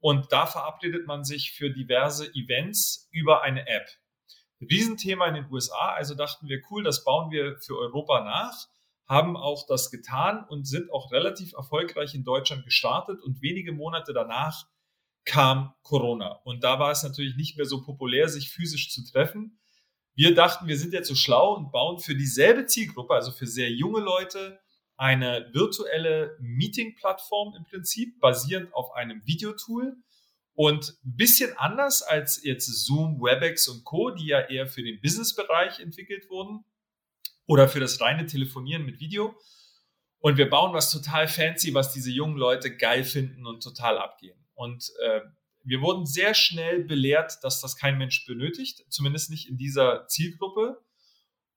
Und 0.00 0.32
da 0.32 0.46
verabredet 0.46 1.06
man 1.06 1.22
sich 1.22 1.52
für 1.52 1.70
diverse 1.70 2.26
Events 2.34 3.08
über 3.12 3.42
eine 3.42 3.68
App. 3.68 3.86
Riesenthema 4.60 5.26
in 5.26 5.34
den 5.34 5.50
USA, 5.50 5.92
also 5.92 6.14
dachten 6.14 6.48
wir, 6.48 6.60
cool, 6.70 6.82
das 6.82 7.04
bauen 7.04 7.30
wir 7.30 7.58
für 7.58 7.76
Europa 7.76 8.24
nach, 8.24 8.68
haben 9.06 9.36
auch 9.36 9.66
das 9.66 9.90
getan 9.90 10.44
und 10.48 10.66
sind 10.66 10.90
auch 10.92 11.12
relativ 11.12 11.52
erfolgreich 11.52 12.14
in 12.14 12.24
Deutschland 12.24 12.64
gestartet. 12.64 13.20
Und 13.20 13.42
wenige 13.42 13.72
Monate 13.72 14.12
danach 14.12 14.66
kam 15.24 15.74
Corona. 15.82 16.40
Und 16.44 16.64
da 16.64 16.78
war 16.78 16.90
es 16.90 17.02
natürlich 17.02 17.36
nicht 17.36 17.56
mehr 17.56 17.66
so 17.66 17.82
populär, 17.82 18.28
sich 18.28 18.50
physisch 18.50 18.90
zu 18.90 19.04
treffen. 19.04 19.58
Wir 20.14 20.34
dachten, 20.34 20.68
wir 20.68 20.78
sind 20.78 20.92
jetzt 20.92 21.08
so 21.08 21.14
schlau 21.14 21.54
und 21.56 21.72
bauen 21.72 21.98
für 21.98 22.14
dieselbe 22.14 22.66
Zielgruppe, 22.66 23.14
also 23.14 23.32
für 23.32 23.46
sehr 23.46 23.70
junge 23.70 24.00
Leute, 24.00 24.60
eine 24.96 25.48
virtuelle 25.52 26.36
Meeting-Plattform 26.40 27.54
im 27.56 27.64
Prinzip, 27.64 28.20
basierend 28.20 28.72
auf 28.74 28.92
einem 28.92 29.26
Videotool. 29.26 29.96
Und 30.54 30.90
ein 31.04 31.16
bisschen 31.16 31.56
anders 31.56 32.02
als 32.02 32.44
jetzt 32.44 32.66
Zoom, 32.66 33.20
WebEx 33.20 33.68
und 33.68 33.84
Co., 33.84 34.10
die 34.10 34.26
ja 34.26 34.40
eher 34.40 34.66
für 34.66 34.82
den 34.82 35.00
Business-Bereich 35.00 35.80
entwickelt 35.80 36.28
wurden 36.28 36.64
oder 37.46 37.68
für 37.68 37.80
das 37.80 38.00
reine 38.00 38.26
Telefonieren 38.26 38.84
mit 38.84 39.00
Video. 39.00 39.34
Und 40.18 40.36
wir 40.36 40.48
bauen 40.48 40.74
was 40.74 40.90
total 40.90 41.26
fancy, 41.26 41.74
was 41.74 41.92
diese 41.92 42.10
jungen 42.10 42.36
Leute 42.36 42.76
geil 42.76 43.02
finden 43.02 43.46
und 43.46 43.62
total 43.62 43.98
abgehen. 43.98 44.38
Und 44.54 44.92
äh, 45.02 45.22
wir 45.64 45.80
wurden 45.80 46.06
sehr 46.06 46.34
schnell 46.34 46.84
belehrt, 46.84 47.38
dass 47.42 47.60
das 47.60 47.76
kein 47.76 47.98
Mensch 47.98 48.26
benötigt, 48.26 48.84
zumindest 48.88 49.30
nicht 49.30 49.48
in 49.48 49.56
dieser 49.56 50.06
Zielgruppe. 50.08 50.82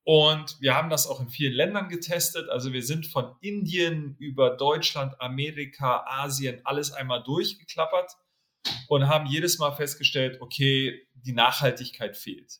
Und 0.03 0.57
wir 0.61 0.75
haben 0.75 0.91
das 0.91 1.07
auch 1.07 1.19
in 1.19 1.29
vielen 1.29 1.53
Ländern 1.53 1.89
getestet. 1.89 2.49
Also 2.49 2.73
wir 2.73 2.83
sind 2.83 3.07
von 3.07 3.35
Indien 3.41 4.15
über 4.19 4.51
Deutschland, 4.51 5.19
Amerika, 5.19 6.05
Asien 6.07 6.61
alles 6.63 6.91
einmal 6.91 7.23
durchgeklappert 7.23 8.11
und 8.87 9.07
haben 9.07 9.25
jedes 9.25 9.57
Mal 9.57 9.71
festgestellt, 9.71 10.41
okay, 10.41 11.07
die 11.13 11.33
Nachhaltigkeit 11.33 12.17
fehlt. 12.17 12.59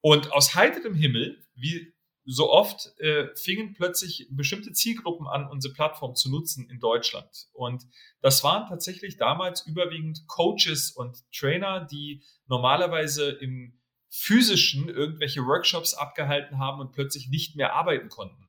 Und 0.00 0.32
aus 0.32 0.54
heiterem 0.54 0.94
Himmel, 0.94 1.46
wie 1.54 1.93
so 2.26 2.50
oft 2.50 2.98
äh, 3.00 3.28
fingen 3.36 3.74
plötzlich 3.74 4.28
bestimmte 4.30 4.72
Zielgruppen 4.72 5.26
an, 5.26 5.46
unsere 5.48 5.74
Plattform 5.74 6.14
zu 6.14 6.30
nutzen 6.30 6.68
in 6.70 6.80
Deutschland. 6.80 7.48
Und 7.52 7.84
das 8.20 8.42
waren 8.42 8.66
tatsächlich 8.68 9.16
damals 9.16 9.66
überwiegend 9.66 10.26
Coaches 10.26 10.90
und 10.90 11.18
Trainer, 11.32 11.84
die 11.84 12.22
normalerweise 12.46 13.30
im 13.30 13.78
physischen 14.08 14.88
irgendwelche 14.88 15.44
Workshops 15.44 15.92
abgehalten 15.92 16.58
haben 16.58 16.80
und 16.80 16.92
plötzlich 16.92 17.28
nicht 17.28 17.56
mehr 17.56 17.74
arbeiten 17.74 18.08
konnten. 18.08 18.48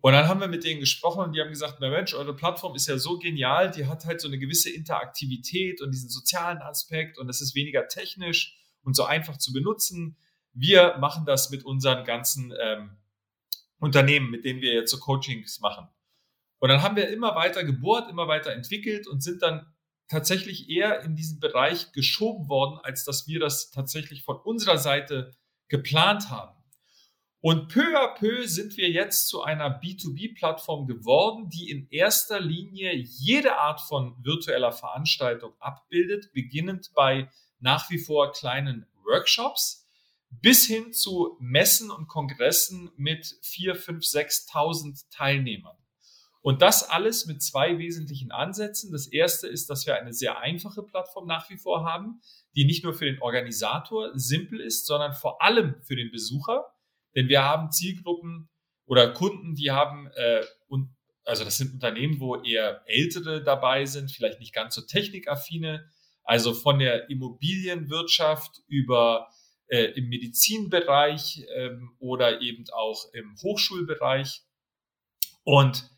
Und 0.00 0.12
dann 0.12 0.28
haben 0.28 0.40
wir 0.40 0.48
mit 0.48 0.64
denen 0.64 0.80
gesprochen 0.80 1.24
und 1.24 1.32
die 1.32 1.40
haben 1.40 1.50
gesagt, 1.50 1.78
na 1.80 1.90
Mensch, 1.90 2.14
eure 2.14 2.34
Plattform 2.34 2.74
ist 2.74 2.86
ja 2.86 2.98
so 2.98 3.18
genial, 3.18 3.70
die 3.70 3.86
hat 3.86 4.04
halt 4.04 4.20
so 4.20 4.28
eine 4.28 4.38
gewisse 4.38 4.70
Interaktivität 4.70 5.80
und 5.82 5.90
diesen 5.92 6.10
sozialen 6.10 6.58
Aspekt 6.58 7.18
und 7.18 7.28
es 7.28 7.40
ist 7.40 7.54
weniger 7.54 7.88
technisch 7.88 8.56
und 8.82 8.94
so 8.94 9.04
einfach 9.04 9.36
zu 9.36 9.52
benutzen 9.52 10.16
wir 10.56 10.96
machen 10.98 11.26
das 11.26 11.50
mit 11.50 11.64
unseren 11.64 12.04
ganzen 12.04 12.52
ähm, 12.60 12.96
Unternehmen, 13.78 14.30
mit 14.30 14.44
denen 14.44 14.60
wir 14.60 14.72
jetzt 14.72 14.90
so 14.90 14.98
Coachings 14.98 15.60
machen. 15.60 15.86
Und 16.58 16.70
dann 16.70 16.82
haben 16.82 16.96
wir 16.96 17.08
immer 17.10 17.34
weiter 17.34 17.62
gebohrt, 17.62 18.10
immer 18.10 18.26
weiter 18.26 18.52
entwickelt 18.52 19.06
und 19.06 19.22
sind 19.22 19.42
dann 19.42 19.66
tatsächlich 20.08 20.70
eher 20.70 21.02
in 21.02 21.14
diesen 21.14 21.40
Bereich 21.40 21.92
geschoben 21.92 22.48
worden, 22.48 22.78
als 22.82 23.04
dass 23.04 23.26
wir 23.26 23.38
das 23.38 23.70
tatsächlich 23.70 24.22
von 24.22 24.38
unserer 24.38 24.78
Seite 24.78 25.36
geplant 25.68 26.30
haben. 26.30 26.56
Und 27.40 27.68
peu 27.68 27.94
à 27.96 28.14
peu 28.14 28.46
sind 28.46 28.76
wir 28.76 28.90
jetzt 28.90 29.28
zu 29.28 29.42
einer 29.42 29.80
B2B-Plattform 29.80 30.86
geworden, 30.86 31.50
die 31.50 31.70
in 31.70 31.86
erster 31.90 32.40
Linie 32.40 32.94
jede 32.94 33.58
Art 33.58 33.80
von 33.82 34.16
virtueller 34.24 34.72
Veranstaltung 34.72 35.52
abbildet, 35.60 36.32
beginnend 36.32 36.92
bei 36.94 37.30
nach 37.60 37.90
wie 37.90 37.98
vor 37.98 38.32
kleinen 38.32 38.86
Workshops, 39.04 39.85
bis 40.40 40.66
hin 40.66 40.92
zu 40.92 41.36
Messen 41.40 41.90
und 41.90 42.08
Kongressen 42.08 42.90
mit 42.96 43.36
4, 43.42 43.74
5, 43.74 44.04
6.000 44.04 45.04
Teilnehmern. 45.10 45.76
Und 46.46 46.62
das 46.62 46.88
alles 46.88 47.26
mit 47.26 47.42
zwei 47.42 47.76
wesentlichen 47.76 48.30
Ansätzen. 48.30 48.92
Das 48.92 49.08
erste 49.08 49.48
ist, 49.48 49.68
dass 49.68 49.84
wir 49.84 49.96
eine 49.96 50.12
sehr 50.12 50.38
einfache 50.38 50.84
Plattform 50.84 51.26
nach 51.26 51.50
wie 51.50 51.56
vor 51.56 51.84
haben, 51.84 52.20
die 52.54 52.64
nicht 52.64 52.84
nur 52.84 52.94
für 52.94 53.04
den 53.04 53.20
Organisator 53.20 54.12
simpel 54.14 54.60
ist, 54.60 54.86
sondern 54.86 55.12
vor 55.12 55.42
allem 55.42 55.74
für 55.82 55.96
den 55.96 56.12
Besucher. 56.12 56.64
Denn 57.16 57.28
wir 57.28 57.42
haben 57.42 57.72
Zielgruppen 57.72 58.48
oder 58.84 59.12
Kunden, 59.12 59.56
die 59.56 59.72
haben, 59.72 60.06
äh, 60.14 60.44
und, 60.68 60.94
also 61.24 61.44
das 61.44 61.56
sind 61.56 61.74
Unternehmen, 61.74 62.20
wo 62.20 62.36
eher 62.36 62.80
ältere 62.86 63.42
dabei 63.42 63.84
sind, 63.84 64.12
vielleicht 64.12 64.38
nicht 64.38 64.54
ganz 64.54 64.76
so 64.76 64.82
technikaffine, 64.82 65.90
Also 66.22 66.54
von 66.54 66.78
der 66.78 67.10
Immobilienwirtschaft 67.10 68.62
über 68.68 69.28
äh, 69.68 69.86
im 69.96 70.08
Medizinbereich 70.08 71.44
ähm, 71.54 71.96
oder 71.98 72.40
eben 72.40 72.64
auch 72.72 73.12
im 73.12 73.36
Hochschulbereich. 73.42 74.42
Und 75.44 75.90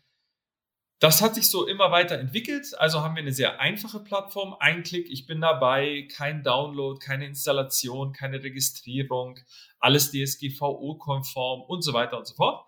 das 0.99 1.21
hat 1.21 1.35
sich 1.35 1.49
so 1.49 1.65
immer 1.65 1.91
weiter 1.91 2.19
entwickelt. 2.19 2.77
Also 2.77 3.01
haben 3.01 3.15
wir 3.15 3.21
eine 3.21 3.31
sehr 3.31 3.61
einfache 3.61 4.01
Plattform. 4.01 4.55
Ein 4.59 4.83
Klick, 4.83 5.09
ich 5.09 5.27
bin 5.27 5.39
dabei, 5.39 6.07
kein 6.13 6.43
Download, 6.43 6.99
keine 6.99 7.25
Installation, 7.25 8.11
keine 8.11 8.43
Registrierung, 8.43 9.39
alles 9.79 10.11
DSGVO-konform 10.11 11.61
und 11.61 11.83
so 11.83 11.93
weiter 11.93 12.17
und 12.17 12.27
so 12.27 12.35
fort. 12.35 12.65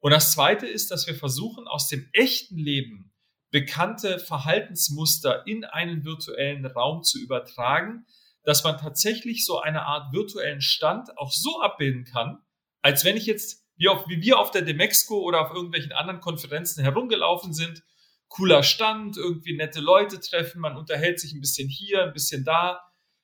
Und 0.00 0.12
das 0.12 0.32
zweite 0.32 0.66
ist, 0.66 0.90
dass 0.90 1.06
wir 1.06 1.14
versuchen, 1.14 1.68
aus 1.68 1.88
dem 1.88 2.08
echten 2.12 2.58
Leben 2.58 3.12
bekannte 3.50 4.18
Verhaltensmuster 4.18 5.46
in 5.46 5.64
einen 5.64 6.04
virtuellen 6.04 6.66
Raum 6.66 7.02
zu 7.02 7.18
übertragen, 7.20 8.06
dass 8.48 8.64
man 8.64 8.78
tatsächlich 8.78 9.44
so 9.44 9.60
eine 9.60 9.82
Art 9.82 10.10
virtuellen 10.14 10.62
Stand 10.62 11.18
auch 11.18 11.32
so 11.32 11.60
abbilden 11.60 12.06
kann, 12.06 12.38
als 12.80 13.04
wenn 13.04 13.18
ich 13.18 13.26
jetzt, 13.26 13.62
wie, 13.76 13.88
auf, 13.88 14.08
wie 14.08 14.22
wir 14.22 14.38
auf 14.38 14.50
der 14.50 14.62
Demexco 14.62 15.20
oder 15.20 15.42
auf 15.42 15.54
irgendwelchen 15.54 15.92
anderen 15.92 16.20
Konferenzen 16.20 16.82
herumgelaufen 16.82 17.52
sind, 17.52 17.82
cooler 18.28 18.62
Stand, 18.62 19.18
irgendwie 19.18 19.54
nette 19.54 19.80
Leute 19.80 20.18
treffen, 20.18 20.62
man 20.62 20.78
unterhält 20.78 21.20
sich 21.20 21.34
ein 21.34 21.42
bisschen 21.42 21.68
hier, 21.68 22.04
ein 22.04 22.14
bisschen 22.14 22.42
da. 22.42 22.80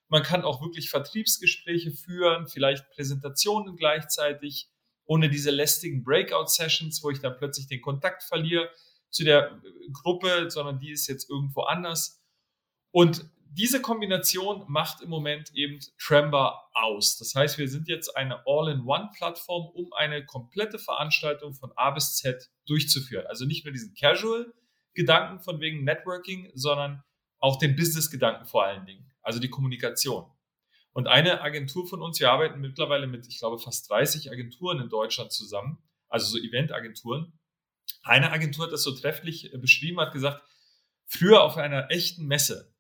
Man 0.08 0.22
kann 0.22 0.42
auch 0.42 0.60
wirklich 0.60 0.90
Vertriebsgespräche 0.90 1.92
führen, 1.92 2.46
vielleicht 2.46 2.90
Präsentationen 2.90 3.76
gleichzeitig, 3.76 4.68
ohne 5.06 5.30
diese 5.30 5.50
lästigen 5.50 6.04
Breakout-Sessions, 6.04 7.02
wo 7.02 7.08
ich 7.08 7.20
dann 7.20 7.38
plötzlich 7.38 7.66
den 7.66 7.80
Kontakt 7.80 8.24
verliere 8.24 8.68
zu 9.08 9.24
der 9.24 9.58
Gruppe, 9.90 10.50
sondern 10.50 10.80
die 10.80 10.90
ist 10.90 11.06
jetzt 11.06 11.30
irgendwo 11.30 11.62
anders. 11.62 12.22
Und 12.90 13.24
diese 13.55 13.81
Kombination 13.81 14.64
macht 14.69 15.01
im 15.01 15.11
Moment 15.11 15.55
eben 15.55 15.79
Trember 15.99 16.69
aus. 16.73 17.17
Das 17.19 17.35
heißt, 17.35 17.59
wir 17.59 17.69
sind 17.69 17.88
jetzt 17.88 18.17
eine 18.17 18.43
All-in-One-Plattform, 18.47 19.71
um 19.75 19.93
eine 19.93 20.27
komplette 20.27 20.79
Veranstaltung 20.79 21.55
von 21.55 21.73
A 21.77 21.90
bis 21.90 22.17
Z 22.17 22.51
durchzuführen. 22.67 23.27
Also 23.27 23.45
nicht 23.45 23.64
nur 23.64 23.73
diesen 23.73 23.95
Casual-Gedanken 23.95 25.40
von 25.40 25.61
wegen 25.61 25.85
Networking, 25.85 26.51
sondern 26.55 27.03
auch 27.38 27.59
den 27.59 27.77
Business-Gedanken 27.77 28.47
vor 28.47 28.64
allen 28.64 28.87
Dingen, 28.87 29.12
also 29.23 29.38
die 29.38 29.51
Kommunikation. 29.51 30.27
Und 30.93 31.09
eine 31.09 31.40
Agentur 31.40 31.87
von 31.87 32.03
uns, 32.03 32.21
wir 32.21 32.31
arbeiten 32.31 32.61
mittlerweile 32.61 33.07
mit, 33.07 33.27
ich 33.27 33.38
glaube, 33.38 33.59
fast 33.59 33.90
30 33.90 34.31
Agenturen 34.31 34.81
in 34.81 34.88
Deutschland 34.88 35.33
zusammen, 35.33 35.79
also 36.09 36.27
so 36.27 36.38
Event-Agenturen. 36.38 37.38
Eine 38.03 38.33
Agentur 38.33 38.67
hat 38.67 38.73
das 38.73 38.83
so 38.83 38.93
trefflich 38.93 39.53
äh, 39.53 39.59
beschrieben, 39.59 40.01
hat 40.01 40.12
gesagt, 40.12 40.43
früher 41.07 41.43
auf 41.43 41.57
einer 41.57 41.90
echten 41.90 42.27
Messe, 42.27 42.73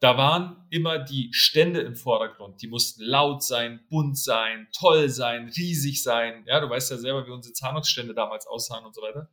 da 0.00 0.18
waren 0.18 0.66
immer 0.70 0.98
die 0.98 1.30
Stände 1.32 1.80
im 1.80 1.96
Vordergrund. 1.96 2.60
Die 2.60 2.68
mussten 2.68 3.02
laut 3.02 3.42
sein, 3.42 3.80
bunt 3.88 4.18
sein, 4.18 4.68
toll 4.76 5.08
sein, 5.08 5.48
riesig 5.56 6.02
sein. 6.02 6.44
Ja, 6.46 6.60
du 6.60 6.68
weißt 6.68 6.90
ja 6.90 6.98
selber, 6.98 7.26
wie 7.26 7.30
unsere 7.30 7.54
Zahnungsstände 7.54 8.14
damals 8.14 8.46
aussahen 8.46 8.84
und 8.84 8.94
so 8.94 9.00
weiter. 9.00 9.30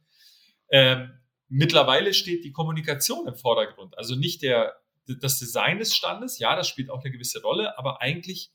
Ähm, 0.72 1.12
mittlerweile 1.50 2.14
steht 2.14 2.46
die 2.46 2.54
Kommunikation 2.54 3.28
im 3.28 3.36
Vordergrund. 3.36 3.98
Also 3.98 4.16
nicht 4.16 4.42
der, 4.42 4.74
das 5.20 5.38
Design 5.38 5.80
des 5.80 5.96
Standes, 5.96 6.40
ja, 6.40 6.56
das 6.56 6.70
spielt 6.70 6.90
auch 6.90 7.02
eine 7.02 7.12
gewisse 7.12 7.42
Rolle, 7.42 7.78
aber 7.78 8.02
eigentlich 8.02 8.52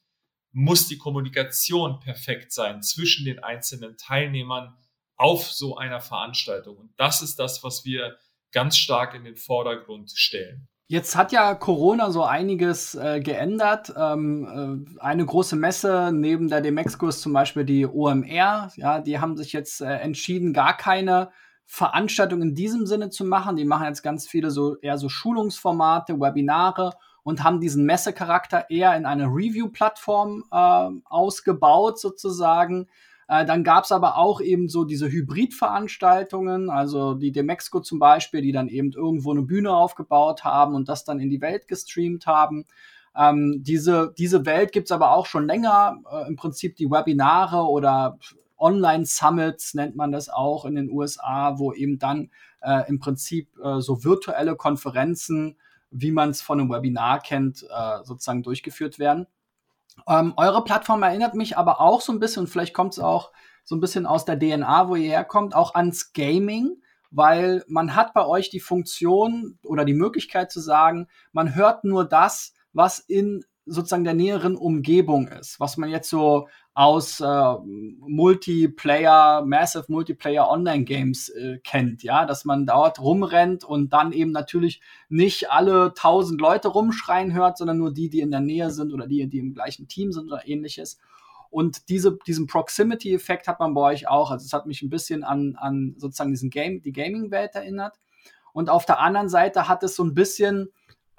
muss 0.52 0.88
die 0.88 0.96
Kommunikation 0.96 2.00
perfekt 2.00 2.52
sein 2.52 2.82
zwischen 2.82 3.26
den 3.26 3.38
einzelnen 3.38 3.98
Teilnehmern 3.98 4.76
auf 5.16 5.50
so 5.50 5.76
einer 5.76 6.00
Veranstaltung. 6.00 6.78
Und 6.78 6.92
das 6.96 7.20
ist 7.20 7.38
das, 7.38 7.62
was 7.62 7.84
wir 7.84 8.16
ganz 8.50 8.78
stark 8.78 9.14
in 9.14 9.24
den 9.24 9.36
Vordergrund 9.36 10.10
stellen. 10.14 10.68
Jetzt 10.90 11.16
hat 11.16 11.32
ja 11.32 11.54
Corona 11.54 12.10
so 12.10 12.24
einiges 12.24 12.94
äh, 12.94 13.20
geändert. 13.20 13.92
Ähm, 13.94 14.86
äh, 14.96 15.00
eine 15.00 15.26
große 15.26 15.54
Messe 15.54 16.12
neben 16.14 16.48
der 16.48 16.62
Demexco 16.62 17.08
ist 17.08 17.20
zum 17.20 17.34
Beispiel 17.34 17.66
die 17.66 17.86
OMR. 17.86 18.72
Ja, 18.74 18.98
die 18.98 19.18
haben 19.20 19.36
sich 19.36 19.52
jetzt 19.52 19.82
äh, 19.82 19.96
entschieden, 19.96 20.54
gar 20.54 20.74
keine 20.74 21.30
Veranstaltung 21.66 22.40
in 22.40 22.54
diesem 22.54 22.86
Sinne 22.86 23.10
zu 23.10 23.26
machen. 23.26 23.56
Die 23.56 23.66
machen 23.66 23.84
jetzt 23.84 24.02
ganz 24.02 24.26
viele 24.26 24.50
so 24.50 24.76
eher 24.76 24.96
so 24.96 25.10
Schulungsformate, 25.10 26.18
Webinare 26.18 26.94
und 27.22 27.44
haben 27.44 27.60
diesen 27.60 27.84
Messecharakter 27.84 28.70
eher 28.70 28.96
in 28.96 29.04
eine 29.04 29.26
Review-Plattform 29.26 30.44
äh, 30.50 30.88
ausgebaut 31.04 32.00
sozusagen. 32.00 32.88
Äh, 33.28 33.44
dann 33.44 33.62
gab 33.62 33.84
es 33.84 33.92
aber 33.92 34.16
auch 34.16 34.40
eben 34.40 34.68
so 34.68 34.84
diese 34.84 35.08
Hybrid-Veranstaltungen, 35.08 36.70
also 36.70 37.14
die 37.14 37.30
Demexco 37.30 37.80
zum 37.80 37.98
Beispiel, 37.98 38.40
die 38.40 38.52
dann 38.52 38.68
eben 38.68 38.92
irgendwo 38.92 39.30
eine 39.32 39.42
Bühne 39.42 39.72
aufgebaut 39.72 40.44
haben 40.44 40.74
und 40.74 40.88
das 40.88 41.04
dann 41.04 41.20
in 41.20 41.30
die 41.30 41.42
Welt 41.42 41.68
gestreamt 41.68 42.26
haben. 42.26 42.64
Ähm, 43.14 43.62
diese, 43.62 44.14
diese 44.16 44.46
Welt 44.46 44.72
gibt's 44.72 44.92
aber 44.92 45.12
auch 45.12 45.26
schon 45.26 45.46
länger. 45.46 45.98
Äh, 46.10 46.28
Im 46.28 46.36
Prinzip 46.36 46.76
die 46.76 46.90
Webinare 46.90 47.68
oder 47.68 48.18
Online-Summits 48.56 49.74
nennt 49.74 49.94
man 49.94 50.10
das 50.10 50.28
auch 50.28 50.64
in 50.64 50.74
den 50.74 50.90
USA, 50.90 51.58
wo 51.58 51.72
eben 51.72 51.98
dann 51.98 52.30
äh, 52.62 52.88
im 52.88 52.98
Prinzip 52.98 53.48
äh, 53.62 53.80
so 53.80 54.04
virtuelle 54.04 54.56
Konferenzen, 54.56 55.56
wie 55.90 56.12
man 56.12 56.30
es 56.30 56.40
von 56.40 56.60
einem 56.60 56.70
Webinar 56.70 57.20
kennt, 57.20 57.62
äh, 57.62 58.04
sozusagen 58.04 58.42
durchgeführt 58.42 58.98
werden. 58.98 59.26
Ähm, 60.06 60.34
eure 60.36 60.64
Plattform 60.64 61.02
erinnert 61.02 61.34
mich 61.34 61.56
aber 61.56 61.80
auch 61.80 62.00
so 62.00 62.12
ein 62.12 62.20
bisschen, 62.20 62.46
vielleicht 62.46 62.74
kommt 62.74 62.92
es 62.92 62.98
auch 62.98 63.32
so 63.64 63.76
ein 63.76 63.80
bisschen 63.80 64.06
aus 64.06 64.24
der 64.24 64.38
DNA, 64.38 64.88
wo 64.88 64.96
ihr 64.96 65.10
herkommt, 65.10 65.54
auch 65.54 65.74
ans 65.74 66.12
Gaming, 66.12 66.80
weil 67.10 67.64
man 67.68 67.94
hat 67.94 68.14
bei 68.14 68.26
euch 68.26 68.50
die 68.50 68.60
Funktion 68.60 69.58
oder 69.62 69.84
die 69.84 69.94
Möglichkeit 69.94 70.50
zu 70.50 70.60
sagen, 70.60 71.08
man 71.32 71.54
hört 71.54 71.84
nur 71.84 72.04
das, 72.06 72.54
was 72.72 72.98
in 72.98 73.44
sozusagen 73.66 74.04
der 74.04 74.14
näheren 74.14 74.56
Umgebung 74.56 75.28
ist, 75.28 75.60
was 75.60 75.76
man 75.76 75.90
jetzt 75.90 76.08
so 76.08 76.48
aus 76.78 77.18
äh, 77.18 77.54
Multiplayer, 77.64 79.42
Massive 79.44 79.86
Multiplayer 79.88 80.48
Online 80.48 80.84
Games 80.84 81.28
äh, 81.28 81.58
kennt, 81.64 82.04
ja, 82.04 82.24
dass 82.24 82.44
man 82.44 82.66
dort 82.66 83.00
rumrennt 83.00 83.64
und 83.64 83.92
dann 83.92 84.12
eben 84.12 84.30
natürlich 84.30 84.80
nicht 85.08 85.50
alle 85.50 85.92
tausend 85.94 86.40
Leute 86.40 86.68
rumschreien 86.68 87.34
hört, 87.34 87.58
sondern 87.58 87.78
nur 87.78 87.92
die, 87.92 88.08
die 88.10 88.20
in 88.20 88.30
der 88.30 88.38
Nähe 88.38 88.70
sind 88.70 88.92
oder 88.92 89.08
die, 89.08 89.28
die 89.28 89.40
im 89.40 89.54
gleichen 89.54 89.88
Team 89.88 90.12
sind 90.12 90.30
oder 90.30 90.46
ähnliches. 90.46 91.00
Und 91.50 91.88
diese, 91.88 92.16
diesen 92.28 92.46
Proximity-Effekt 92.46 93.48
hat 93.48 93.58
man 93.58 93.74
bei 93.74 93.80
euch 93.80 94.06
auch. 94.06 94.30
Also 94.30 94.46
es 94.46 94.52
hat 94.52 94.66
mich 94.66 94.80
ein 94.82 94.88
bisschen 94.88 95.24
an, 95.24 95.56
an 95.56 95.96
sozusagen 95.98 96.30
diesen 96.30 96.50
Game, 96.50 96.80
die 96.80 96.92
Gaming-Welt 96.92 97.56
erinnert. 97.56 97.98
Und 98.52 98.70
auf 98.70 98.86
der 98.86 99.00
anderen 99.00 99.28
Seite 99.28 99.66
hat 99.66 99.82
es 99.82 99.96
so 99.96 100.04
ein 100.04 100.14
bisschen 100.14 100.68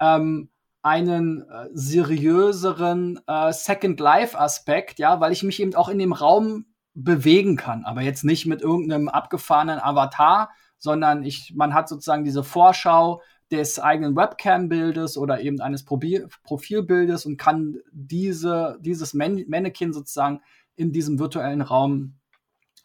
ähm, 0.00 0.48
einen 0.82 1.42
äh, 1.42 1.68
seriöseren 1.72 3.20
äh, 3.26 3.52
Second 3.52 4.00
Life 4.00 4.38
Aspekt, 4.38 4.98
ja, 4.98 5.20
weil 5.20 5.32
ich 5.32 5.42
mich 5.42 5.60
eben 5.60 5.74
auch 5.74 5.88
in 5.88 5.98
dem 5.98 6.12
Raum 6.12 6.66
bewegen 6.94 7.56
kann, 7.56 7.84
aber 7.84 8.02
jetzt 8.02 8.24
nicht 8.24 8.46
mit 8.46 8.62
irgendeinem 8.62 9.08
abgefahrenen 9.08 9.78
Avatar, 9.78 10.50
sondern 10.78 11.22
ich, 11.22 11.52
man 11.54 11.74
hat 11.74 11.88
sozusagen 11.88 12.24
diese 12.24 12.42
Vorschau 12.42 13.22
des 13.50 13.78
eigenen 13.78 14.16
Webcam-Bildes 14.16 15.18
oder 15.18 15.40
eben 15.40 15.60
eines 15.60 15.84
Probi 15.84 16.24
Profilbildes 16.44 17.26
und 17.26 17.36
kann 17.36 17.78
diese, 17.92 18.78
dieses 18.80 19.12
Man 19.12 19.44
Mannequin 19.48 19.92
sozusagen 19.92 20.40
in 20.76 20.92
diesem 20.92 21.18
virtuellen 21.18 21.60
Raum 21.60 22.14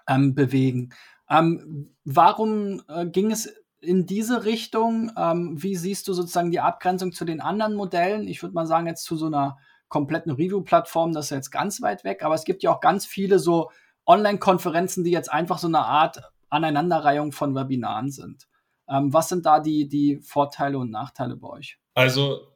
ähm, 0.07 0.35
bewegen. 0.35 0.89
Ähm, 1.29 1.95
warum 2.03 2.81
äh, 2.87 3.05
ging 3.05 3.31
es 3.31 3.53
in 3.85 4.05
diese 4.05 4.45
Richtung. 4.45 5.11
Ähm, 5.17 5.61
wie 5.61 5.75
siehst 5.75 6.07
du 6.07 6.13
sozusagen 6.13 6.51
die 6.51 6.59
Abgrenzung 6.59 7.11
zu 7.11 7.25
den 7.25 7.41
anderen 7.41 7.75
Modellen? 7.75 8.27
Ich 8.27 8.41
würde 8.41 8.55
mal 8.55 8.67
sagen, 8.67 8.87
jetzt 8.87 9.03
zu 9.03 9.15
so 9.15 9.27
einer 9.27 9.57
kompletten 9.87 10.31
Review-Plattform, 10.31 11.13
das 11.13 11.25
ist 11.25 11.31
jetzt 11.31 11.51
ganz 11.51 11.81
weit 11.81 12.03
weg, 12.03 12.23
aber 12.23 12.35
es 12.35 12.43
gibt 12.43 12.63
ja 12.63 12.71
auch 12.71 12.81
ganz 12.81 13.05
viele 13.05 13.39
so 13.39 13.71
Online-Konferenzen, 14.05 15.03
die 15.03 15.11
jetzt 15.11 15.31
einfach 15.31 15.57
so 15.57 15.67
eine 15.67 15.79
Art 15.79 16.21
Aneinanderreihung 16.49 17.31
von 17.31 17.55
Webinaren 17.55 18.11
sind. 18.11 18.47
Ähm, 18.89 19.13
was 19.13 19.29
sind 19.29 19.45
da 19.45 19.59
die, 19.59 19.87
die 19.87 20.19
Vorteile 20.21 20.77
und 20.77 20.91
Nachteile 20.91 21.35
bei 21.35 21.47
euch? 21.49 21.79
Also 21.93 22.55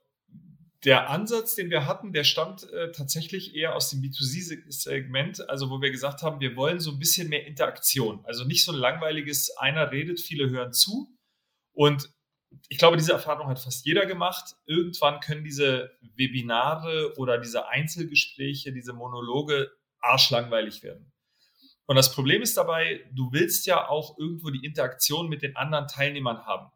der 0.85 1.09
Ansatz, 1.09 1.55
den 1.55 1.69
wir 1.69 1.85
hatten, 1.87 2.13
der 2.13 2.23
stammt 2.23 2.71
äh, 2.71 2.91
tatsächlich 2.91 3.55
eher 3.55 3.75
aus 3.75 3.89
dem 3.89 4.01
B2C-Segment, 4.01 5.49
also 5.49 5.69
wo 5.69 5.81
wir 5.81 5.91
gesagt 5.91 6.21
haben, 6.21 6.39
wir 6.39 6.55
wollen 6.55 6.79
so 6.79 6.91
ein 6.91 6.99
bisschen 6.99 7.27
mehr 7.27 7.45
Interaktion. 7.45 8.21
Also 8.23 8.45
nicht 8.45 8.63
so 8.63 8.71
ein 8.71 8.77
langweiliges, 8.77 9.57
einer 9.57 9.91
redet, 9.91 10.21
viele 10.21 10.49
hören 10.49 10.71
zu, 10.71 11.09
und 11.79 12.13
ich 12.67 12.77
glaube, 12.77 12.97
diese 12.97 13.13
Erfahrung 13.13 13.47
hat 13.47 13.57
fast 13.57 13.85
jeder 13.85 14.05
gemacht. 14.05 14.57
Irgendwann 14.65 15.21
können 15.21 15.45
diese 15.45 15.91
Webinare 16.17 17.13
oder 17.15 17.37
diese 17.37 17.69
Einzelgespräche, 17.69 18.73
diese 18.73 18.91
Monologe 18.91 19.71
arschlangweilig 20.01 20.83
werden. 20.83 21.13
Und 21.85 21.95
das 21.95 22.13
Problem 22.13 22.41
ist 22.41 22.57
dabei, 22.57 23.09
du 23.13 23.31
willst 23.31 23.65
ja 23.65 23.87
auch 23.87 24.17
irgendwo 24.17 24.49
die 24.49 24.65
Interaktion 24.65 25.29
mit 25.29 25.41
den 25.41 25.55
anderen 25.55 25.87
Teilnehmern 25.87 26.45
haben. 26.45 26.69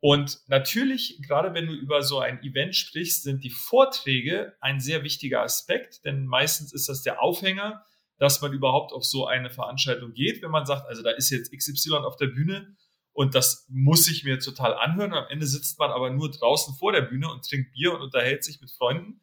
Und 0.00 0.40
natürlich, 0.48 1.20
gerade 1.22 1.54
wenn 1.54 1.68
du 1.68 1.72
über 1.72 2.02
so 2.02 2.18
ein 2.18 2.42
Event 2.42 2.74
sprichst, 2.74 3.22
sind 3.22 3.44
die 3.44 3.50
Vorträge 3.50 4.56
ein 4.60 4.80
sehr 4.80 5.04
wichtiger 5.04 5.42
Aspekt, 5.42 6.04
denn 6.04 6.26
meistens 6.26 6.72
ist 6.72 6.88
das 6.88 7.02
der 7.02 7.22
Aufhänger, 7.22 7.84
dass 8.18 8.42
man 8.42 8.52
überhaupt 8.52 8.92
auf 8.92 9.04
so 9.04 9.28
eine 9.28 9.50
Veranstaltung 9.50 10.14
geht. 10.14 10.42
Wenn 10.42 10.50
man 10.50 10.66
sagt, 10.66 10.88
also 10.88 11.04
da 11.04 11.10
ist 11.12 11.30
jetzt 11.30 11.56
XY 11.56 11.98
auf 11.98 12.16
der 12.16 12.26
Bühne, 12.26 12.74
und 13.16 13.34
das 13.34 13.66
muss 13.70 14.08
ich 14.08 14.24
mir 14.24 14.38
total 14.38 14.74
anhören. 14.74 15.14
Am 15.14 15.26
Ende 15.30 15.46
sitzt 15.46 15.78
man 15.78 15.90
aber 15.90 16.10
nur 16.10 16.30
draußen 16.30 16.74
vor 16.74 16.92
der 16.92 17.00
Bühne 17.00 17.30
und 17.30 17.48
trinkt 17.48 17.72
Bier 17.72 17.94
und 17.94 18.02
unterhält 18.02 18.44
sich 18.44 18.60
mit 18.60 18.70
Freunden. 18.70 19.22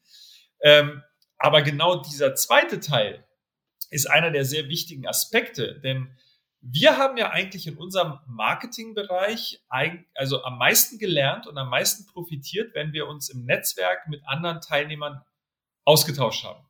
Ähm, 0.61 1.03
aber 1.37 1.61
genau 1.61 2.01
dieser 2.01 2.33
zweite 2.33 2.79
Teil 2.79 3.23
ist 3.91 4.09
einer 4.09 4.31
der 4.31 4.45
sehr 4.45 4.67
wichtigen 4.67 5.07
Aspekte, 5.07 5.79
denn 5.81 6.17
wir 6.59 6.97
haben 6.97 7.17
ja 7.17 7.29
eigentlich 7.29 7.67
in 7.67 7.77
unserem 7.77 8.17
Marketingbereich 8.25 9.63
also 10.15 10.43
am 10.43 10.57
meisten 10.57 10.97
gelernt 10.97 11.45
und 11.45 11.55
am 11.59 11.69
meisten 11.69 12.07
profitiert, 12.07 12.73
wenn 12.73 12.93
wir 12.93 13.05
uns 13.07 13.29
im 13.29 13.45
Netzwerk 13.45 14.07
mit 14.07 14.25
anderen 14.25 14.59
Teilnehmern 14.61 15.21
ausgetauscht 15.85 16.45
haben. 16.45 16.65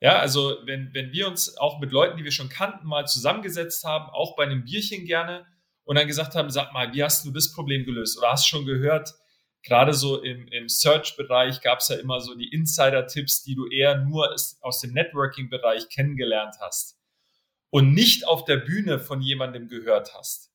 Ja, 0.00 0.20
also 0.20 0.56
wenn, 0.64 0.94
wenn 0.94 1.12
wir 1.12 1.28
uns 1.28 1.58
auch 1.58 1.80
mit 1.80 1.92
Leuten, 1.92 2.16
die 2.16 2.24
wir 2.24 2.32
schon 2.32 2.48
kannten, 2.48 2.86
mal 2.86 3.06
zusammengesetzt 3.06 3.84
haben, 3.84 4.08
auch 4.08 4.36
bei 4.36 4.44
einem 4.44 4.64
Bierchen 4.64 5.04
gerne 5.04 5.46
und 5.84 5.96
dann 5.96 6.06
gesagt 6.06 6.34
haben, 6.34 6.50
sag 6.50 6.72
mal, 6.72 6.92
wie 6.92 7.02
hast 7.02 7.24
du 7.24 7.30
das 7.30 7.52
Problem 7.52 7.84
gelöst? 7.84 8.18
Oder 8.18 8.32
hast 8.32 8.48
schon 8.48 8.66
gehört, 8.66 9.14
gerade 9.62 9.94
so 9.94 10.22
im, 10.22 10.46
im 10.48 10.68
Search-Bereich 10.68 11.60
gab 11.60 11.80
es 11.80 11.88
ja 11.88 11.96
immer 11.96 12.20
so 12.20 12.34
die 12.34 12.52
Insider-Tipps, 12.52 13.42
die 13.42 13.54
du 13.54 13.66
eher 13.68 13.98
nur 13.98 14.34
aus 14.60 14.80
dem 14.80 14.92
Networking-Bereich 14.92 15.88
kennengelernt 15.88 16.56
hast 16.60 16.98
und 17.70 17.92
nicht 17.92 18.26
auf 18.26 18.44
der 18.44 18.58
Bühne 18.58 18.98
von 18.98 19.20
jemandem 19.20 19.68
gehört 19.68 20.14
hast. 20.14 20.50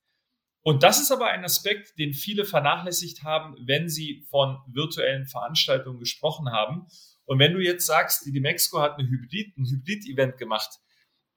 Und 0.61 0.83
das 0.83 1.01
ist 1.01 1.11
aber 1.11 1.27
ein 1.27 1.43
Aspekt, 1.43 1.97
den 1.97 2.13
viele 2.13 2.45
vernachlässigt 2.45 3.23
haben, 3.23 3.55
wenn 3.65 3.89
sie 3.89 4.25
von 4.29 4.59
virtuellen 4.67 5.25
Veranstaltungen 5.25 5.99
gesprochen 5.99 6.51
haben. 6.51 6.87
Und 7.25 7.39
wenn 7.39 7.53
du 7.53 7.59
jetzt 7.59 7.85
sagst, 7.85 8.25
die 8.25 8.39
Mexico 8.39 8.81
hat 8.81 8.97
eine 8.97 9.07
Hybrid, 9.07 9.57
ein 9.57 9.65
Hybrid-Event 9.65 10.37
gemacht, 10.37 10.79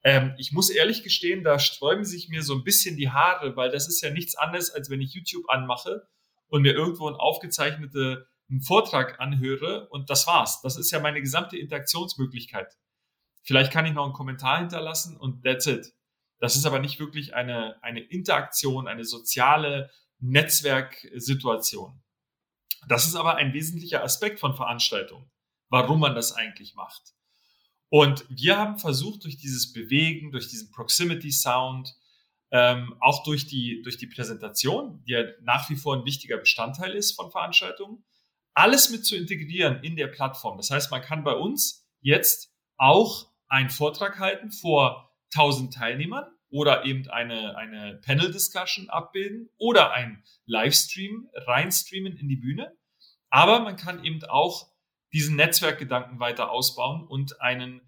ähm, 0.03 0.33
ich 0.37 0.51
muss 0.51 0.69
ehrlich 0.69 1.03
gestehen, 1.03 1.43
da 1.43 1.59
sträuben 1.59 2.05
sich 2.05 2.29
mir 2.29 2.43
so 2.43 2.53
ein 2.53 2.63
bisschen 2.63 2.97
die 2.97 3.09
Haare, 3.09 3.55
weil 3.55 3.71
das 3.71 3.87
ist 3.87 4.01
ja 4.01 4.09
nichts 4.09 4.35
anderes, 4.35 4.69
als 4.69 4.89
wenn 4.89 5.01
ich 5.01 5.13
YouTube 5.13 5.49
anmache 5.49 6.07
und 6.47 6.61
mir 6.61 6.73
irgendwo 6.73 7.07
einen 7.07 7.15
aufgezeichneten 7.15 8.25
Vortrag 8.61 9.19
anhöre 9.19 9.87
und 9.89 10.09
das 10.09 10.27
war's. 10.27 10.61
Das 10.61 10.77
ist 10.77 10.91
ja 10.91 10.99
meine 10.99 11.21
gesamte 11.21 11.57
Interaktionsmöglichkeit. 11.57 12.77
Vielleicht 13.41 13.71
kann 13.71 13.85
ich 13.85 13.93
noch 13.93 14.03
einen 14.03 14.13
Kommentar 14.13 14.59
hinterlassen 14.59 15.17
und 15.17 15.43
that's 15.43 15.67
it. 15.67 15.93
Das 16.39 16.55
ist 16.55 16.65
aber 16.65 16.79
nicht 16.79 16.99
wirklich 16.99 17.33
eine, 17.33 17.81
eine 17.81 18.01
Interaktion, 18.01 18.87
eine 18.87 19.05
soziale 19.05 19.89
Netzwerksituation. 20.19 22.03
Das 22.87 23.07
ist 23.07 23.15
aber 23.15 23.35
ein 23.35 23.53
wesentlicher 23.53 24.03
Aspekt 24.03 24.39
von 24.39 24.55
Veranstaltungen, 24.55 25.31
warum 25.69 26.01
man 26.01 26.15
das 26.15 26.33
eigentlich 26.33 26.75
macht. 26.75 27.13
Und 27.93 28.25
wir 28.27 28.57
haben 28.57 28.79
versucht, 28.79 29.23
durch 29.23 29.37
dieses 29.37 29.71
Bewegen, 29.71 30.31
durch 30.31 30.47
diesen 30.47 30.71
Proximity 30.71 31.31
Sound, 31.31 31.95
ähm, 32.49 32.95
auch 32.99 33.21
durch 33.21 33.45
die, 33.45 33.83
durch 33.83 33.97
die 33.97 34.07
Präsentation, 34.07 35.03
die 35.03 35.11
ja 35.11 35.25
nach 35.43 35.69
wie 35.69 35.75
vor 35.75 35.95
ein 35.95 36.03
wichtiger 36.03 36.37
Bestandteil 36.37 36.95
ist 36.95 37.11
von 37.11 37.29
Veranstaltungen, 37.29 38.03
alles 38.55 38.89
mit 38.89 39.05
zu 39.05 39.15
integrieren 39.15 39.83
in 39.83 39.95
der 39.95 40.07
Plattform. 40.07 40.57
Das 40.57 40.71
heißt, 40.71 40.89
man 40.89 41.03
kann 41.03 41.23
bei 41.23 41.35
uns 41.35 41.87
jetzt 42.01 42.51
auch 42.77 43.27
einen 43.47 43.69
Vortrag 43.69 44.17
halten 44.17 44.49
vor 44.49 45.11
1000 45.35 45.75
Teilnehmern 45.75 46.25
oder 46.49 46.85
eben 46.85 47.07
eine, 47.11 47.55
eine 47.57 48.01
Panel-Discussion 48.03 48.89
abbilden 48.89 49.51
oder 49.57 49.91
ein 49.91 50.23
Livestream 50.47 51.29
reinstreamen 51.35 52.17
in 52.17 52.27
die 52.27 52.37
Bühne. 52.37 52.75
Aber 53.29 53.59
man 53.59 53.75
kann 53.75 54.03
eben 54.03 54.23
auch 54.23 54.72
diesen 55.13 55.35
Netzwerkgedanken 55.35 56.19
weiter 56.19 56.51
ausbauen 56.51 57.05
und 57.07 57.41
einen 57.41 57.81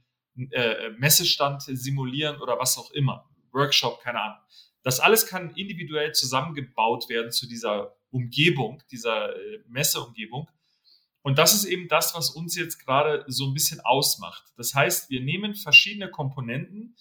äh, 0.51 0.89
Messestand 0.97 1.63
simulieren 1.63 2.39
oder 2.41 2.59
was 2.59 2.77
auch 2.77 2.91
immer. 2.91 3.29
Workshop, 3.51 4.01
keine 4.01 4.21
Ahnung. 4.21 4.37
Das 4.83 4.99
alles 4.99 5.25
kann 5.25 5.55
individuell 5.55 6.11
zusammengebaut 6.11 7.09
werden 7.09 7.31
zu 7.31 7.47
dieser 7.47 7.95
Umgebung, 8.11 8.83
dieser 8.91 9.35
äh, 9.35 9.59
Messeumgebung. 9.67 10.47
Und 11.23 11.39
das 11.39 11.55
ist 11.55 11.65
eben 11.65 11.87
das, 11.87 12.13
was 12.13 12.29
uns 12.29 12.55
jetzt 12.55 12.77
gerade 12.85 13.23
so 13.27 13.47
ein 13.47 13.53
bisschen 13.55 13.79
ausmacht. 13.79 14.43
Das 14.57 14.75
heißt, 14.75 15.09
wir 15.09 15.21
nehmen 15.21 15.55
verschiedene 15.55 16.11
Komponenten, 16.11 16.95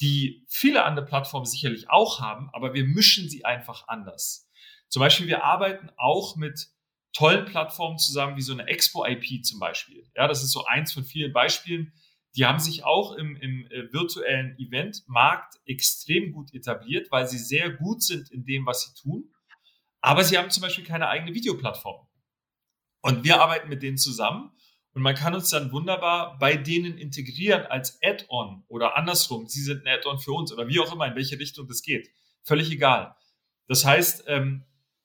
die 0.00 0.44
viele 0.48 0.84
andere 0.84 1.06
Plattformen 1.06 1.46
sicherlich 1.46 1.90
auch 1.90 2.20
haben, 2.20 2.50
aber 2.52 2.72
wir 2.74 2.84
mischen 2.84 3.28
sie 3.28 3.44
einfach 3.44 3.88
anders. 3.88 4.48
Zum 4.88 5.00
Beispiel, 5.00 5.26
wir 5.26 5.42
arbeiten 5.42 5.90
auch 5.96 6.36
mit 6.36 6.68
tollen 7.14 7.46
Plattformen 7.46 7.98
zusammen, 7.98 8.36
wie 8.36 8.42
so 8.42 8.52
eine 8.52 8.66
Expo-IP 8.66 9.44
zum 9.44 9.60
Beispiel. 9.60 10.06
Ja, 10.14 10.28
das 10.28 10.42
ist 10.42 10.52
so 10.52 10.64
eins 10.66 10.92
von 10.92 11.04
vielen 11.04 11.32
Beispielen. 11.32 11.92
Die 12.36 12.44
haben 12.44 12.58
sich 12.58 12.84
auch 12.84 13.12
im, 13.12 13.36
im 13.36 13.66
äh, 13.70 13.92
virtuellen 13.92 14.58
Eventmarkt 14.58 15.54
extrem 15.64 16.32
gut 16.32 16.52
etabliert, 16.52 17.10
weil 17.10 17.28
sie 17.28 17.38
sehr 17.38 17.70
gut 17.70 18.02
sind 18.02 18.30
in 18.30 18.44
dem, 18.44 18.66
was 18.66 18.82
sie 18.82 19.00
tun. 19.00 19.32
Aber 20.00 20.24
sie 20.24 20.36
haben 20.36 20.50
zum 20.50 20.62
Beispiel 20.62 20.84
keine 20.84 21.08
eigene 21.08 21.32
Videoplattform. 21.32 22.06
Und 23.00 23.22
wir 23.22 23.40
arbeiten 23.40 23.68
mit 23.68 23.82
denen 23.82 23.96
zusammen 23.96 24.50
und 24.92 25.02
man 25.02 25.14
kann 25.14 25.34
uns 25.34 25.50
dann 25.50 25.72
wunderbar 25.72 26.38
bei 26.38 26.56
denen 26.56 26.98
integrieren 26.98 27.66
als 27.66 27.98
Add-on 28.02 28.64
oder 28.68 28.96
andersrum. 28.96 29.46
Sie 29.46 29.62
sind 29.62 29.86
ein 29.86 29.98
Add-on 29.98 30.18
für 30.18 30.32
uns 30.32 30.52
oder 30.52 30.68
wie 30.68 30.80
auch 30.80 30.92
immer, 30.92 31.06
in 31.06 31.14
welche 31.14 31.38
Richtung 31.38 31.68
das 31.68 31.82
geht. 31.82 32.10
Völlig 32.42 32.70
egal. 32.70 33.14
Das 33.68 33.84
heißt, 33.84 34.24
ähm, 34.26 34.64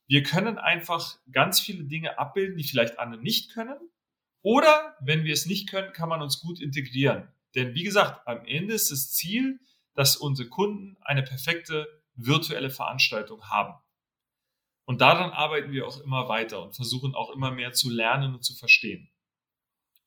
wir 0.10 0.24
können 0.24 0.58
einfach 0.58 1.20
ganz 1.32 1.60
viele 1.60 1.84
Dinge 1.84 2.18
abbilden, 2.18 2.58
die 2.58 2.64
vielleicht 2.64 2.98
andere 2.98 3.22
nicht 3.22 3.54
können. 3.54 3.78
Oder 4.42 4.98
wenn 5.02 5.24
wir 5.24 5.34
es 5.34 5.46
nicht 5.46 5.70
können, 5.70 5.94
kann 5.94 6.10
man 6.10 6.24
uns 6.24 6.40
gut 6.40 6.60
integrieren. 6.60 7.32
Denn 7.54 7.76
wie 7.76 7.84
gesagt, 7.84 8.28
am 8.28 8.44
Ende 8.46 8.74
ist 8.74 8.90
das 8.90 9.12
Ziel, 9.12 9.60
dass 9.94 10.18
unsere 10.18 10.50
Kunden 10.50 10.98
eine 11.02 11.22
perfekte 11.22 11.88
virtuelle 12.16 12.72
Veranstaltung 12.72 13.50
haben. 13.50 13.76
Und 14.86 15.02
daran 15.02 15.30
arbeiten 15.30 15.72
wir 15.72 15.86
auch 15.86 16.00
immer 16.02 16.28
weiter 16.28 16.64
und 16.64 16.76
versuchen 16.76 17.14
auch 17.14 17.30
immer 17.30 17.52
mehr 17.52 17.74
zu 17.74 17.92
lernen 17.92 18.34
und 18.34 18.44
zu 18.44 18.56
verstehen. 18.56 19.12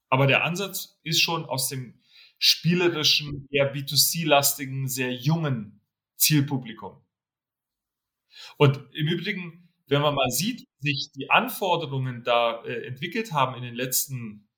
Aber 0.09 0.27
der 0.27 0.43
Ansatz 0.43 0.99
ist 1.05 1.21
schon 1.21 1.45
aus 1.45 1.69
dem 1.69 2.03
spielerischen, 2.39 3.47
eher 3.53 3.73
B2C-lastigen, 3.73 4.89
sehr 4.89 5.15
jungen 5.15 5.81
Zielpublikum. 6.17 7.01
Und 8.57 8.79
im 8.95 9.07
Übrigen, 9.07 9.72
wenn 9.93 10.01
man 10.01 10.15
mal 10.15 10.31
sieht, 10.31 10.67
sich 10.79 11.11
die 11.15 11.29
Anforderungen 11.29 12.25
da 12.25 12.65
äh, 12.65 12.87
entwickelt 12.87 13.33
haben 13.33 13.55
in 13.57 13.63
den 13.63 13.75
letzten 13.75 14.49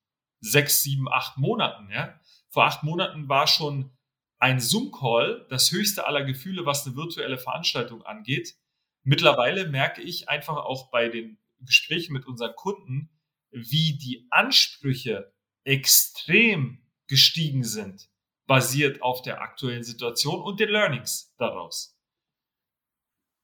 sechs, 0.40 0.83
sieben, 0.83 1.09
acht 1.11 1.38
Monaten. 1.38 1.90
Ja? 1.90 2.20
Vor 2.51 2.66
acht 2.66 2.85
Monaten 2.85 3.29
war 3.29 3.49
schon 3.49 3.90
ein 4.38 4.61
Zoom-Call 4.61 5.47
das 5.51 5.73
höchste 5.73 6.07
aller 6.07 6.25
Gefühle, 6.25 6.66
was 6.66 6.87
eine 6.87 6.94
virtuelle 6.94 7.37
Veranstaltung 7.37 8.03
angeht. 8.03 8.57
Mittlerweile 9.03 9.68
merke 9.68 10.03
ich 10.03 10.29
einfach 10.29 10.57
auch 10.57 10.90
bei 10.90 11.09
den 11.09 11.38
Gesprächen 11.59 12.12
mit 12.12 12.27
unseren 12.27 12.55
Kunden, 12.55 13.11
wie 13.51 13.99
die 13.99 14.29
Ansprüche 14.31 15.35
extrem 15.64 16.87
gestiegen 17.09 17.64
sind, 17.64 18.09
basiert 18.47 19.03
auf 19.03 19.23
der 19.23 19.40
aktuellen 19.40 19.83
Situation 19.83 20.40
und 20.40 20.61
den 20.61 20.68
Learnings 20.68 21.35
daraus. 21.38 21.99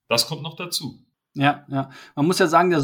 Das 0.08 0.28
kommt 0.28 0.42
noch 0.42 0.54
dazu. 0.54 1.04
Ja, 1.34 1.64
ja. 1.68 1.90
Man 2.14 2.26
muss 2.26 2.38
ja 2.38 2.46
sagen, 2.46 2.70
der, 2.70 2.82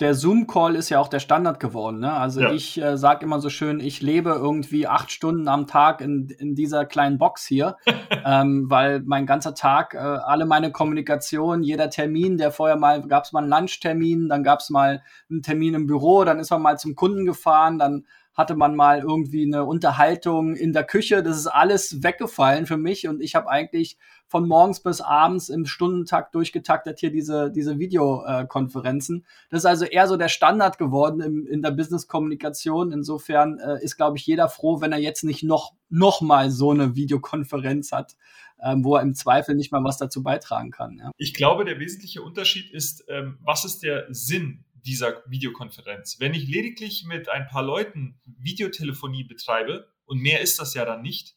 der 0.00 0.14
Zoom-Call 0.14 0.74
ist 0.74 0.88
ja 0.88 0.98
auch 0.98 1.08
der 1.08 1.20
Standard 1.20 1.60
geworden. 1.60 2.00
Ne? 2.00 2.12
Also 2.12 2.40
ja. 2.40 2.52
ich 2.52 2.80
äh, 2.80 2.96
sage 2.98 3.24
immer 3.24 3.40
so 3.40 3.50
schön, 3.50 3.80
ich 3.80 4.02
lebe 4.02 4.30
irgendwie 4.30 4.86
acht 4.86 5.10
Stunden 5.10 5.48
am 5.48 5.66
Tag 5.66 6.00
in, 6.00 6.28
in 6.28 6.54
dieser 6.54 6.84
kleinen 6.84 7.18
Box 7.18 7.46
hier, 7.46 7.76
ähm, 8.24 8.68
weil 8.68 9.00
mein 9.04 9.26
ganzer 9.26 9.54
Tag, 9.54 9.94
äh, 9.94 9.98
alle 9.98 10.44
meine 10.44 10.72
Kommunikation, 10.72 11.62
jeder 11.62 11.88
Termin, 11.88 12.36
der 12.36 12.50
vorher 12.50 12.76
mal, 12.76 13.02
gab 13.06 13.24
es 13.24 13.32
mal 13.32 13.40
einen 13.40 13.50
Lunchtermin, 13.50 14.28
dann 14.28 14.42
gab 14.42 14.60
es 14.60 14.70
mal 14.70 15.02
einen 15.30 15.42
Termin 15.42 15.74
im 15.74 15.86
Büro, 15.86 16.24
dann 16.24 16.40
ist 16.40 16.50
man 16.50 16.62
mal 16.62 16.78
zum 16.78 16.94
Kunden 16.94 17.24
gefahren, 17.24 17.78
dann 17.78 18.04
hatte 18.34 18.56
man 18.56 18.74
mal 18.74 19.00
irgendwie 19.00 19.44
eine 19.44 19.64
Unterhaltung 19.64 20.56
in 20.56 20.72
der 20.72 20.84
Küche. 20.84 21.22
Das 21.22 21.36
ist 21.36 21.46
alles 21.46 22.02
weggefallen 22.02 22.66
für 22.66 22.78
mich 22.78 23.06
und 23.06 23.20
ich 23.20 23.34
habe 23.34 23.50
eigentlich 23.50 23.98
von 24.26 24.48
morgens 24.48 24.80
bis 24.80 25.02
abends 25.02 25.50
im 25.50 25.66
Stundentakt 25.66 26.34
durchgetaktet 26.34 26.98
hier 27.00 27.10
diese, 27.10 27.50
diese 27.50 27.78
Videokonferenzen. 27.78 29.26
das 29.50 29.60
ist 29.60 29.66
also 29.66 29.84
eher 29.84 30.08
so 30.08 30.16
der 30.16 30.28
Standard 30.28 30.78
geworden 30.78 31.20
im, 31.20 31.46
in 31.46 31.60
der 31.60 31.72
Business-Kommunikation. 31.72 32.92
Insofern 32.92 33.58
äh, 33.58 33.84
ist, 33.84 33.96
glaube 33.96 34.16
ich, 34.16 34.26
jeder 34.26 34.48
froh, 34.48 34.80
wenn 34.80 34.92
er 34.92 34.98
jetzt 34.98 35.22
nicht 35.24 35.42
noch, 35.42 35.74
noch 35.90 36.22
mal 36.22 36.50
so 36.50 36.70
eine 36.70 36.96
Videokonferenz 36.96 37.92
hat, 37.92 38.16
ähm, 38.62 38.84
wo 38.84 38.96
er 38.96 39.02
im 39.02 39.14
Zweifel 39.14 39.54
nicht 39.54 39.70
mal 39.70 39.84
was 39.84 39.98
dazu 39.98 40.22
beitragen 40.22 40.70
kann. 40.70 40.96
Ja. 40.96 41.10
Ich 41.18 41.34
glaube, 41.34 41.66
der 41.66 41.78
wesentliche 41.78 42.22
Unterschied 42.22 42.72
ist, 42.72 43.04
ähm, 43.08 43.36
was 43.42 43.66
ist 43.66 43.82
der 43.82 44.06
Sinn 44.08 44.64
dieser 44.84 45.22
Videokonferenz. 45.26 46.18
Wenn 46.18 46.34
ich 46.34 46.48
lediglich 46.48 47.04
mit 47.04 47.28
ein 47.28 47.46
paar 47.46 47.62
Leuten 47.62 48.20
Videotelefonie 48.24 49.24
betreibe, 49.24 49.92
und 50.04 50.20
mehr 50.20 50.40
ist 50.40 50.58
das 50.58 50.74
ja 50.74 50.84
dann 50.84 51.02
nicht, 51.02 51.36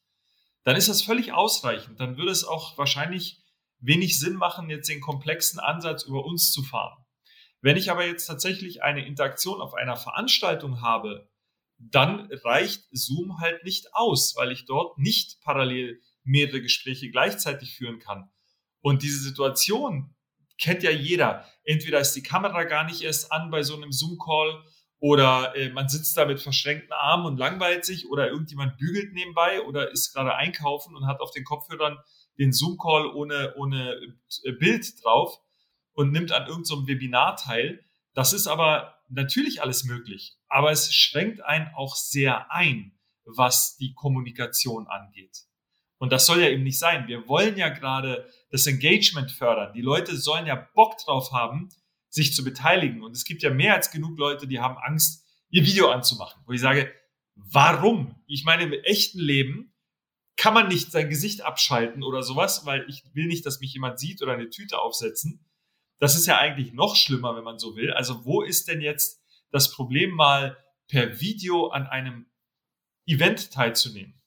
dann 0.63 0.75
ist 0.75 0.89
das 0.89 1.01
völlig 1.01 1.31
ausreichend. 1.33 1.99
Dann 1.99 2.17
würde 2.17 2.31
es 2.31 2.43
auch 2.43 2.77
wahrscheinlich 2.77 3.41
wenig 3.79 4.19
Sinn 4.19 4.35
machen, 4.35 4.69
jetzt 4.69 4.89
den 4.89 5.01
komplexen 5.01 5.59
Ansatz 5.59 6.03
über 6.03 6.25
uns 6.25 6.51
zu 6.51 6.63
fahren. 6.63 7.05
Wenn 7.61 7.77
ich 7.77 7.91
aber 7.91 8.05
jetzt 8.05 8.25
tatsächlich 8.25 8.83
eine 8.83 9.05
Interaktion 9.05 9.61
auf 9.61 9.73
einer 9.73 9.95
Veranstaltung 9.95 10.81
habe, 10.81 11.29
dann 11.77 12.29
reicht 12.43 12.85
Zoom 12.91 13.39
halt 13.39 13.63
nicht 13.63 13.93
aus, 13.93 14.35
weil 14.35 14.51
ich 14.51 14.65
dort 14.65 14.97
nicht 14.97 15.41
parallel 15.41 16.01
mehrere 16.23 16.61
Gespräche 16.61 17.09
gleichzeitig 17.11 17.75
führen 17.75 17.99
kann. 17.99 18.29
Und 18.81 19.03
diese 19.03 19.19
Situation 19.19 20.14
kennt 20.57 20.83
ja 20.83 20.91
jeder. 20.91 21.45
Entweder 21.63 21.99
ist 21.99 22.13
die 22.13 22.23
Kamera 22.23 22.63
gar 22.63 22.85
nicht 22.85 23.01
erst 23.01 23.31
an 23.31 23.51
bei 23.51 23.63
so 23.63 23.75
einem 23.75 23.91
Zoom-Call 23.91 24.63
oder 24.99 25.55
äh, 25.55 25.69
man 25.69 25.89
sitzt 25.89 26.17
da 26.17 26.25
mit 26.25 26.41
verschränkten 26.41 26.93
Armen 26.93 27.25
und 27.25 27.37
langweilt 27.37 27.85
sich 27.85 28.09
oder 28.09 28.29
irgendjemand 28.29 28.77
bügelt 28.77 29.13
nebenbei 29.13 29.61
oder 29.61 29.91
ist 29.91 30.13
gerade 30.13 30.35
einkaufen 30.35 30.95
und 30.95 31.05
hat 31.05 31.19
auf 31.19 31.31
den 31.31 31.43
Kopfhörern 31.43 31.97
den 32.39 32.53
Zoom-Call 32.53 33.07
ohne, 33.07 33.53
ohne 33.55 33.99
äh, 34.43 34.51
Bild 34.53 35.03
drauf 35.03 35.39
und 35.93 36.11
nimmt 36.11 36.31
an 36.31 36.47
irgendeinem 36.47 36.63
so 36.65 36.87
Webinar 36.87 37.35
teil. 37.35 37.83
Das 38.13 38.33
ist 38.33 38.47
aber 38.47 38.95
natürlich 39.09 39.61
alles 39.61 39.83
möglich, 39.83 40.37
aber 40.47 40.71
es 40.71 40.93
schränkt 40.93 41.43
einen 41.43 41.67
auch 41.75 41.95
sehr 41.95 42.51
ein, 42.51 42.97
was 43.25 43.77
die 43.77 43.93
Kommunikation 43.93 44.87
angeht. 44.87 45.45
Und 45.97 46.11
das 46.11 46.25
soll 46.25 46.41
ja 46.41 46.49
eben 46.49 46.63
nicht 46.63 46.79
sein. 46.79 47.07
Wir 47.07 47.27
wollen 47.27 47.57
ja 47.57 47.69
gerade 47.69 48.29
das 48.51 48.67
Engagement 48.67 49.31
fördern. 49.31 49.73
Die 49.73 49.81
Leute 49.81 50.17
sollen 50.17 50.45
ja 50.45 50.55
Bock 50.55 50.97
drauf 50.97 51.31
haben, 51.31 51.69
sich 52.09 52.33
zu 52.33 52.43
beteiligen. 52.43 53.03
Und 53.03 53.15
es 53.15 53.25
gibt 53.25 53.43
ja 53.43 53.49
mehr 53.49 53.75
als 53.75 53.91
genug 53.91 54.17
Leute, 54.17 54.47
die 54.47 54.59
haben 54.59 54.77
Angst, 54.77 55.25
ihr 55.49 55.65
Video 55.65 55.89
anzumachen. 55.89 56.41
Wo 56.45 56.51
ich 56.51 56.61
sage, 56.61 56.91
warum? 57.35 58.15
Ich 58.27 58.43
meine, 58.43 58.63
im 58.63 58.73
echten 58.73 59.19
Leben 59.19 59.73
kann 60.37 60.53
man 60.53 60.67
nicht 60.67 60.91
sein 60.91 61.09
Gesicht 61.09 61.41
abschalten 61.41 62.03
oder 62.03 62.23
sowas, 62.23 62.65
weil 62.65 62.85
ich 62.89 63.03
will 63.13 63.27
nicht, 63.27 63.45
dass 63.45 63.61
mich 63.61 63.73
jemand 63.73 63.99
sieht 63.99 64.21
oder 64.21 64.33
eine 64.33 64.49
Tüte 64.49 64.79
aufsetzen. 64.79 65.45
Das 65.99 66.15
ist 66.15 66.25
ja 66.25 66.37
eigentlich 66.37 66.73
noch 66.73 66.95
schlimmer, 66.95 67.35
wenn 67.35 67.43
man 67.43 67.57
so 67.57 67.75
will. 67.75 67.91
Also 67.91 68.25
wo 68.25 68.41
ist 68.41 68.67
denn 68.67 68.81
jetzt 68.81 69.21
das 69.51 69.71
Problem, 69.71 70.11
mal 70.11 70.57
per 70.87 71.21
Video 71.21 71.67
an 71.67 71.87
einem 71.87 72.25
Event 73.05 73.51
teilzunehmen? 73.51 74.21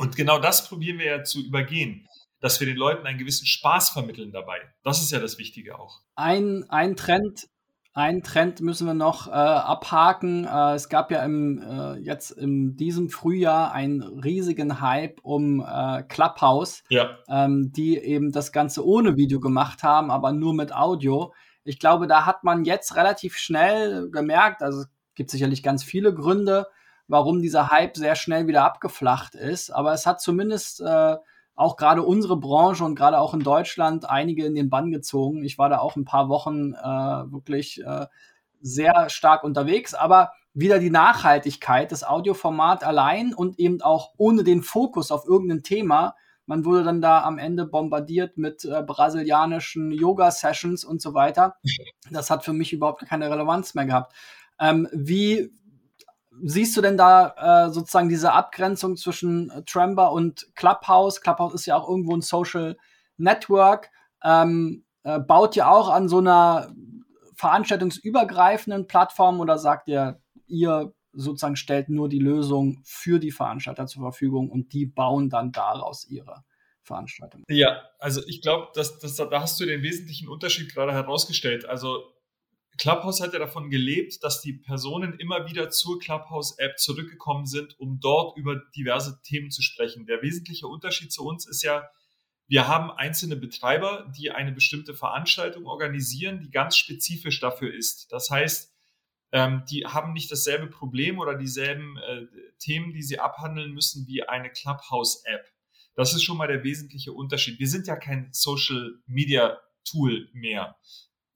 Und 0.00 0.16
genau 0.16 0.38
das 0.38 0.68
probieren 0.68 0.98
wir 0.98 1.06
ja 1.06 1.24
zu 1.24 1.40
übergehen 1.40 2.08
dass 2.40 2.58
wir 2.58 2.66
den 2.66 2.76
Leuten 2.76 3.06
einen 3.06 3.18
gewissen 3.18 3.46
Spaß 3.46 3.90
vermitteln 3.90 4.32
dabei. 4.32 4.60
Das 4.82 5.02
ist 5.02 5.12
ja 5.12 5.20
das 5.20 5.38
Wichtige 5.38 5.78
auch. 5.78 6.00
Ein, 6.16 6.64
ein 6.68 6.96
Trend, 6.96 7.48
ein 7.92 8.22
Trend 8.22 8.60
müssen 8.60 8.86
wir 8.86 8.94
noch 8.94 9.28
äh, 9.28 9.30
abhaken. 9.30 10.46
Äh, 10.46 10.74
es 10.74 10.88
gab 10.88 11.10
ja 11.10 11.22
im, 11.22 11.62
äh, 11.62 11.98
jetzt 11.98 12.30
in 12.30 12.76
diesem 12.76 13.10
Frühjahr 13.10 13.72
einen 13.72 14.02
riesigen 14.02 14.80
Hype 14.80 15.20
um 15.22 15.60
äh, 15.60 16.02
Clubhouse, 16.04 16.82
ja. 16.88 17.18
ähm, 17.28 17.72
die 17.72 17.98
eben 17.98 18.32
das 18.32 18.52
Ganze 18.52 18.86
ohne 18.86 19.16
Video 19.16 19.38
gemacht 19.38 19.82
haben, 19.82 20.10
aber 20.10 20.32
nur 20.32 20.54
mit 20.54 20.74
Audio. 20.74 21.34
Ich 21.62 21.78
glaube, 21.78 22.06
da 22.06 22.24
hat 22.24 22.42
man 22.42 22.64
jetzt 22.64 22.96
relativ 22.96 23.36
schnell 23.36 24.08
gemerkt, 24.10 24.62
also 24.62 24.80
es 24.80 24.88
gibt 25.14 25.30
sicherlich 25.30 25.62
ganz 25.62 25.84
viele 25.84 26.14
Gründe, 26.14 26.66
warum 27.10 27.42
dieser 27.42 27.70
Hype 27.70 27.96
sehr 27.96 28.14
schnell 28.14 28.46
wieder 28.46 28.64
abgeflacht 28.64 29.34
ist, 29.34 29.70
aber 29.70 29.92
es 29.92 30.06
hat 30.06 30.20
zumindest 30.20 30.80
äh, 30.80 31.16
auch 31.54 31.76
gerade 31.76 32.02
unsere 32.02 32.36
Branche 32.36 32.84
und 32.84 32.94
gerade 32.94 33.18
auch 33.18 33.34
in 33.34 33.40
Deutschland 33.40 34.08
einige 34.08 34.46
in 34.46 34.54
den 34.54 34.70
Bann 34.70 34.90
gezogen. 34.90 35.44
Ich 35.44 35.58
war 35.58 35.68
da 35.68 35.78
auch 35.78 35.96
ein 35.96 36.04
paar 36.04 36.28
Wochen 36.28 36.72
äh, 36.72 37.32
wirklich 37.32 37.82
äh, 37.84 38.06
sehr 38.62 39.10
stark 39.10 39.44
unterwegs, 39.44 39.92
aber 39.92 40.32
wieder 40.54 40.78
die 40.78 40.90
Nachhaltigkeit, 40.90 41.92
das 41.92 42.04
Audioformat 42.04 42.84
allein 42.84 43.34
und 43.34 43.58
eben 43.58 43.82
auch 43.82 44.12
ohne 44.16 44.44
den 44.44 44.62
Fokus 44.62 45.10
auf 45.10 45.26
irgendein 45.26 45.62
Thema. 45.62 46.14
Man 46.46 46.64
wurde 46.64 46.84
dann 46.84 47.00
da 47.00 47.22
am 47.22 47.38
Ende 47.38 47.66
bombardiert 47.66 48.38
mit 48.38 48.64
äh, 48.64 48.82
brasilianischen 48.82 49.92
Yoga-Sessions 49.92 50.84
und 50.84 51.02
so 51.02 51.14
weiter. 51.14 51.56
Das 52.10 52.30
hat 52.30 52.44
für 52.44 52.52
mich 52.52 52.72
überhaupt 52.72 53.06
keine 53.06 53.30
Relevanz 53.30 53.74
mehr 53.74 53.86
gehabt. 53.86 54.14
Ähm, 54.58 54.88
wie 54.92 55.52
siehst 56.42 56.76
du 56.76 56.80
denn 56.80 56.96
da 56.96 57.66
äh, 57.66 57.70
sozusagen 57.70 58.08
diese 58.08 58.32
Abgrenzung 58.32 58.96
zwischen 58.96 59.50
äh, 59.50 59.62
Trember 59.64 60.12
und 60.12 60.48
Clubhouse? 60.54 61.20
Clubhouse 61.20 61.54
ist 61.54 61.66
ja 61.66 61.76
auch 61.76 61.88
irgendwo 61.88 62.16
ein 62.16 62.22
Social 62.22 62.76
Network, 63.16 63.90
ähm, 64.22 64.84
äh, 65.02 65.18
baut 65.18 65.56
ja 65.56 65.70
auch 65.70 65.88
an 65.88 66.08
so 66.08 66.18
einer 66.18 66.72
veranstaltungsübergreifenden 67.36 68.86
Plattform 68.86 69.40
oder 69.40 69.58
sagt 69.58 69.88
ihr, 69.88 70.20
ihr 70.46 70.92
sozusagen 71.12 71.56
stellt 71.56 71.88
nur 71.88 72.08
die 72.08 72.18
Lösung 72.18 72.80
für 72.84 73.18
die 73.18 73.32
Veranstalter 73.32 73.86
zur 73.86 74.02
Verfügung 74.02 74.50
und 74.50 74.72
die 74.72 74.86
bauen 74.86 75.30
dann 75.30 75.52
daraus 75.52 76.06
ihre 76.08 76.44
Veranstaltung? 76.82 77.44
Ja, 77.48 77.82
also 77.98 78.20
ich 78.26 78.42
glaube, 78.42 78.68
da 78.74 79.40
hast 79.40 79.60
du 79.60 79.66
den 79.66 79.82
wesentlichen 79.82 80.28
Unterschied 80.28 80.72
gerade 80.72 80.92
herausgestellt. 80.92 81.66
Also 81.66 82.02
Clubhouse 82.78 83.20
hat 83.20 83.32
ja 83.32 83.38
davon 83.38 83.68
gelebt, 83.70 84.22
dass 84.22 84.40
die 84.40 84.54
Personen 84.54 85.18
immer 85.18 85.48
wieder 85.48 85.70
zur 85.70 85.98
Clubhouse-App 85.98 86.78
zurückgekommen 86.78 87.46
sind, 87.46 87.78
um 87.78 88.00
dort 88.00 88.36
über 88.38 88.56
diverse 88.74 89.20
Themen 89.22 89.50
zu 89.50 89.62
sprechen. 89.62 90.06
Der 90.06 90.22
wesentliche 90.22 90.66
Unterschied 90.66 91.12
zu 91.12 91.24
uns 91.24 91.46
ist 91.46 91.62
ja, 91.62 91.90
wir 92.48 92.66
haben 92.66 92.90
einzelne 92.90 93.36
Betreiber, 93.36 94.10
die 94.16 94.30
eine 94.30 94.52
bestimmte 94.52 94.94
Veranstaltung 94.94 95.66
organisieren, 95.66 96.40
die 96.40 96.50
ganz 96.50 96.76
spezifisch 96.76 97.38
dafür 97.38 97.72
ist. 97.72 98.10
Das 98.10 98.30
heißt, 98.30 98.72
ähm, 99.32 99.62
die 99.70 99.86
haben 99.86 100.12
nicht 100.12 100.32
dasselbe 100.32 100.66
Problem 100.66 101.18
oder 101.18 101.36
dieselben 101.36 101.96
äh, 101.98 102.26
Themen, 102.58 102.92
die 102.92 103.02
sie 103.02 103.20
abhandeln 103.20 103.72
müssen 103.72 104.06
wie 104.08 104.24
eine 104.24 104.50
Clubhouse-App. 104.50 105.44
Das 105.94 106.14
ist 106.14 106.22
schon 106.22 106.38
mal 106.38 106.48
der 106.48 106.64
wesentliche 106.64 107.12
Unterschied. 107.12 107.58
Wir 107.58 107.68
sind 107.68 107.86
ja 107.86 107.96
kein 107.96 108.30
Social 108.32 109.00
Media 109.06 109.60
Tool 109.84 110.28
mehr, 110.32 110.76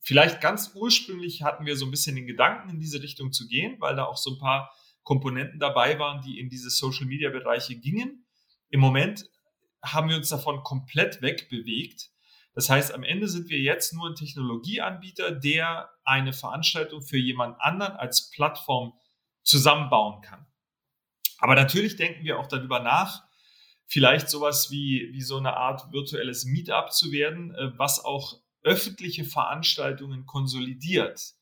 Vielleicht 0.07 0.43
ganz 0.43 0.73
ursprünglich 0.75 1.43
hatten 1.43 1.65
wir 1.65 1.77
so 1.77 1.87
ein 1.87 1.91
bisschen 1.91 2.15
den 2.15 2.27
Gedanken, 2.27 2.69
in 2.69 2.79
diese 2.79 3.03
Richtung 3.03 3.33
zu 3.33 3.49
gehen, 3.49 3.81
weil 3.81 3.97
da 3.97 4.05
auch 4.05 4.19
so 4.19 4.33
ein 4.33 4.39
paar 4.39 4.71
Komponenten 5.03 5.59
dabei 5.59 5.99
waren, 5.99 6.21
die 6.21 6.39
in 6.39 6.51
diese 6.51 6.69
Social-Media-Bereiche 6.69 7.77
gingen. 7.77 8.27
Im 8.69 8.81
Moment 8.81 9.25
haben 9.83 10.11
wir 10.11 10.17
uns 10.17 10.29
davon 10.29 10.63
komplett 10.63 11.23
wegbewegt. 11.23 12.11
Das 12.55 12.69
heißt, 12.69 12.93
am 12.93 13.03
Ende 13.03 13.29
sind 13.29 13.49
wir 13.49 13.59
jetzt 13.59 13.95
nur 13.95 14.11
ein 14.11 14.15
Technologieanbieter, 14.15 15.33
der 15.33 15.89
eine 16.05 16.35
Veranstaltung 16.35 17.01
für 17.01 17.19
jemand 17.19 17.59
anderen 17.61 17.95
als 17.95 18.31
Plattform 18.31 18.93
zusammenbauen 19.43 20.21
kann. 20.21 20.47
Aber 21.39 21.55
natürlich 21.55 21.97
denken 21.97 22.25
wir 22.25 22.39
auch 22.39 22.47
darüber 22.47 22.81
nach, 22.81 23.25
vielleicht 23.87 24.29
sowas 24.29 24.71
wie, 24.71 25.09
wie 25.13 25.23
so 25.23 25.39
eine 25.39 25.57
Art 25.57 25.93
virtuelles 25.93 26.45
Meetup 26.45 26.93
zu 26.93 27.11
werden, 27.11 27.55
äh, 27.55 27.79
was 27.79 28.05
auch 28.05 28.44
öffentliche 28.65 29.25
Veranstaltungen 29.25 30.27
konsolidiert. 30.27 31.35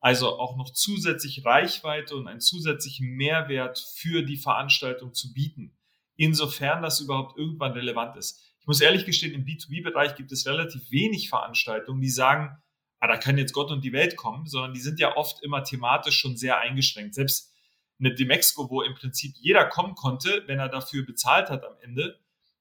Also 0.00 0.38
auch 0.38 0.56
noch 0.56 0.70
zusätzlich 0.70 1.44
Reichweite 1.44 2.16
und 2.16 2.28
einen 2.28 2.40
zusätzlichen 2.40 3.10
Mehrwert 3.10 3.78
für 3.78 4.22
die 4.22 4.36
Veranstaltung 4.36 5.14
zu 5.14 5.32
bieten. 5.32 5.76
Insofern 6.16 6.82
das 6.82 7.00
überhaupt 7.00 7.38
irgendwann 7.38 7.72
relevant 7.72 8.16
ist. 8.16 8.42
Ich 8.60 8.66
muss 8.66 8.80
ehrlich 8.80 9.04
gestehen, 9.04 9.34
im 9.34 9.44
B2B-Bereich 9.44 10.14
gibt 10.14 10.32
es 10.32 10.46
relativ 10.46 10.90
wenig 10.90 11.28
Veranstaltungen, 11.28 12.00
die 12.00 12.10
sagen, 12.10 12.56
ah, 13.00 13.06
da 13.06 13.16
kann 13.16 13.38
jetzt 13.38 13.52
Gott 13.52 13.70
und 13.70 13.84
die 13.84 13.92
Welt 13.92 14.16
kommen, 14.16 14.46
sondern 14.46 14.72
die 14.72 14.80
sind 14.80 15.00
ja 15.00 15.16
oft 15.16 15.42
immer 15.42 15.64
thematisch 15.64 16.18
schon 16.18 16.36
sehr 16.36 16.58
eingeschränkt. 16.58 17.14
Selbst 17.14 17.52
eine 17.98 18.14
Demexco, 18.14 18.70
wo 18.70 18.82
im 18.82 18.94
Prinzip 18.94 19.34
jeder 19.36 19.66
kommen 19.66 19.94
konnte, 19.94 20.44
wenn 20.46 20.58
er 20.58 20.68
dafür 20.68 21.04
bezahlt 21.04 21.50
hat 21.50 21.64
am 21.64 21.76
Ende, 21.82 22.18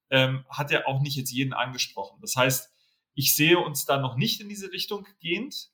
ähm, 0.10 0.46
hat 0.50 0.72
er 0.72 0.88
auch 0.88 1.02
nicht 1.02 1.16
jetzt 1.16 1.32
jeden 1.32 1.54
angesprochen. 1.54 2.20
Das 2.22 2.36
heißt, 2.36 2.73
ich 3.16 3.36
sehe 3.36 3.60
uns 3.60 3.86
da 3.86 3.98
noch 3.98 4.16
nicht 4.16 4.42
in 4.42 4.50
diese 4.50 4.72
Richtung 4.72 5.08
gehend, 5.20 5.70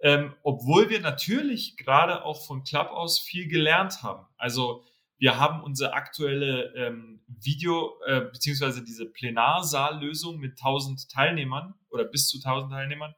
ähm, 0.00 0.34
obwohl 0.42 0.90
wir 0.90 1.00
natürlich 1.00 1.76
gerade 1.76 2.24
auch 2.24 2.44
von 2.44 2.64
Club 2.64 2.88
aus 2.88 3.20
viel 3.20 3.46
gelernt 3.46 4.02
haben. 4.02 4.26
Also 4.36 4.84
wir 5.18 5.38
haben 5.38 5.62
unsere 5.62 5.92
aktuelle 5.92 6.74
ähm, 6.74 7.22
Video- 7.28 7.94
äh, 8.06 8.22
beziehungsweise 8.22 8.82
diese 8.82 9.06
Plenarsaallösung 9.06 10.38
mit 10.38 10.58
1000 10.58 11.08
Teilnehmern 11.08 11.74
oder 11.90 12.04
bis 12.04 12.26
zu 12.26 12.38
1000 12.38 12.72
Teilnehmern 12.72 13.14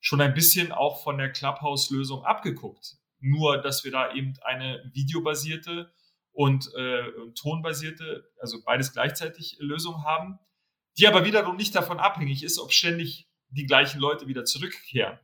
schon 0.00 0.20
ein 0.20 0.34
bisschen 0.34 0.72
auch 0.72 1.02
von 1.02 1.16
der 1.16 1.32
Clubhouse-Lösung 1.32 2.24
abgeguckt. 2.24 2.98
Nur, 3.20 3.58
dass 3.58 3.82
wir 3.84 3.90
da 3.90 4.12
eben 4.12 4.34
eine 4.42 4.90
videobasierte 4.92 5.90
und 6.32 6.72
äh, 6.74 7.02
tonbasierte, 7.34 8.30
also 8.40 8.58
beides 8.64 8.92
gleichzeitig 8.92 9.56
Lösung 9.58 10.04
haben 10.04 10.38
die 10.98 11.06
aber 11.06 11.24
wiederum 11.24 11.56
nicht 11.56 11.74
davon 11.74 11.98
abhängig 11.98 12.42
ist, 12.42 12.58
ob 12.58 12.72
ständig 12.72 13.28
die 13.50 13.66
gleichen 13.66 14.00
Leute 14.00 14.26
wieder 14.26 14.44
zurückkehren, 14.44 15.18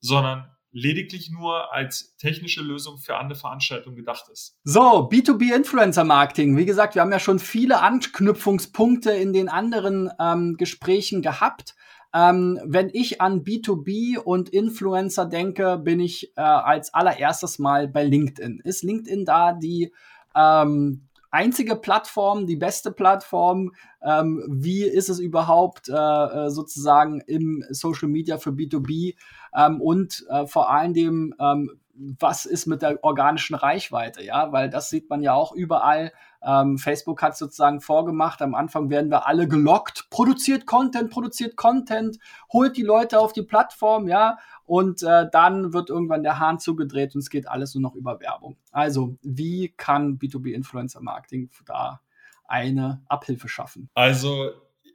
sondern 0.00 0.50
lediglich 0.72 1.30
nur 1.30 1.72
als 1.72 2.16
technische 2.16 2.62
Lösung 2.62 2.98
für 2.98 3.16
andere 3.16 3.38
Veranstaltungen 3.38 3.96
gedacht 3.96 4.28
ist. 4.30 4.56
So, 4.64 5.08
B2B 5.08 5.54
Influencer 5.54 6.04
Marketing. 6.04 6.56
Wie 6.56 6.66
gesagt, 6.66 6.94
wir 6.94 7.02
haben 7.02 7.12
ja 7.12 7.18
schon 7.18 7.38
viele 7.38 7.80
Anknüpfungspunkte 7.80 9.10
in 9.10 9.32
den 9.32 9.48
anderen 9.48 10.10
ähm, 10.20 10.56
Gesprächen 10.56 11.22
gehabt. 11.22 11.74
Ähm, 12.12 12.60
wenn 12.64 12.90
ich 12.92 13.20
an 13.20 13.44
B2B 13.44 14.18
und 14.18 14.48
Influencer 14.48 15.26
denke, 15.26 15.78
bin 15.78 16.00
ich 16.00 16.36
äh, 16.36 16.40
als 16.40 16.92
allererstes 16.94 17.58
mal 17.58 17.88
bei 17.88 18.04
LinkedIn. 18.04 18.60
Ist 18.64 18.82
LinkedIn 18.82 19.24
da 19.24 19.52
die 19.52 19.92
ähm, 20.34 21.08
einzige 21.30 21.76
Plattform, 21.76 22.46
die 22.46 22.56
beste 22.56 22.92
Plattform. 22.92 23.72
Ähm, 24.02 24.44
wie 24.48 24.82
ist 24.82 25.08
es 25.08 25.18
überhaupt 25.18 25.88
äh, 25.88 25.94
äh 25.94 26.50
sozusagen 26.50 27.20
im 27.20 27.64
Social 27.70 28.08
Media 28.08 28.38
für 28.38 28.50
B2B? 28.50 29.14
Ähm, 29.54 29.80
und 29.80 30.26
äh, 30.30 30.46
vor 30.46 30.70
allen 30.70 30.94
Dingen, 30.94 31.34
ähm, 31.40 31.72
was 31.94 32.46
ist 32.46 32.66
mit 32.66 32.82
der 32.82 33.02
organischen 33.04 33.54
Reichweite, 33.54 34.24
ja, 34.24 34.52
weil 34.52 34.70
das 34.70 34.88
sieht 34.88 35.10
man 35.10 35.22
ja 35.22 35.34
auch 35.34 35.52
überall. 35.52 36.12
Ähm, 36.42 36.78
Facebook 36.78 37.22
hat 37.22 37.36
sozusagen 37.36 37.80
vorgemacht, 37.80 38.40
am 38.42 38.54
Anfang 38.54 38.88
werden 38.90 39.10
wir 39.10 39.26
alle 39.26 39.46
gelockt, 39.46 40.08
produziert 40.10 40.66
Content, 40.66 41.10
produziert 41.10 41.56
Content, 41.56 42.18
holt 42.52 42.76
die 42.76 42.82
Leute 42.82 43.18
auf 43.18 43.32
die 43.32 43.42
Plattform, 43.42 44.08
ja, 44.08 44.38
und 44.64 45.02
äh, 45.02 45.26
dann 45.30 45.72
wird 45.72 45.90
irgendwann 45.90 46.22
der 46.22 46.38
Hahn 46.38 46.58
zugedreht 46.58 47.14
und 47.14 47.20
es 47.20 47.30
geht 47.30 47.48
alles 47.48 47.74
nur 47.74 47.82
noch 47.82 47.94
über 47.94 48.20
Werbung. 48.20 48.56
Also, 48.70 49.18
wie 49.22 49.68
kann 49.76 50.18
B2B-Influencer-Marketing 50.18 51.50
da 51.66 52.00
eine 52.44 53.02
Abhilfe 53.08 53.48
schaffen? 53.48 53.90
Also, 53.94 54.50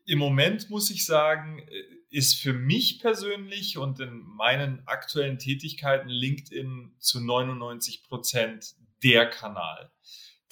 im 0.05 0.19
Moment 0.19 0.69
muss 0.69 0.89
ich 0.89 1.05
sagen, 1.05 1.61
ist 2.09 2.35
für 2.35 2.53
mich 2.53 2.99
persönlich 3.01 3.77
und 3.77 3.99
in 3.99 4.21
meinen 4.21 4.81
aktuellen 4.87 5.37
Tätigkeiten 5.37 6.07
LinkedIn 6.07 6.95
zu 6.97 7.19
99 7.19 8.03
Prozent 8.03 8.75
der 9.03 9.29
Kanal. 9.29 9.91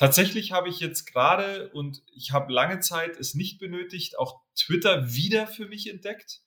Tatsächlich 0.03 0.51
habe 0.51 0.67
ich 0.67 0.81
jetzt 0.81 1.05
gerade 1.05 1.69
und 1.69 2.03
ich 2.13 2.33
habe 2.33 2.51
lange 2.51 2.81
Zeit 2.81 3.15
es 3.15 3.35
nicht 3.35 3.57
benötigt, 3.57 4.19
auch 4.19 4.41
Twitter 4.53 5.13
wieder 5.13 5.47
für 5.47 5.65
mich 5.65 5.89
entdeckt. 5.89 6.41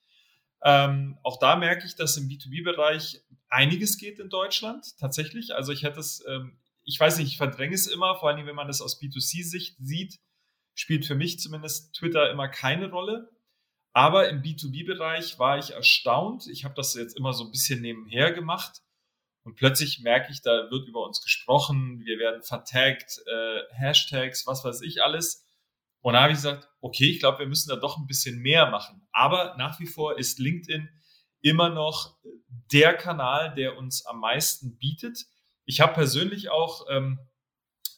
Ähm, 0.62 1.16
auch 1.22 1.38
da 1.38 1.56
merke 1.56 1.86
ich, 1.86 1.96
dass 1.96 2.18
im 2.18 2.28
B2B-Bereich 2.28 3.22
einiges 3.48 3.96
geht 3.96 4.18
in 4.18 4.28
Deutschland 4.28 4.98
tatsächlich. 4.98 5.54
Also 5.54 5.72
ich 5.72 5.84
hätte 5.84 6.00
es, 6.00 6.22
ähm, 6.28 6.58
ich 6.84 7.00
weiß 7.00 7.16
nicht, 7.16 7.28
ich 7.28 7.38
verdränge 7.38 7.74
es 7.74 7.86
immer, 7.86 8.16
vor 8.16 8.28
allem 8.28 8.44
wenn 8.44 8.54
man 8.54 8.66
das 8.66 8.82
aus 8.82 9.00
B2C-Sicht 9.00 9.76
sieht, 9.80 10.20
spielt 10.74 11.06
für 11.06 11.14
mich 11.14 11.40
zumindest 11.40 11.94
Twitter 11.94 12.30
immer 12.30 12.48
keine 12.48 12.90
Rolle. 12.90 13.30
Aber 13.94 14.28
im 14.28 14.42
B2B-Bereich 14.42 15.38
war 15.38 15.56
ich 15.56 15.70
erstaunt. 15.70 16.46
Ich 16.46 16.66
habe 16.66 16.74
das 16.74 16.92
jetzt 16.92 17.16
immer 17.16 17.32
so 17.32 17.44
ein 17.46 17.52
bisschen 17.52 17.80
nebenher 17.80 18.32
gemacht. 18.32 18.82
Und 19.46 19.54
plötzlich 19.54 20.00
merke 20.00 20.32
ich, 20.32 20.42
da 20.42 20.72
wird 20.72 20.88
über 20.88 21.06
uns 21.06 21.22
gesprochen, 21.22 22.04
wir 22.04 22.18
werden 22.18 22.42
vertaggt, 22.42 23.20
äh, 23.26 23.60
Hashtags, 23.74 24.44
was 24.44 24.64
weiß 24.64 24.80
ich 24.82 25.04
alles. 25.04 25.46
Und 26.00 26.14
da 26.14 26.22
habe 26.22 26.32
ich 26.32 26.38
gesagt, 26.38 26.68
okay, 26.80 27.08
ich 27.08 27.20
glaube, 27.20 27.38
wir 27.38 27.46
müssen 27.46 27.68
da 27.68 27.76
doch 27.76 27.96
ein 27.96 28.08
bisschen 28.08 28.40
mehr 28.40 28.68
machen. 28.72 29.06
Aber 29.12 29.54
nach 29.56 29.78
wie 29.78 29.86
vor 29.86 30.18
ist 30.18 30.40
LinkedIn 30.40 30.88
immer 31.42 31.68
noch 31.68 32.16
der 32.72 32.94
Kanal, 32.94 33.54
der 33.54 33.78
uns 33.78 34.04
am 34.04 34.18
meisten 34.18 34.78
bietet. 34.78 35.26
Ich 35.64 35.80
habe 35.80 35.94
persönlich 35.94 36.50
auch, 36.50 36.84
ähm, 36.90 37.20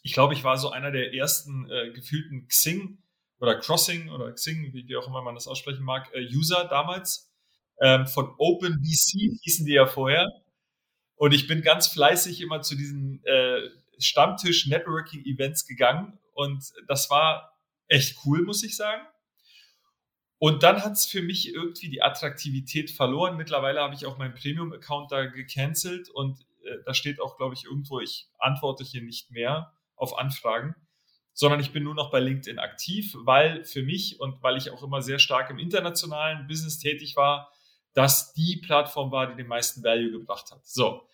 ich 0.02 0.12
glaube, 0.12 0.34
ich 0.34 0.44
war 0.44 0.58
so 0.58 0.68
einer 0.68 0.90
der 0.90 1.14
ersten 1.14 1.66
äh, 1.70 1.92
gefühlten 1.92 2.46
Xing 2.48 3.02
oder 3.40 3.58
Crossing 3.58 4.10
oder 4.10 4.30
Xing, 4.32 4.74
wie, 4.74 4.86
wie 4.86 4.96
auch 4.98 5.06
immer 5.06 5.22
man 5.22 5.34
das 5.34 5.48
aussprechen 5.48 5.82
mag, 5.82 6.10
äh, 6.12 6.26
User 6.30 6.66
damals. 6.68 7.32
Ähm, 7.80 8.06
von 8.06 8.34
OpenBC 8.36 9.38
hießen 9.40 9.64
die 9.64 9.72
ja 9.72 9.86
vorher. 9.86 10.26
Und 11.18 11.34
ich 11.34 11.46
bin 11.46 11.62
ganz 11.62 11.88
fleißig 11.88 12.40
immer 12.40 12.62
zu 12.62 12.76
diesen 12.76 13.22
äh, 13.24 13.68
Stammtisch-Networking-Events 13.98 15.66
gegangen. 15.66 16.18
Und 16.32 16.64
das 16.86 17.10
war 17.10 17.58
echt 17.88 18.18
cool, 18.24 18.42
muss 18.42 18.62
ich 18.62 18.76
sagen. 18.76 19.02
Und 20.38 20.62
dann 20.62 20.84
hat 20.84 20.92
es 20.92 21.04
für 21.04 21.20
mich 21.20 21.52
irgendwie 21.52 21.90
die 21.90 22.02
Attraktivität 22.02 22.90
verloren. 22.90 23.36
Mittlerweile 23.36 23.80
habe 23.80 23.94
ich 23.94 24.06
auch 24.06 24.18
meinen 24.18 24.34
Premium-Account 24.34 25.12
da 25.12 25.26
gecancelt 25.26 26.08
und 26.10 26.40
äh, 26.64 26.76
da 26.86 26.94
steht 26.94 27.20
auch, 27.20 27.36
glaube 27.36 27.54
ich, 27.54 27.64
irgendwo, 27.64 27.98
ich 27.98 28.28
antworte 28.38 28.84
hier 28.84 29.02
nicht 29.02 29.32
mehr 29.32 29.72
auf 29.96 30.16
Anfragen 30.16 30.76
sondern 31.38 31.60
ich 31.60 31.72
bin 31.72 31.84
nur 31.84 31.94
noch 31.94 32.10
bei 32.10 32.18
LinkedIn 32.18 32.58
aktiv, 32.58 33.14
weil 33.20 33.64
für 33.64 33.84
mich 33.84 34.18
und 34.18 34.42
weil 34.42 34.56
ich 34.56 34.72
auch 34.72 34.82
immer 34.82 35.02
sehr 35.02 35.20
stark 35.20 35.50
im 35.50 35.60
internationalen 35.60 36.48
Business 36.48 36.80
tätig 36.80 37.14
war, 37.14 37.52
das 37.98 38.32
die 38.32 38.62
Plattform 38.64 39.10
war, 39.10 39.26
die 39.26 39.34
den 39.34 39.48
meisten 39.48 39.82
Value 39.82 40.12
gebracht 40.12 40.52
hat. 40.52 40.64
So. 40.64 41.08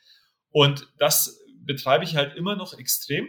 Und 0.50 0.86
das 0.98 1.40
betreibe 1.64 2.04
ich 2.04 2.14
halt 2.14 2.36
immer 2.36 2.56
noch 2.56 2.74
extrem. 2.74 3.26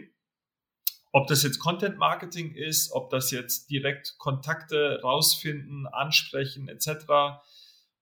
Ob 1.10 1.26
das 1.26 1.42
jetzt 1.42 1.58
Content 1.58 1.96
Marketing 1.96 2.54
ist, 2.54 2.92
ob 2.92 3.08
das 3.08 3.30
jetzt 3.30 3.70
direkt 3.70 4.18
Kontakte 4.18 5.00
rausfinden, 5.02 5.86
ansprechen 5.86 6.68
etc. 6.68 7.06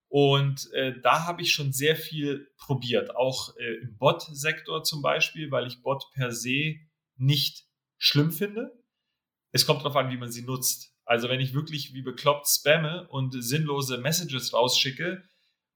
Und 0.09 0.72
äh, 0.72 1.00
da 1.00 1.24
habe 1.24 1.42
ich 1.42 1.52
schon 1.52 1.72
sehr 1.72 1.94
viel 1.94 2.50
probiert, 2.57 3.14
auch 3.14 3.57
äh, 3.57 3.74
im 3.76 3.96
Bot-Sektor 3.96 4.82
zum 4.82 5.02
Beispiel, 5.02 5.52
weil 5.52 5.68
ich 5.68 5.82
Bot 5.82 6.11
per 6.14 6.32
se 6.32 6.80
nicht 7.16 7.68
schlimm 7.96 8.32
finde. 8.32 8.76
Es 9.52 9.66
kommt 9.66 9.82
darauf 9.82 9.94
an, 9.94 10.11
wie 10.11 10.16
man 10.16 10.32
sie 10.32 10.42
nutzt. 10.42 10.92
Also 11.05 11.28
wenn 11.28 11.38
ich 11.38 11.55
wirklich 11.55 11.94
wie 11.94 12.02
bekloppt 12.02 12.48
spamme 12.48 13.07
und 13.09 13.40
sinnlose 13.40 13.98
Messages 13.98 14.52
rausschicke, 14.52 15.22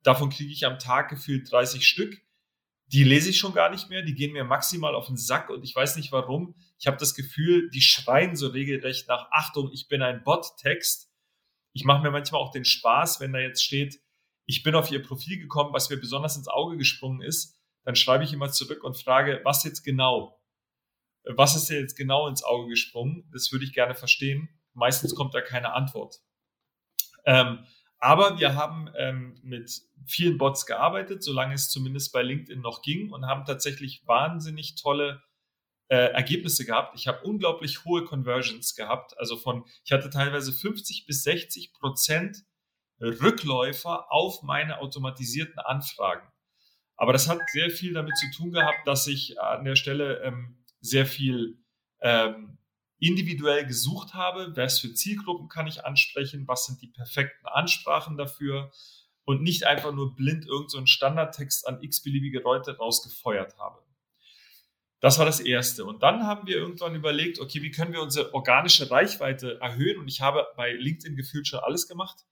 davon 0.08 0.30
kriege 0.30 0.52
ich 0.52 0.64
am 0.64 0.78
Tag 0.78 1.10
gefühlt 1.10 1.50
30 1.52 1.86
Stück. 1.86 2.20
Die 2.86 3.04
lese 3.04 3.28
ich 3.28 3.38
schon 3.38 3.52
gar 3.52 3.68
nicht 3.70 3.90
mehr, 3.90 4.00
die 4.00 4.14
gehen 4.14 4.32
mir 4.32 4.44
maximal 4.44 4.94
auf 4.94 5.06
den 5.06 5.18
Sack 5.18 5.50
und 5.50 5.62
ich 5.62 5.76
weiß 5.76 5.96
nicht 5.96 6.10
warum. 6.10 6.54
Ich 6.78 6.86
habe 6.86 6.96
das 6.96 7.14
Gefühl, 7.14 7.68
die 7.70 7.82
schreien 7.82 8.34
so 8.34 8.48
regelrecht 8.48 9.06
nach 9.08 9.28
Achtung, 9.30 9.70
ich 9.70 9.88
bin 9.88 10.00
ein 10.00 10.24
Bot-Text. 10.24 11.12
Ich 11.74 11.84
mache 11.84 12.02
mir 12.02 12.10
manchmal 12.10 12.40
auch 12.40 12.50
den 12.50 12.64
Spaß, 12.64 13.20
wenn 13.20 13.34
da 13.34 13.38
jetzt 13.38 13.62
steht, 13.62 14.00
ich 14.46 14.62
bin 14.62 14.74
auf 14.74 14.90
ihr 14.90 15.02
Profil 15.02 15.38
gekommen, 15.38 15.74
was 15.74 15.90
mir 15.90 15.98
besonders 15.98 16.38
ins 16.38 16.48
Auge 16.48 16.78
gesprungen 16.78 17.20
ist, 17.20 17.60
dann 17.84 17.94
schreibe 17.94 18.24
ich 18.24 18.32
immer 18.32 18.50
zurück 18.50 18.82
und 18.82 18.96
frage, 18.96 19.42
was 19.44 19.62
jetzt 19.64 19.82
genau? 19.82 20.40
Was 21.24 21.54
ist 21.54 21.68
dir 21.68 21.78
jetzt 21.78 21.96
genau 21.96 22.26
ins 22.28 22.42
Auge 22.42 22.70
gesprungen? 22.70 23.28
Das 23.30 23.52
würde 23.52 23.66
ich 23.66 23.74
gerne 23.74 23.94
verstehen. 23.94 24.48
Meistens 24.72 25.14
kommt 25.14 25.34
da 25.34 25.42
keine 25.42 25.74
Antwort. 25.74 26.22
Ähm, 27.26 27.66
aber 27.98 28.38
wir 28.38 28.54
haben 28.54 28.90
ähm, 28.96 29.38
mit 29.42 29.82
vielen 30.06 30.38
Bots 30.38 30.66
gearbeitet, 30.66 31.22
solange 31.22 31.54
es 31.54 31.70
zumindest 31.70 32.12
bei 32.12 32.22
LinkedIn 32.22 32.60
noch 32.60 32.82
ging 32.82 33.10
und 33.10 33.26
haben 33.26 33.44
tatsächlich 33.44 34.06
wahnsinnig 34.06 34.76
tolle 34.76 35.22
äh, 35.88 36.12
Ergebnisse 36.12 36.64
gehabt. 36.64 36.94
Ich 36.98 37.08
habe 37.08 37.22
unglaublich 37.24 37.84
hohe 37.84 38.04
Conversions 38.04 38.74
gehabt. 38.74 39.18
Also 39.18 39.36
von, 39.36 39.64
ich 39.84 39.92
hatte 39.92 40.10
teilweise 40.10 40.52
50 40.52 41.06
bis 41.06 41.22
60 41.24 41.72
Prozent 41.72 42.44
Rückläufer 43.00 44.12
auf 44.12 44.42
meine 44.42 44.80
automatisierten 44.80 45.58
Anfragen. 45.58 46.26
Aber 46.96 47.12
das 47.12 47.28
hat 47.28 47.38
sehr 47.50 47.70
viel 47.70 47.94
damit 47.94 48.16
zu 48.16 48.30
tun 48.36 48.50
gehabt, 48.50 48.86
dass 48.86 49.06
ich 49.06 49.40
an 49.40 49.64
der 49.64 49.76
Stelle 49.76 50.20
ähm, 50.22 50.64
sehr 50.80 51.06
viel 51.06 51.58
ähm, 52.00 52.57
individuell 53.00 53.64
gesucht 53.66 54.14
habe, 54.14 54.52
was 54.56 54.80
für 54.80 54.92
Zielgruppen 54.92 55.48
kann 55.48 55.66
ich 55.66 55.84
ansprechen, 55.84 56.48
was 56.48 56.66
sind 56.66 56.82
die 56.82 56.88
perfekten 56.88 57.46
Ansprachen 57.46 58.16
dafür 58.16 58.72
und 59.24 59.42
nicht 59.42 59.66
einfach 59.66 59.92
nur 59.92 60.16
blind 60.16 60.46
irgendeinen 60.46 60.86
so 60.86 60.92
Standardtext 60.92 61.68
an 61.68 61.82
x-beliebige 61.82 62.40
Leute 62.40 62.76
rausgefeuert 62.76 63.58
habe. 63.58 63.82
Das 65.00 65.18
war 65.18 65.26
das 65.26 65.38
Erste. 65.38 65.84
Und 65.84 66.02
dann 66.02 66.24
haben 66.26 66.48
wir 66.48 66.56
irgendwann 66.56 66.94
überlegt, 66.94 67.38
okay, 67.38 67.62
wie 67.62 67.70
können 67.70 67.92
wir 67.92 68.02
unsere 68.02 68.34
organische 68.34 68.90
Reichweite 68.90 69.60
erhöhen? 69.60 69.98
Und 69.98 70.08
ich 70.08 70.20
habe 70.20 70.46
bei 70.56 70.72
LinkedIn 70.72 71.14
gefühlt 71.14 71.46
schon 71.46 71.60
alles 71.60 71.86
gemacht. 71.86 72.24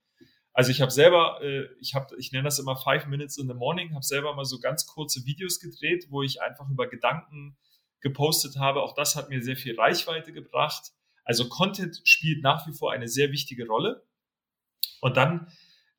Also 0.51 0.71
ich 0.71 0.81
habe 0.81 0.91
selber, 0.91 1.39
äh, 1.41 1.67
ich 1.79 1.93
habe, 1.93 2.15
ich 2.17 2.31
nenne 2.31 2.45
das 2.45 2.59
immer 2.59 2.75
Five 2.75 3.05
Minutes 3.05 3.37
in 3.37 3.47
the 3.47 3.53
Morning, 3.53 3.93
habe 3.93 4.03
selber 4.03 4.35
mal 4.35 4.43
so 4.43 4.59
ganz 4.59 4.87
kurze 4.87 5.23
Videos 5.23 5.59
gedreht, 5.59 6.07
wo 6.09 6.23
ich 6.23 6.41
einfach 6.41 6.67
über 6.69 6.87
Gedanken 6.87 7.55
gepostet 8.01 8.57
habe. 8.57 8.81
Auch 8.81 8.93
das 8.93 9.15
hat 9.15 9.29
mir 9.29 9.41
sehr 9.41 9.57
viel 9.57 9.79
Reichweite 9.79 10.33
gebracht. 10.33 10.91
Also 11.23 11.49
Content 11.49 12.01
spielt 12.03 12.41
nach 12.43 12.67
wie 12.67 12.73
vor 12.73 12.91
eine 12.91 13.07
sehr 13.07 13.31
wichtige 13.31 13.67
Rolle. 13.67 14.05
Und 15.01 15.17
dann 15.17 15.51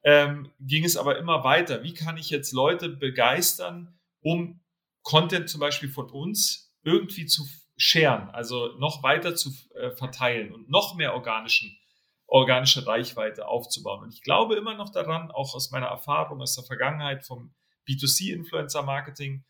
ähm, 0.02 0.50
ging 0.60 0.84
es 0.84 0.96
aber 0.96 1.18
immer 1.18 1.44
weiter. 1.44 1.82
Wie 1.82 1.94
kann 1.94 2.16
ich 2.16 2.30
jetzt 2.30 2.52
Leute 2.52 2.88
begeistern, 2.88 3.98
um 4.20 4.60
Content 5.02 5.48
zum 5.48 5.60
Beispiel 5.60 5.88
von 5.88 6.10
uns 6.10 6.74
irgendwie 6.82 7.26
zu 7.26 7.46
scheren, 7.76 8.28
also 8.30 8.76
noch 8.78 9.02
weiter 9.02 9.36
zu 9.36 9.50
äh, 9.74 9.90
verteilen 9.92 10.52
und 10.52 10.68
noch 10.68 10.96
mehr 10.96 11.14
organischen, 11.14 11.78
organische 12.26 12.86
Reichweite 12.86 13.46
aufzubauen. 13.46 14.02
Und 14.02 14.12
ich 14.12 14.22
glaube 14.22 14.56
immer 14.56 14.74
noch 14.74 14.90
daran, 14.90 15.30
auch 15.30 15.54
aus 15.54 15.70
meiner 15.70 15.86
Erfahrung 15.86 16.40
aus 16.40 16.56
der 16.56 16.64
Vergangenheit 16.64 17.24
vom 17.24 17.54
B2C-Influencer-Marketing, 17.88 19.44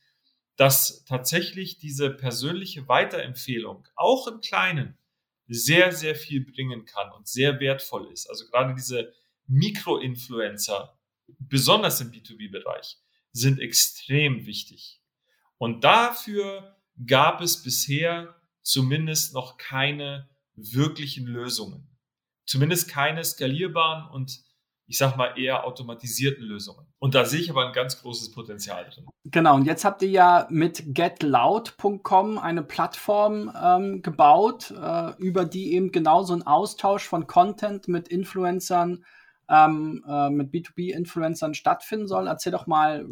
dass 0.59 1.05
tatsächlich 1.05 1.79
diese 1.79 2.11
persönliche 2.11 2.89
Weiterempfehlung 2.89 3.87
auch 3.95 4.27
im 4.27 4.41
Kleinen 4.41 4.99
sehr, 5.47 5.93
sehr 5.93 6.17
viel 6.17 6.45
bringen 6.45 6.85
kann 6.85 7.13
und 7.13 7.29
sehr 7.29 7.61
wertvoll 7.61 8.11
ist. 8.13 8.29
Also 8.29 8.45
gerade 8.47 8.75
diese 8.75 9.15
Mikroinfluencer, 9.47 10.99
besonders 11.39 12.01
im 12.01 12.11
B2B-Bereich, 12.11 12.99
sind 13.33 13.61
extrem 13.61 14.47
wichtig. 14.47 15.01
Und 15.59 15.85
dafür 15.85 16.77
gab 17.07 17.41
es 17.41 17.63
bisher 17.63 18.35
zumindest 18.63 19.35
noch 19.35 19.59
keine 19.59 20.29
wirklichen 20.57 21.27
Lösungen. 21.27 21.89
Zumindest 22.47 22.89
keine 22.89 23.25
skalierbaren 23.25 24.11
und 24.11 24.43
ich 24.89 24.97
sag 24.97 25.17
mal, 25.17 25.39
eher 25.39 25.65
automatisierten 25.65 26.45
Lösungen. 26.45 26.87
Und 26.99 27.15
da 27.15 27.27
sehe 27.27 27.41
ich 27.41 27.51
aber 27.51 27.67
ein 27.67 27.75
ganz 27.75 28.01
großes 28.01 28.33
Potenzial 28.33 28.89
drin. 28.91 29.07
Genau, 29.25 29.55
und 29.55 29.67
jetzt 29.67 29.85
habt 29.85 30.01
ihr 30.03 30.09
ja 30.09 30.47
mit 30.51 30.83
getloud.com 30.95 32.39
eine 32.39 32.63
Plattform 32.63 33.53
ähm, 33.63 34.01
gebaut, 34.03 34.71
äh, 34.71 35.13
über 35.19 35.45
die 35.45 35.75
eben 35.75 35.93
genau 35.93 36.23
so 36.23 36.33
ein 36.33 36.43
Austausch 36.43 37.07
von 37.07 37.27
Content 37.27 37.87
mit 37.87 38.09
Influencern 38.09 39.05
ähm, 39.51 40.05
äh, 40.09 40.31
mit 40.31 40.53
B2B-Influencern 40.53 41.53
stattfinden 41.53 42.09
soll. 42.09 42.27
Erzähl 42.27 42.53
doch 42.53 42.67
mal, 42.67 43.07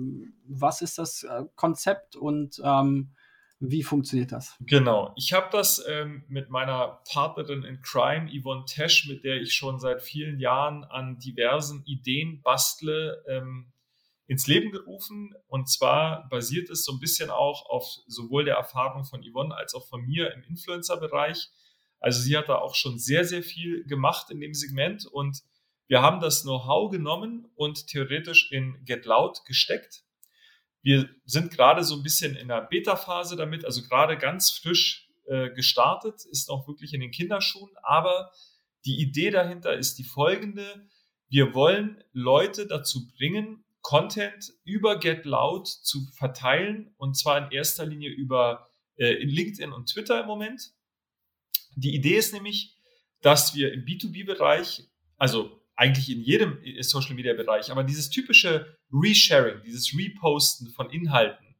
was 0.46 0.80
ist 0.80 0.96
das 0.96 1.24
äh, 1.24 1.44
Konzept 1.56 2.16
und 2.16 2.60
ähm, 2.64 3.10
wie 3.58 3.82
funktioniert 3.82 4.32
das? 4.32 4.54
Genau. 4.60 5.12
Ich 5.16 5.32
habe 5.32 5.48
das 5.50 5.82
ähm, 5.88 6.24
mit 6.28 6.50
meiner 6.50 7.00
Partnerin 7.10 7.62
in 7.62 7.80
Crime, 7.80 8.30
Yvonne 8.30 8.64
Tesch, 8.66 9.08
mit 9.08 9.24
der 9.24 9.40
ich 9.40 9.54
schon 9.54 9.80
seit 9.80 10.02
vielen 10.02 10.38
Jahren 10.38 10.84
an 10.84 11.18
diversen 11.18 11.82
Ideen 11.86 12.42
bastle, 12.42 13.24
ähm, 13.28 13.72
ins 14.26 14.46
Leben 14.46 14.72
gerufen. 14.72 15.34
Und 15.46 15.70
zwar 15.70 16.28
basiert 16.28 16.68
es 16.68 16.84
so 16.84 16.92
ein 16.92 17.00
bisschen 17.00 17.30
auch 17.30 17.66
auf 17.70 17.86
sowohl 18.06 18.44
der 18.44 18.56
Erfahrung 18.56 19.04
von 19.04 19.22
Yvonne 19.22 19.54
als 19.54 19.74
auch 19.74 19.86
von 19.88 20.02
mir 20.04 20.32
im 20.34 20.42
Influencer-Bereich. 20.42 21.48
Also 22.00 22.20
sie 22.20 22.36
hat 22.36 22.48
da 22.48 22.56
auch 22.56 22.74
schon 22.74 22.98
sehr, 22.98 23.24
sehr 23.24 23.42
viel 23.42 23.84
gemacht 23.84 24.30
in 24.30 24.40
dem 24.40 24.52
Segment 24.52 25.06
und 25.06 25.42
wir 25.88 26.02
haben 26.02 26.20
das 26.20 26.42
Know-how 26.42 26.90
genommen 26.90 27.48
und 27.54 27.86
theoretisch 27.86 28.50
in 28.50 28.84
Get 28.84 29.06
Loud 29.06 29.44
gesteckt 29.46 30.02
wir 30.86 31.08
sind 31.24 31.50
gerade 31.50 31.82
so 31.82 31.96
ein 31.96 32.04
bisschen 32.04 32.36
in 32.36 32.46
der 32.46 32.60
Beta-Phase 32.60 33.34
damit, 33.34 33.64
also 33.64 33.82
gerade 33.82 34.16
ganz 34.16 34.50
frisch 34.52 35.08
äh, 35.24 35.50
gestartet, 35.50 36.24
ist 36.30 36.48
auch 36.48 36.68
wirklich 36.68 36.94
in 36.94 37.00
den 37.00 37.10
Kinderschuhen, 37.10 37.72
aber 37.82 38.30
die 38.84 39.00
Idee 39.00 39.30
dahinter 39.30 39.76
ist 39.76 39.98
die 39.98 40.04
folgende. 40.04 40.86
Wir 41.28 41.54
wollen 41.54 42.04
Leute 42.12 42.68
dazu 42.68 43.08
bringen, 43.08 43.64
Content 43.82 44.52
über 44.62 45.00
Get 45.00 45.24
Loud 45.24 45.66
zu 45.66 46.06
verteilen 46.12 46.94
und 46.98 47.16
zwar 47.18 47.44
in 47.44 47.50
erster 47.50 47.84
Linie 47.84 48.10
über 48.10 48.70
äh, 48.94 49.14
in 49.14 49.28
LinkedIn 49.28 49.72
und 49.72 49.90
Twitter 49.90 50.20
im 50.20 50.28
Moment. 50.28 50.70
Die 51.74 51.96
Idee 51.96 52.16
ist 52.16 52.32
nämlich, 52.32 52.76
dass 53.22 53.56
wir 53.56 53.72
im 53.72 53.84
B2B-Bereich, 53.84 54.84
also 55.16 55.55
eigentlich 55.76 56.10
in 56.10 56.22
jedem 56.22 56.58
Social 56.80 57.14
Media 57.14 57.34
Bereich. 57.34 57.70
Aber 57.70 57.84
dieses 57.84 58.10
typische 58.10 58.78
Resharing, 58.92 59.62
dieses 59.64 59.96
Reposten 59.96 60.70
von 60.70 60.90
Inhalten 60.90 61.54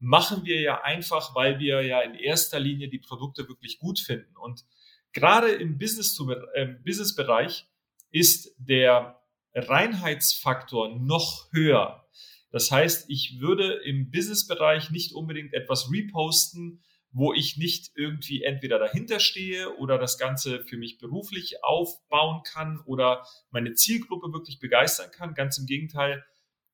machen 0.00 0.44
wir 0.44 0.60
ja 0.60 0.82
einfach, 0.82 1.34
weil 1.34 1.58
wir 1.58 1.82
ja 1.82 2.00
in 2.00 2.14
erster 2.14 2.58
Linie 2.58 2.88
die 2.88 2.98
Produkte 2.98 3.48
wirklich 3.48 3.78
gut 3.78 4.00
finden. 4.00 4.36
Und 4.36 4.64
gerade 5.12 5.50
im 5.50 5.78
Business 5.78 6.18
äh, 6.54 6.66
Business-Bereich 6.84 7.66
ist 8.10 8.54
der 8.58 9.22
Reinheitsfaktor 9.54 10.98
noch 10.98 11.52
höher. 11.52 12.08
Das 12.50 12.70
heißt, 12.70 13.08
ich 13.08 13.40
würde 13.40 13.74
im 13.84 14.10
Business-Bereich 14.10 14.90
nicht 14.90 15.12
unbedingt 15.12 15.54
etwas 15.54 15.90
reposten, 15.92 16.82
wo 17.12 17.32
ich 17.32 17.56
nicht 17.56 17.90
irgendwie 17.96 18.44
entweder 18.44 18.78
dahinter 18.78 19.18
stehe 19.18 19.76
oder 19.76 19.98
das 19.98 20.16
Ganze 20.16 20.62
für 20.64 20.76
mich 20.76 20.98
beruflich 20.98 21.64
aufbauen 21.64 22.42
kann 22.44 22.80
oder 22.86 23.26
meine 23.50 23.74
Zielgruppe 23.74 24.32
wirklich 24.32 24.60
begeistern 24.60 25.10
kann. 25.10 25.34
Ganz 25.34 25.58
im 25.58 25.66
Gegenteil, 25.66 26.24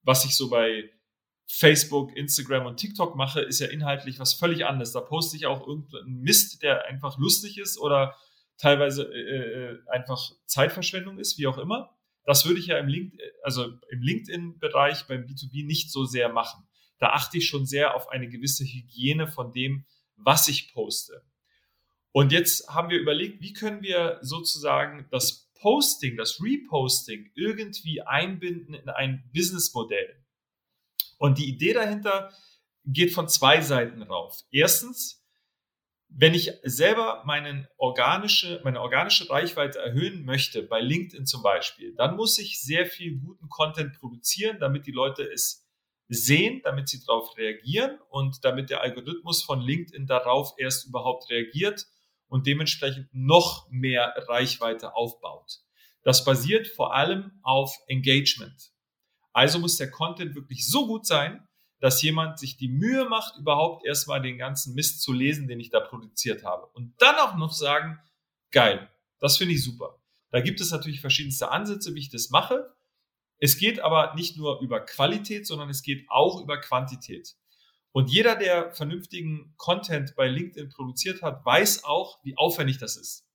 was 0.02 0.24
ich 0.24 0.36
so 0.36 0.50
bei 0.50 0.90
Facebook, 1.46 2.14
Instagram 2.16 2.66
und 2.66 2.76
TikTok 2.76 3.16
mache, 3.16 3.40
ist 3.40 3.60
ja 3.60 3.68
inhaltlich 3.68 4.18
was 4.18 4.34
völlig 4.34 4.66
anderes. 4.66 4.92
Da 4.92 5.00
poste 5.00 5.36
ich 5.36 5.46
auch 5.46 5.66
irgendeinen 5.66 6.20
Mist, 6.20 6.62
der 6.62 6.84
einfach 6.86 7.18
lustig 7.18 7.58
ist 7.58 7.78
oder 7.78 8.14
teilweise 8.58 9.04
äh, 9.04 9.72
äh 9.72 9.78
einfach 9.90 10.32
Zeitverschwendung 10.46 11.18
ist, 11.18 11.38
wie 11.38 11.46
auch 11.46 11.58
immer. 11.58 11.96
Das 12.24 12.44
würde 12.44 12.58
ich 12.58 12.66
ja 12.66 12.78
im, 12.78 12.88
Link, 12.88 13.14
also 13.42 13.72
im 13.88 14.02
LinkedIn-Bereich 14.02 15.06
beim 15.06 15.22
B2B 15.22 15.64
nicht 15.64 15.92
so 15.92 16.04
sehr 16.04 16.28
machen. 16.28 16.66
Da 16.98 17.10
achte 17.10 17.38
ich 17.38 17.46
schon 17.46 17.66
sehr 17.66 17.94
auf 17.94 18.08
eine 18.08 18.28
gewisse 18.28 18.64
Hygiene 18.64 19.28
von 19.28 19.52
dem, 19.52 19.86
was 20.16 20.48
ich 20.48 20.72
poste. 20.72 21.22
Und 22.12 22.32
jetzt 22.32 22.68
haben 22.68 22.88
wir 22.90 22.98
überlegt, 22.98 23.42
wie 23.42 23.52
können 23.52 23.82
wir 23.82 24.18
sozusagen 24.22 25.06
das 25.10 25.50
Posting, 25.60 26.16
das 26.16 26.40
Reposting 26.40 27.30
irgendwie 27.34 28.02
einbinden 28.02 28.74
in 28.74 28.88
ein 28.88 29.28
Businessmodell. 29.34 30.24
Und 31.18 31.38
die 31.38 31.48
Idee 31.48 31.72
dahinter 31.72 32.32
geht 32.84 33.12
von 33.12 33.28
zwei 33.28 33.60
Seiten 33.60 34.02
rauf. 34.02 34.40
Erstens, 34.50 35.24
wenn 36.08 36.34
ich 36.34 36.52
selber 36.62 37.22
meinen 37.26 37.66
organische, 37.78 38.60
meine 38.64 38.80
organische 38.80 39.28
Reichweite 39.28 39.78
erhöhen 39.78 40.24
möchte, 40.24 40.62
bei 40.62 40.80
LinkedIn 40.80 41.26
zum 41.26 41.42
Beispiel, 41.42 41.94
dann 41.96 42.16
muss 42.16 42.38
ich 42.38 42.60
sehr 42.60 42.86
viel 42.86 43.18
guten 43.18 43.48
Content 43.48 43.98
produzieren, 43.98 44.58
damit 44.60 44.86
die 44.86 44.92
Leute 44.92 45.22
es 45.24 45.65
sehen, 46.08 46.60
damit 46.64 46.88
sie 46.88 47.04
darauf 47.04 47.36
reagieren 47.36 47.98
und 48.10 48.44
damit 48.44 48.70
der 48.70 48.80
Algorithmus 48.80 49.42
von 49.42 49.60
LinkedIn 49.60 50.06
darauf 50.06 50.54
erst 50.58 50.86
überhaupt 50.86 51.28
reagiert 51.30 51.86
und 52.28 52.46
dementsprechend 52.46 53.08
noch 53.12 53.68
mehr 53.70 54.14
Reichweite 54.28 54.94
aufbaut. 54.94 55.60
Das 56.02 56.24
basiert 56.24 56.68
vor 56.68 56.94
allem 56.94 57.32
auf 57.42 57.76
Engagement. 57.88 58.72
Also 59.32 59.58
muss 59.58 59.76
der 59.76 59.90
Content 59.90 60.34
wirklich 60.34 60.68
so 60.68 60.86
gut 60.86 61.06
sein, 61.06 61.46
dass 61.80 62.00
jemand 62.02 62.38
sich 62.38 62.56
die 62.56 62.68
Mühe 62.68 63.06
macht, 63.06 63.36
überhaupt 63.38 63.84
erstmal 63.84 64.22
den 64.22 64.38
ganzen 64.38 64.74
Mist 64.74 65.02
zu 65.02 65.12
lesen, 65.12 65.46
den 65.46 65.60
ich 65.60 65.70
da 65.70 65.80
produziert 65.80 66.44
habe. 66.44 66.66
Und 66.68 66.94
dann 66.98 67.16
auch 67.16 67.36
noch 67.36 67.52
sagen, 67.52 67.98
geil, 68.50 68.88
das 69.18 69.36
finde 69.36 69.54
ich 69.54 69.62
super. 69.62 70.00
Da 70.30 70.40
gibt 70.40 70.60
es 70.60 70.70
natürlich 70.70 71.00
verschiedenste 71.00 71.50
Ansätze, 71.50 71.94
wie 71.94 72.00
ich 72.00 72.10
das 72.10 72.30
mache. 72.30 72.74
Es 73.38 73.58
geht 73.58 73.80
aber 73.80 74.14
nicht 74.14 74.36
nur 74.36 74.60
über 74.60 74.80
Qualität, 74.80 75.46
sondern 75.46 75.68
es 75.68 75.82
geht 75.82 76.06
auch 76.08 76.40
über 76.40 76.58
Quantität. 76.60 77.36
Und 77.92 78.10
jeder, 78.10 78.36
der 78.36 78.74
vernünftigen 78.74 79.54
Content 79.56 80.14
bei 80.16 80.28
LinkedIn 80.28 80.68
produziert 80.70 81.22
hat, 81.22 81.44
weiß 81.44 81.84
auch, 81.84 82.18
wie 82.24 82.36
aufwendig 82.36 82.78
das 82.78 82.96
ist. 82.96 83.26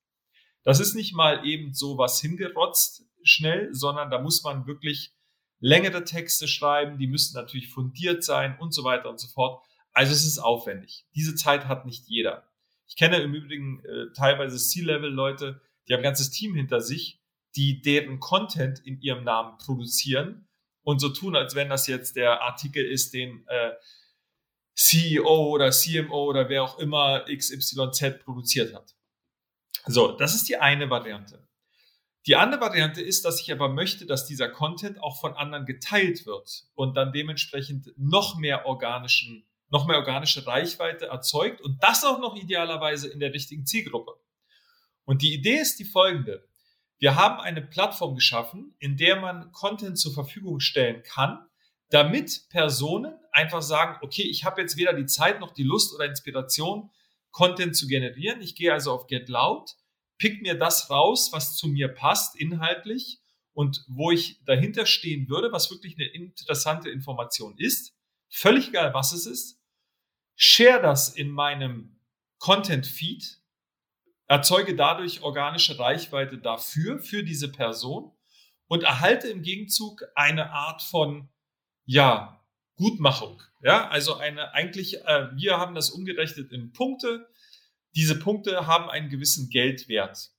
Das 0.63 0.79
ist 0.79 0.93
nicht 0.93 1.13
mal 1.13 1.45
eben 1.45 1.73
so 1.73 1.97
was 1.97 2.21
hingerotzt 2.21 3.05
schnell, 3.23 3.73
sondern 3.73 4.11
da 4.11 4.21
muss 4.21 4.43
man 4.43 4.67
wirklich 4.67 5.13
längere 5.59 6.03
Texte 6.03 6.47
schreiben, 6.47 6.97
die 6.97 7.07
müssen 7.07 7.35
natürlich 7.35 7.69
fundiert 7.69 8.23
sein 8.23 8.57
und 8.59 8.73
so 8.73 8.83
weiter 8.83 9.09
und 9.09 9.19
so 9.19 9.27
fort. 9.27 9.63
Also 9.93 10.11
es 10.13 10.25
ist 10.25 10.39
aufwendig. 10.39 11.05
Diese 11.15 11.35
Zeit 11.35 11.67
hat 11.67 11.85
nicht 11.85 12.07
jeder. 12.07 12.47
Ich 12.87 12.95
kenne 12.95 13.17
im 13.21 13.33
Übrigen 13.33 13.83
äh, 13.85 14.11
teilweise 14.15 14.57
C-Level-Leute, 14.57 15.61
die 15.87 15.93
haben 15.93 16.01
ein 16.01 16.03
ganzes 16.03 16.29
Team 16.29 16.55
hinter 16.55 16.81
sich, 16.81 17.20
die 17.55 17.81
deren 17.81 18.19
Content 18.19 18.79
in 18.79 18.99
ihrem 19.01 19.23
Namen 19.23 19.57
produzieren 19.57 20.47
und 20.83 20.99
so 20.99 21.09
tun, 21.09 21.35
als 21.35 21.55
wenn 21.55 21.69
das 21.69 21.87
jetzt 21.87 22.15
der 22.15 22.41
Artikel 22.41 22.85
ist, 22.85 23.13
den 23.13 23.45
äh, 23.47 23.71
CEO 24.75 25.49
oder 25.49 25.71
CMO 25.71 26.25
oder 26.25 26.49
wer 26.49 26.63
auch 26.63 26.79
immer 26.79 27.25
XYZ 27.25 28.23
produziert 28.23 28.73
hat. 28.73 28.95
So, 29.85 30.11
das 30.13 30.35
ist 30.35 30.47
die 30.47 30.57
eine 30.57 30.89
Variante. 30.89 31.47
Die 32.27 32.35
andere 32.35 32.61
Variante 32.61 33.01
ist, 33.01 33.25
dass 33.25 33.41
ich 33.41 33.51
aber 33.51 33.67
möchte, 33.69 34.05
dass 34.05 34.27
dieser 34.27 34.47
Content 34.47 35.01
auch 35.01 35.19
von 35.19 35.33
anderen 35.33 35.65
geteilt 35.65 36.25
wird 36.25 36.67
und 36.75 36.95
dann 36.95 37.11
dementsprechend 37.11 37.91
noch 37.97 38.37
mehr 38.37 38.67
organischen, 38.67 39.47
noch 39.69 39.87
mehr 39.87 39.97
organische 39.97 40.45
Reichweite 40.45 41.07
erzeugt 41.07 41.61
und 41.61 41.81
das 41.81 42.03
auch 42.03 42.19
noch 42.19 42.35
idealerweise 42.35 43.09
in 43.09 43.19
der 43.19 43.33
richtigen 43.33 43.65
Zielgruppe. 43.65 44.13
Und 45.05 45.23
die 45.23 45.33
Idee 45.33 45.57
ist 45.57 45.79
die 45.79 45.85
folgende. 45.85 46.47
Wir 47.01 47.15
haben 47.15 47.41
eine 47.41 47.63
Plattform 47.63 48.13
geschaffen, 48.13 48.75
in 48.77 48.95
der 48.95 49.19
man 49.19 49.51
Content 49.51 49.97
zur 49.97 50.13
Verfügung 50.13 50.59
stellen 50.59 51.01
kann, 51.01 51.43
damit 51.89 52.47
Personen 52.49 53.15
einfach 53.31 53.63
sagen, 53.63 53.97
okay, 54.03 54.21
ich 54.21 54.45
habe 54.45 54.61
jetzt 54.61 54.77
weder 54.77 54.93
die 54.93 55.07
Zeit 55.07 55.39
noch 55.39 55.51
die 55.51 55.63
Lust 55.63 55.95
oder 55.95 56.05
Inspiration, 56.05 56.91
Content 57.31 57.75
zu 57.75 57.87
generieren. 57.87 58.39
Ich 58.41 58.53
gehe 58.53 58.71
also 58.71 58.91
auf 58.91 59.07
Get 59.07 59.29
Loud, 59.29 59.71
pick 60.19 60.43
mir 60.43 60.59
das 60.59 60.91
raus, 60.91 61.29
was 61.31 61.57
zu 61.57 61.67
mir 61.69 61.87
passt 61.87 62.39
inhaltlich 62.39 63.19
und 63.53 63.83
wo 63.87 64.11
ich 64.11 64.39
dahinter 64.45 64.85
stehen 64.85 65.27
würde, 65.27 65.51
was 65.51 65.71
wirklich 65.71 65.95
eine 65.97 66.05
interessante 66.05 66.91
Information 66.91 67.57
ist. 67.57 67.95
Völlig 68.29 68.67
egal, 68.67 68.93
was 68.93 69.11
es 69.11 69.25
ist. 69.25 69.59
Share 70.35 70.79
das 70.79 71.09
in 71.09 71.31
meinem 71.31 71.99
Content 72.37 72.85
Feed, 72.85 73.40
erzeuge 74.31 74.77
dadurch 74.77 75.23
organische 75.23 75.77
Reichweite 75.77 76.37
dafür, 76.37 76.99
für 76.99 77.21
diese 77.21 77.51
Person 77.51 78.13
und 78.67 78.83
erhalte 78.83 79.27
im 79.27 79.41
Gegenzug 79.41 80.05
eine 80.15 80.51
Art 80.51 80.81
von, 80.81 81.27
ja, 81.83 82.41
Gutmachung. 82.77 83.41
Ja, 83.61 83.89
also 83.89 84.15
eine 84.15 84.53
eigentlich, 84.53 85.03
äh, 85.03 85.35
wir 85.35 85.57
haben 85.57 85.75
das 85.75 85.89
umgerechnet 85.89 86.53
in 86.53 86.71
Punkte. 86.71 87.27
Diese 87.93 88.17
Punkte 88.17 88.67
haben 88.67 88.89
einen 88.89 89.09
gewissen 89.09 89.49
Geldwert. 89.49 90.31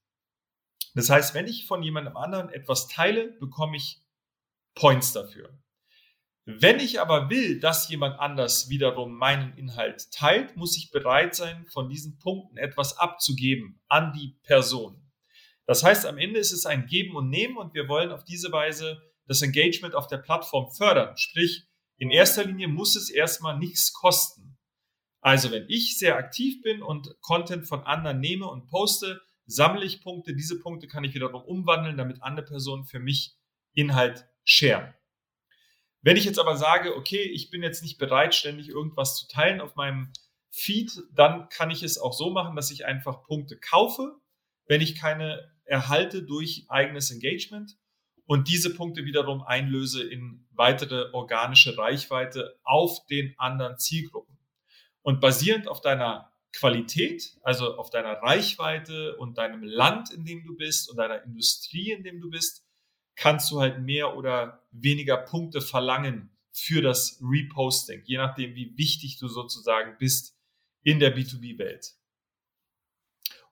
Das 0.95 1.11
heißt, 1.11 1.35
wenn 1.35 1.47
ich 1.47 1.67
von 1.67 1.83
jemandem 1.83 2.17
anderen 2.17 2.49
etwas 2.49 2.89
teile, 2.89 3.29
bekomme 3.41 3.77
ich 3.77 4.03
Points 4.75 5.13
dafür. 5.13 5.51
Wenn 6.45 6.81
ich 6.81 7.01
aber 7.01 7.31
will, 7.31 7.61
dass 7.61 7.89
jemand 7.89 8.19
anders 8.19 8.69
wiederum 8.69 9.17
meinen 9.17 9.57
Inhalt 9.57 10.11
teilt, 10.11 10.57
muss 10.57 10.77
ich 10.77 10.91
bereit 10.91 11.37
sein, 11.37 11.67
von 11.67 11.89
diesen 11.89 12.19
Punkten 12.19 12.57
etwas 12.57 12.99
abzugeben 12.99 13.81
an 13.89 14.13
die 14.13 14.37
Person. 14.43 15.01
Das 15.67 15.85
heißt, 15.85 16.05
am 16.05 16.19
Ende 16.19 16.41
ist 16.41 16.51
es 16.51 16.67
ein 16.67 16.87
Geben 16.87 17.15
und 17.15 17.29
Nehmen 17.29 17.57
und 17.57 17.75
wir 17.75 17.89
wollen 17.89 18.11
auf 18.11 18.25
diese 18.25 18.51
Weise 18.51 19.01
das 19.27 19.43
Engagement 19.43 19.95
auf 19.95 20.09
der 20.09 20.19
Plattform 20.19 20.73
fördern. 20.73 21.17
Sprich, 21.17 21.65
in 21.97 22.11
erster 22.11 22.45
Linie 22.45 22.67
muss 22.67 22.97
es 22.97 23.09
erstmal 23.09 23.59
nichts 23.59 23.93
kosten. 23.93 24.59
Also 25.21 25.53
wenn 25.53 25.67
ich 25.69 25.97
sehr 25.97 26.17
aktiv 26.17 26.61
bin 26.63 26.83
und 26.83 27.15
Content 27.21 27.69
von 27.69 27.85
anderen 27.85 28.19
nehme 28.19 28.49
und 28.49 28.67
poste, 28.67 29.21
sammle 29.47 29.85
ich 29.85 30.03
Punkte. 30.03 30.35
Diese 30.35 30.59
Punkte 30.59 30.89
kann 30.89 31.05
ich 31.05 31.15
wiederum 31.15 31.43
umwandeln, 31.43 31.97
damit 31.97 32.21
andere 32.23 32.45
Personen 32.45 32.85
für 32.85 32.99
mich 32.99 33.37
Inhalt 33.73 34.27
sharen. 34.43 34.93
Wenn 36.03 36.17
ich 36.17 36.25
jetzt 36.25 36.39
aber 36.39 36.57
sage, 36.57 36.97
okay, 36.97 37.23
ich 37.23 37.51
bin 37.51 37.63
jetzt 37.63 37.83
nicht 37.83 37.99
bereit, 37.99 38.35
ständig 38.35 38.69
irgendwas 38.69 39.17
zu 39.17 39.29
teilen 39.29 39.61
auf 39.61 39.77
meinem 39.77 40.13
Feed, 40.51 41.03
dann 41.15 41.49
kann 41.49 41.71
ich 41.71 41.83
es 41.83 41.99
auch 41.99 42.13
so 42.13 42.31
machen, 42.31 42.57
dass 42.57 42.71
ich 42.71 42.85
einfach 42.85 43.23
Punkte 43.23 43.57
kaufe, 43.57 44.17
wenn 44.67 44.81
ich 44.81 44.97
keine 44.97 45.51
erhalte 45.65 46.23
durch 46.23 46.67
eigenes 46.69 47.11
Engagement 47.11 47.77
und 48.27 48.49
diese 48.49 48.75
Punkte 48.75 49.05
wiederum 49.05 49.43
einlöse 49.43 50.03
in 50.03 50.47
weitere 50.51 51.13
organische 51.13 51.79
Reichweite 51.79 52.59
auf 52.65 53.07
den 53.07 53.35
anderen 53.39 53.79
Zielgruppen. 53.79 54.39
Und 55.03 55.21
basierend 55.21 55.69
auf 55.69 55.81
deiner 55.81 56.33
Qualität, 56.53 57.37
also 57.43 57.77
auf 57.77 57.91
deiner 57.91 58.15
Reichweite 58.23 59.17
und 59.17 59.39
deinem 59.39 59.63
Land, 59.63 60.13
in 60.13 60.25
dem 60.25 60.45
du 60.45 60.57
bist 60.57 60.91
und 60.91 60.97
deiner 60.97 61.23
Industrie, 61.25 61.93
in 61.93 62.05
dem 62.05 62.21
du 62.21 62.31
bist, 62.31 62.62
kannst 63.17 63.51
du 63.51 63.61
halt 63.61 63.81
mehr 63.81 64.17
oder 64.17 64.63
weniger 64.71 65.17
Punkte 65.17 65.61
verlangen 65.61 66.31
für 66.53 66.83
das 66.83 67.21
Reposting, 67.23 68.03
je 68.05 68.19
nachdem, 68.19 68.55
wie 68.55 68.77
wichtig 68.77 69.19
du 69.19 69.29
sozusagen 69.29 69.97
bist 69.99 70.37
in 70.83 70.99
der 70.99 71.17
B2B-Welt. 71.17 71.95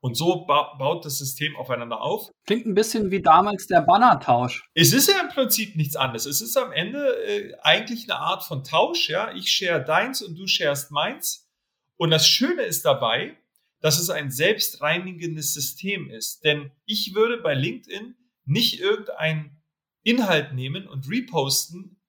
Und 0.03 0.17
so 0.17 0.47
ba 0.47 0.75
baut 0.79 1.05
das 1.05 1.19
System 1.19 1.57
aufeinander 1.57 2.01
auf. 2.01 2.31
Klingt 2.47 2.67
ein 2.67 2.75
bisschen 2.75 3.11
wie 3.11 3.21
damals 3.21 3.67
der 3.67 3.83
Bannertausch. 3.83 4.65
Es 4.75 4.95
ist 4.95 5.09
ja 5.09 5.21
im 5.21 5.29
Prinzip 5.29 5.77
nichts 5.77 5.95
anderes. 5.95 6.25
Es 6.25 6.41
ist 6.41 6.57
am 6.57 6.73
Ende 6.73 7.23
äh, 7.27 7.55
eigentlich 7.63 8.05
eine 8.05 8.19
Art 8.19 8.45
von 8.45 8.65
Tausch. 8.65 9.11
Ja, 9.11 9.35
ich 9.35 9.53
share 9.53 9.85
deins 9.85 10.23
und 10.23 10.37
du 10.37 10.47
sharest 10.47 10.91
meins. 10.91 11.51
Und 11.97 12.11
das 12.11 12.27
Schöne 12.27 12.63
ist 12.63 12.87
dabei, 12.87 13.37
dass 13.81 13.99
es 13.99 14.09
ein 14.09 14.31
selbstreinigendes 14.31 15.53
System 15.53 16.09
ist. 16.09 16.45
Denn 16.45 16.71
ich 16.87 17.15
würde 17.15 17.43
bei 17.43 17.55
LinkedIn 17.55 18.15
nicht 18.51 18.81
irgendeinen 18.81 19.63
Inhalt 20.03 20.53
nehmen 20.53 20.89
und 20.89 21.09
reposten, 21.09 22.01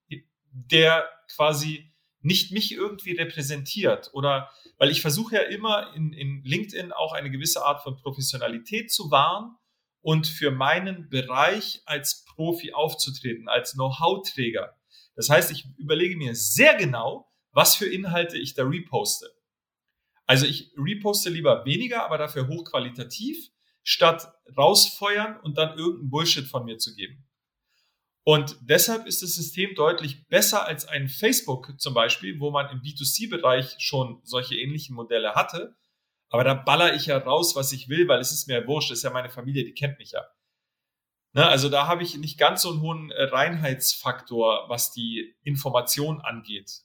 der 0.51 1.07
quasi 1.33 1.93
nicht 2.21 2.51
mich 2.51 2.73
irgendwie 2.73 3.13
repräsentiert 3.13 4.09
oder 4.13 4.49
weil 4.77 4.91
ich 4.91 5.01
versuche 5.01 5.35
ja 5.35 5.41
immer 5.41 5.93
in, 5.95 6.13
in 6.13 6.43
LinkedIn 6.43 6.91
auch 6.91 7.13
eine 7.13 7.31
gewisse 7.31 7.65
Art 7.65 7.83
von 7.83 7.95
Professionalität 7.95 8.91
zu 8.91 9.11
wahren 9.11 9.55
und 10.01 10.27
für 10.27 10.51
meinen 10.51 11.09
Bereich 11.09 11.81
als 11.85 12.25
Profi 12.25 12.73
aufzutreten, 12.73 13.47
als 13.47 13.73
Know-how-Träger. 13.73 14.75
Das 15.15 15.29
heißt, 15.29 15.51
ich 15.51 15.65
überlege 15.77 16.17
mir 16.17 16.35
sehr 16.35 16.75
genau, 16.75 17.31
was 17.51 17.75
für 17.75 17.85
Inhalte 17.85 18.37
ich 18.37 18.53
da 18.53 18.63
reposte. 18.63 19.31
Also 20.25 20.45
ich 20.45 20.71
reposte 20.77 21.29
lieber 21.29 21.65
weniger, 21.65 22.03
aber 22.05 22.17
dafür 22.17 22.47
hochqualitativ, 22.47 23.51
statt 23.83 24.33
rausfeuern 24.57 25.39
und 25.41 25.57
dann 25.57 25.77
irgendeinen 25.77 26.09
Bullshit 26.09 26.45
von 26.45 26.65
mir 26.65 26.77
zu 26.77 26.95
geben. 26.95 27.27
Und 28.23 28.57
deshalb 28.61 29.07
ist 29.07 29.23
das 29.23 29.33
System 29.33 29.73
deutlich 29.75 30.27
besser 30.27 30.67
als 30.67 30.85
ein 30.87 31.09
Facebook 31.09 31.79
zum 31.79 31.93
Beispiel, 31.93 32.39
wo 32.39 32.51
man 32.51 32.69
im 32.69 32.81
B2C-Bereich 32.81 33.75
schon 33.79 34.21
solche 34.23 34.55
ähnlichen 34.55 34.95
Modelle 34.95 35.33
hatte. 35.33 35.75
Aber 36.29 36.43
da 36.43 36.53
baller 36.53 36.93
ich 36.93 37.07
ja 37.07 37.17
raus, 37.17 37.55
was 37.55 37.71
ich 37.71 37.89
will, 37.89 38.07
weil 38.07 38.19
es 38.19 38.31
ist 38.31 38.47
mir 38.47 38.67
wurscht, 38.67 38.91
das 38.91 38.99
ist 38.99 39.03
ja 39.03 39.09
meine 39.09 39.29
Familie, 39.29 39.65
die 39.65 39.73
kennt 39.73 39.97
mich 39.97 40.11
ja. 40.11 40.23
Ne, 41.33 41.47
also 41.47 41.69
da 41.69 41.87
habe 41.87 42.03
ich 42.03 42.17
nicht 42.17 42.37
ganz 42.37 42.61
so 42.61 42.71
einen 42.71 42.81
hohen 42.81 43.11
äh, 43.11 43.23
Reinheitsfaktor, 43.23 44.65
was 44.67 44.91
die 44.91 45.33
Information 45.43 46.19
angeht, 46.19 46.81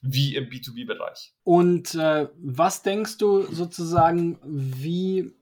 wie 0.00 0.36
im 0.36 0.48
B2B-Bereich. 0.48 1.34
Und 1.42 1.94
äh, 1.96 2.28
was 2.36 2.82
denkst 2.82 3.18
du 3.18 3.42
sozusagen, 3.52 4.38
wie 4.44 5.32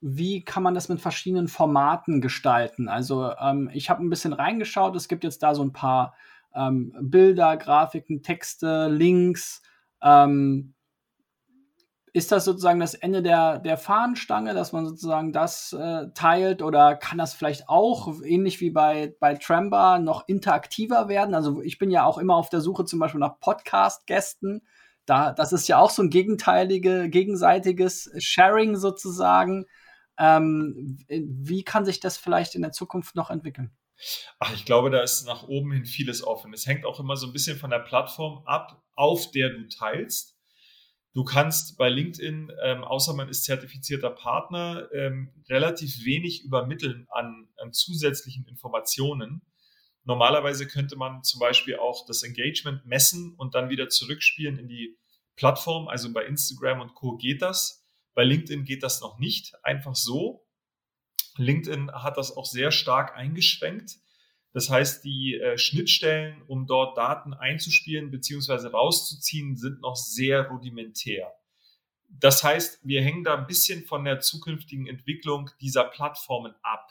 wie 0.00 0.44
kann 0.44 0.62
man 0.62 0.74
das 0.74 0.88
mit 0.88 1.00
verschiedenen 1.00 1.48
Formaten 1.48 2.20
gestalten? 2.20 2.88
Also 2.88 3.32
ähm, 3.40 3.70
ich 3.72 3.90
habe 3.90 4.02
ein 4.04 4.10
bisschen 4.10 4.32
reingeschaut, 4.32 4.94
es 4.96 5.08
gibt 5.08 5.24
jetzt 5.24 5.42
da 5.42 5.54
so 5.54 5.62
ein 5.62 5.72
paar 5.72 6.14
ähm, 6.54 6.94
Bilder, 7.00 7.56
Grafiken, 7.56 8.22
Texte, 8.22 8.88
Links. 8.88 9.62
Ähm, 10.02 10.74
ist 12.12 12.32
das 12.32 12.44
sozusagen 12.44 12.80
das 12.80 12.94
Ende 12.94 13.22
der, 13.22 13.58
der 13.58 13.76
Fahnenstange, 13.76 14.54
dass 14.54 14.72
man 14.72 14.86
sozusagen 14.86 15.32
das 15.32 15.72
äh, 15.72 16.06
teilt 16.14 16.62
oder 16.62 16.96
kann 16.96 17.18
das 17.18 17.34
vielleicht 17.34 17.68
auch, 17.68 18.12
ähnlich 18.22 18.60
wie 18.60 18.70
bei, 18.70 19.14
bei 19.20 19.34
Tramba, 19.34 19.98
noch 19.98 20.26
interaktiver 20.26 21.08
werden? 21.08 21.34
Also 21.34 21.60
ich 21.62 21.78
bin 21.78 21.90
ja 21.90 22.04
auch 22.04 22.18
immer 22.18 22.34
auf 22.34 22.48
der 22.48 22.60
Suche 22.60 22.84
zum 22.84 22.98
Beispiel 22.98 23.20
nach 23.20 23.38
Podcast-Gästen. 23.40 24.62
Da, 25.06 25.32
das 25.32 25.52
ist 25.52 25.68
ja 25.68 25.78
auch 25.78 25.90
so 25.90 26.02
ein 26.02 26.10
gegenteilige, 26.10 27.08
gegenseitiges 27.08 28.10
Sharing 28.18 28.76
sozusagen. 28.76 29.66
Ähm, 30.18 30.98
wie 31.08 31.62
kann 31.62 31.84
sich 31.84 32.00
das 32.00 32.16
vielleicht 32.16 32.54
in 32.54 32.62
der 32.62 32.72
Zukunft 32.72 33.14
noch 33.14 33.30
entwickeln? 33.30 33.70
Ach, 34.38 34.52
ich 34.54 34.64
glaube, 34.64 34.90
da 34.90 35.02
ist 35.02 35.26
nach 35.26 35.44
oben 35.44 35.72
hin 35.72 35.84
vieles 35.84 36.22
offen. 36.22 36.52
Es 36.52 36.66
hängt 36.66 36.84
auch 36.84 37.00
immer 37.00 37.16
so 37.16 37.26
ein 37.26 37.32
bisschen 37.32 37.58
von 37.58 37.70
der 37.70 37.80
Plattform 37.80 38.42
ab, 38.46 38.82
auf 38.94 39.30
der 39.30 39.50
du 39.50 39.68
teilst. 39.68 40.36
Du 41.14 41.24
kannst 41.24 41.76
bei 41.78 41.88
LinkedIn, 41.88 42.52
ähm, 42.62 42.84
außer 42.84 43.14
man 43.14 43.28
ist 43.28 43.44
zertifizierter 43.44 44.10
Partner, 44.10 44.88
ähm, 44.92 45.32
relativ 45.48 46.04
wenig 46.04 46.44
übermitteln 46.44 47.06
an, 47.10 47.48
an 47.56 47.72
zusätzlichen 47.72 48.46
Informationen. 48.46 49.42
Normalerweise 50.04 50.66
könnte 50.66 50.96
man 50.96 51.24
zum 51.24 51.40
Beispiel 51.40 51.76
auch 51.76 52.06
das 52.06 52.22
Engagement 52.22 52.86
messen 52.86 53.34
und 53.36 53.54
dann 53.54 53.68
wieder 53.68 53.88
zurückspielen 53.88 54.58
in 54.58 54.68
die 54.68 54.96
Plattform. 55.34 55.88
Also 55.88 56.12
bei 56.12 56.24
Instagram 56.24 56.82
und 56.82 56.94
Co 56.94 57.16
geht 57.16 57.42
das. 57.42 57.84
Bei 58.18 58.24
LinkedIn 58.24 58.64
geht 58.64 58.82
das 58.82 59.00
noch 59.00 59.20
nicht 59.20 59.54
einfach 59.62 59.94
so. 59.94 60.44
LinkedIn 61.36 61.92
hat 61.92 62.16
das 62.16 62.36
auch 62.36 62.46
sehr 62.46 62.72
stark 62.72 63.14
eingeschränkt. 63.14 63.92
Das 64.52 64.70
heißt, 64.70 65.04
die 65.04 65.36
äh, 65.36 65.56
Schnittstellen, 65.56 66.42
um 66.48 66.66
dort 66.66 66.98
Daten 66.98 67.32
einzuspielen 67.32 68.10
bzw. 68.10 68.70
rauszuziehen, 68.70 69.56
sind 69.56 69.80
noch 69.82 69.94
sehr 69.94 70.48
rudimentär. 70.48 71.32
Das 72.08 72.42
heißt, 72.42 72.80
wir 72.82 73.02
hängen 73.02 73.22
da 73.22 73.36
ein 73.36 73.46
bisschen 73.46 73.84
von 73.84 74.04
der 74.04 74.18
zukünftigen 74.18 74.88
Entwicklung 74.88 75.50
dieser 75.60 75.84
Plattformen 75.84 76.56
ab. 76.64 76.88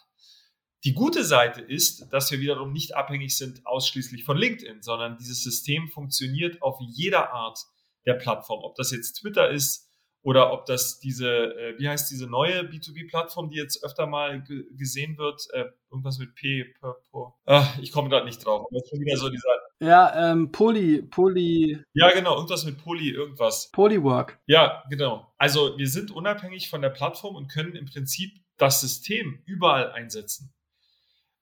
Die 0.85 0.93
gute 0.93 1.25
Seite 1.25 1.59
ist, 1.59 2.07
dass 2.13 2.31
wir 2.31 2.39
wiederum 2.39 2.71
nicht 2.71 2.95
abhängig 2.95 3.35
sind 3.35 3.65
ausschließlich 3.65 4.23
von 4.23 4.37
LinkedIn, 4.37 4.81
sondern 4.81 5.17
dieses 5.17 5.43
System 5.43 5.89
funktioniert 5.89 6.61
auf 6.61 6.79
jeder 6.79 7.33
Art 7.33 7.59
der 8.05 8.13
Plattform. 8.13 8.63
Ob 8.63 8.75
das 8.75 8.91
jetzt 8.91 9.19
Twitter 9.19 9.49
ist, 9.49 9.86
oder 10.27 10.51
ob 10.51 10.65
das 10.65 10.99
diese, 10.99 11.29
äh, 11.29 11.79
wie 11.79 11.87
heißt 11.87 12.11
diese 12.11 12.27
neue 12.27 12.63
B2B-Plattform, 12.63 13.49
die 13.49 13.55
jetzt 13.55 13.81
öfter 13.81 14.07
mal 14.07 14.43
gesehen 14.75 15.17
wird, 15.17 15.47
äh, 15.53 15.63
irgendwas 15.89 16.17
mit 16.17 16.35
P, 16.35 16.65
P, 16.65 16.73
P. 16.81 17.17
Ach, 17.45 17.79
ich 17.79 17.93
komme 17.93 18.09
gerade 18.09 18.25
nicht 18.25 18.45
drauf. 18.45 18.67
Aber 18.69 18.81
schon 18.89 18.99
wieder 18.99 19.15
so 19.15 19.29
dieser. 19.29 19.47
Ja, 19.79 20.31
ähm, 20.31 20.51
Poly, 20.51 21.03
Poly. 21.03 21.81
Ja, 21.93 22.11
genau, 22.11 22.35
irgendwas 22.35 22.65
mit 22.65 22.77
Poly, 22.77 23.11
irgendwas. 23.11 23.71
Polywork. 23.71 24.37
Ja, 24.47 24.83
genau. 24.89 25.33
Also 25.37 25.77
wir 25.77 25.87
sind 25.87 26.11
unabhängig 26.11 26.69
von 26.69 26.81
der 26.81 26.89
Plattform 26.89 27.37
und 27.37 27.47
können 27.47 27.77
im 27.77 27.85
Prinzip 27.85 28.33
das 28.57 28.81
System 28.81 29.41
überall 29.45 29.93
einsetzen. 29.93 30.53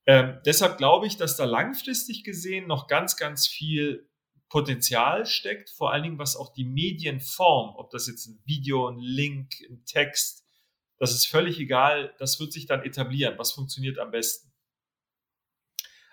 Ähm, 0.05 0.37
deshalb 0.45 0.77
glaube 0.77 1.07
ich, 1.07 1.17
dass 1.17 1.37
da 1.37 1.45
langfristig 1.45 2.23
gesehen 2.23 2.67
noch 2.67 2.85
ganz, 2.85 3.17
ganz 3.17 3.47
viel 3.47 4.07
Potenzial 4.49 5.25
steckt, 5.25 5.69
vor 5.69 5.91
allen 5.91 6.03
Dingen 6.03 6.19
was 6.19 6.35
auch 6.35 6.53
die 6.53 6.65
Medienform, 6.65 7.75
ob 7.75 7.89
das 7.89 8.07
jetzt 8.07 8.27
ein 8.27 8.41
Video, 8.45 8.87
ein 8.87 8.99
Link, 8.99 9.53
ein 9.69 9.83
Text, 9.85 10.45
das 10.97 11.11
ist 11.11 11.27
völlig 11.27 11.59
egal, 11.59 12.13
das 12.19 12.39
wird 12.39 12.53
sich 12.53 12.67
dann 12.67 12.83
etablieren, 12.83 13.37
was 13.37 13.51
funktioniert 13.51 13.99
am 13.99 14.11
besten. 14.11 14.51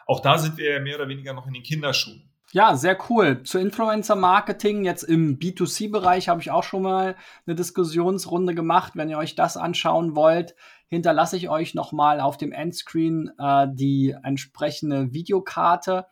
Auch 0.07 0.20
da 0.20 0.39
sind 0.39 0.57
wir 0.57 0.72
ja 0.72 0.80
mehr 0.80 0.97
oder 0.97 1.09
weniger 1.09 1.33
noch 1.33 1.47
in 1.47 1.55
den 1.55 1.62
Kinderschuhen. 1.62 2.28
Ja, 2.51 2.76
sehr 2.76 2.99
cool. 3.09 3.45
Zu 3.45 3.59
Influencer-Marketing, 3.59 4.85
jetzt 4.85 5.05
im 5.05 5.39
B2C-Bereich, 5.39 6.28
habe 6.28 6.43
ich 6.43 6.51
auch 6.51 6.64
schon 6.64 6.83
mal 6.83 7.16
eine 7.47 7.55
Diskussionsrunde 7.55 8.55
gemacht. 8.55 8.93
Wenn 8.95 9.09
ihr 9.09 9.16
euch 9.16 9.37
das 9.37 9.57
anschauen 9.57 10.14
wollt, 10.14 10.55
hinterlasse 10.89 11.39
ich 11.39 11.49
euch 11.49 11.72
nochmal 11.72 12.20
auf 12.20 12.37
dem 12.37 12.53
Endscreen 12.53 13.30
äh, 13.39 13.68
die 13.72 14.14
entsprechende 14.22 15.14
Videokarte. 15.14 16.07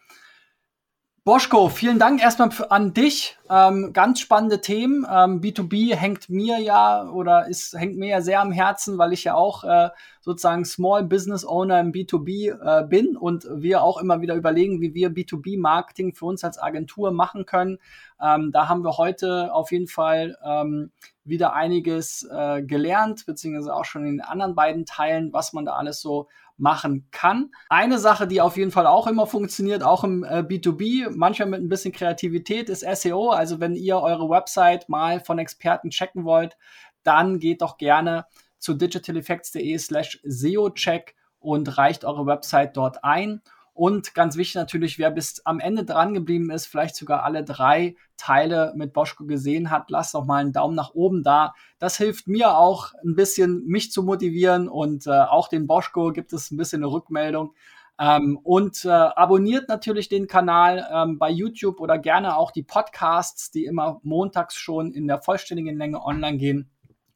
Boschko, 1.22 1.68
vielen 1.68 1.98
Dank 1.98 2.22
erstmal 2.22 2.48
an 2.70 2.94
dich. 2.94 3.36
Ähm, 3.50 3.92
ganz 3.92 4.20
spannende 4.20 4.62
Themen. 4.62 5.04
Ähm, 5.04 5.42
B2B 5.42 5.94
hängt 5.94 6.30
mir 6.30 6.58
ja 6.58 7.06
oder 7.10 7.46
ist, 7.46 7.74
hängt 7.74 7.98
mir 7.98 8.08
ja 8.08 8.20
sehr 8.22 8.40
am 8.40 8.52
Herzen, 8.52 8.96
weil 8.96 9.12
ich 9.12 9.24
ja 9.24 9.34
auch 9.34 9.62
äh, 9.64 9.90
sozusagen 10.22 10.64
Small 10.64 11.04
Business 11.04 11.44
Owner 11.44 11.78
im 11.78 11.92
B2B 11.92 12.52
äh, 12.52 12.86
bin 12.86 13.18
und 13.18 13.46
wir 13.54 13.82
auch 13.82 14.00
immer 14.00 14.22
wieder 14.22 14.34
überlegen, 14.34 14.80
wie 14.80 14.94
wir 14.94 15.10
B2B-Marketing 15.10 16.14
für 16.14 16.24
uns 16.24 16.42
als 16.42 16.58
Agentur 16.58 17.12
machen 17.12 17.44
können. 17.44 17.76
Ähm, 18.18 18.50
da 18.50 18.70
haben 18.70 18.82
wir 18.82 18.96
heute 18.96 19.52
auf 19.52 19.72
jeden 19.72 19.88
Fall 19.88 20.38
ähm, 20.42 20.90
wieder 21.24 21.52
einiges 21.52 22.26
äh, 22.30 22.62
gelernt, 22.62 23.26
beziehungsweise 23.26 23.74
auch 23.74 23.84
schon 23.84 24.06
in 24.06 24.12
den 24.12 24.20
anderen 24.22 24.54
beiden 24.54 24.86
Teilen, 24.86 25.34
was 25.34 25.52
man 25.52 25.66
da 25.66 25.74
alles 25.74 26.00
so 26.00 26.28
machen 26.60 27.08
kann. 27.10 27.50
Eine 27.68 27.98
Sache, 27.98 28.26
die 28.26 28.40
auf 28.40 28.56
jeden 28.56 28.70
Fall 28.70 28.86
auch 28.86 29.06
immer 29.06 29.26
funktioniert, 29.26 29.82
auch 29.82 30.04
im 30.04 30.24
äh, 30.24 30.40
B2B, 30.40 31.10
manchmal 31.10 31.48
mit 31.48 31.60
ein 31.60 31.68
bisschen 31.68 31.92
Kreativität, 31.92 32.68
ist 32.68 32.84
SEO. 32.84 33.30
Also 33.30 33.60
wenn 33.60 33.74
ihr 33.74 33.98
eure 33.98 34.28
Website 34.28 34.88
mal 34.88 35.20
von 35.20 35.38
Experten 35.38 35.90
checken 35.90 36.24
wollt, 36.24 36.56
dann 37.02 37.38
geht 37.38 37.62
doch 37.62 37.78
gerne 37.78 38.26
zu 38.58 38.74
digitaleffects.de 38.74 39.78
slash 39.78 40.20
SEO-Check 40.22 41.14
und 41.38 41.78
reicht 41.78 42.04
eure 42.04 42.26
Website 42.26 42.76
dort 42.76 43.02
ein. 43.02 43.40
Und 43.80 44.12
ganz 44.12 44.36
wichtig 44.36 44.56
natürlich, 44.56 44.98
wer 44.98 45.10
bis 45.10 45.40
am 45.46 45.58
Ende 45.58 45.86
dran 45.86 46.12
geblieben 46.12 46.50
ist, 46.50 46.66
vielleicht 46.66 46.94
sogar 46.94 47.24
alle 47.24 47.42
drei 47.42 47.96
Teile 48.18 48.74
mit 48.76 48.92
Boschko 48.92 49.24
gesehen 49.24 49.70
hat, 49.70 49.90
lasst 49.90 50.12
doch 50.12 50.26
mal 50.26 50.42
einen 50.42 50.52
Daumen 50.52 50.74
nach 50.74 50.92
oben 50.92 51.22
da. 51.22 51.54
Das 51.78 51.96
hilft 51.96 52.28
mir 52.28 52.58
auch 52.58 52.92
ein 53.02 53.14
bisschen, 53.14 53.64
mich 53.64 53.90
zu 53.90 54.02
motivieren 54.02 54.68
und 54.68 55.06
äh, 55.06 55.22
auch 55.22 55.48
den 55.48 55.66
Boschko 55.66 56.12
gibt 56.12 56.34
es 56.34 56.50
ein 56.50 56.58
bisschen 56.58 56.82
eine 56.82 56.92
Rückmeldung. 56.92 57.54
Ähm, 57.98 58.38
und 58.42 58.84
äh, 58.84 58.90
abonniert 58.90 59.70
natürlich 59.70 60.10
den 60.10 60.26
Kanal 60.26 60.86
ähm, 60.92 61.18
bei 61.18 61.30
YouTube 61.30 61.80
oder 61.80 61.96
gerne 61.96 62.36
auch 62.36 62.50
die 62.50 62.64
Podcasts, 62.64 63.50
die 63.50 63.64
immer 63.64 63.98
montags 64.02 64.56
schon 64.56 64.92
in 64.92 65.08
der 65.08 65.22
vollständigen 65.22 65.78
Länge 65.78 66.04
online 66.04 66.36
gehen, 66.36 66.70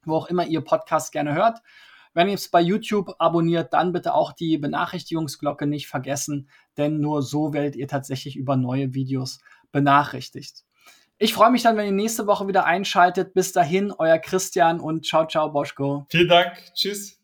wo 0.07 0.15
auch 0.15 0.29
immer 0.29 0.47
ihr 0.47 0.63
Podcast 0.63 1.13
gerne 1.13 1.35
hört. 1.35 1.61
Wenn 2.15 2.29
ihr 2.29 2.35
es 2.35 2.49
bei 2.49 2.61
YouTube 2.61 3.15
abonniert, 3.19 3.73
dann 3.73 3.93
bitte 3.93 4.15
auch 4.15 4.33
die 4.33 4.57
Benachrichtigungsglocke 4.57 5.67
nicht 5.67 5.89
vergessen, 5.89 6.49
denn 6.77 7.01
nur 7.01 7.23
so 7.23 7.53
werdet 7.53 7.77
ihr 7.77 7.89
tatsächlich 7.89 8.37
über 8.37 8.57
neue 8.57 8.95
Videos 8.95 9.41
benachrichtigt. 9.73 10.65
Ich 11.19 11.35
freue 11.35 11.51
mich 11.51 11.63
dann, 11.63 11.77
wenn 11.77 11.87
ihr 11.87 11.93
nächste 11.93 12.27
Woche 12.27 12.49
wieder 12.49 12.65
einschaltet. 12.65 13.35
Bis 13.35 13.53
dahin, 13.53 13.93
euer 13.93 14.19
Christian 14.19 14.81
und 14.81 15.07
ciao, 15.07 15.27
ciao, 15.27 15.51
Boschko. 15.51 16.07
Vielen 16.09 16.29
Dank. 16.29 16.53
Tschüss. 16.75 17.24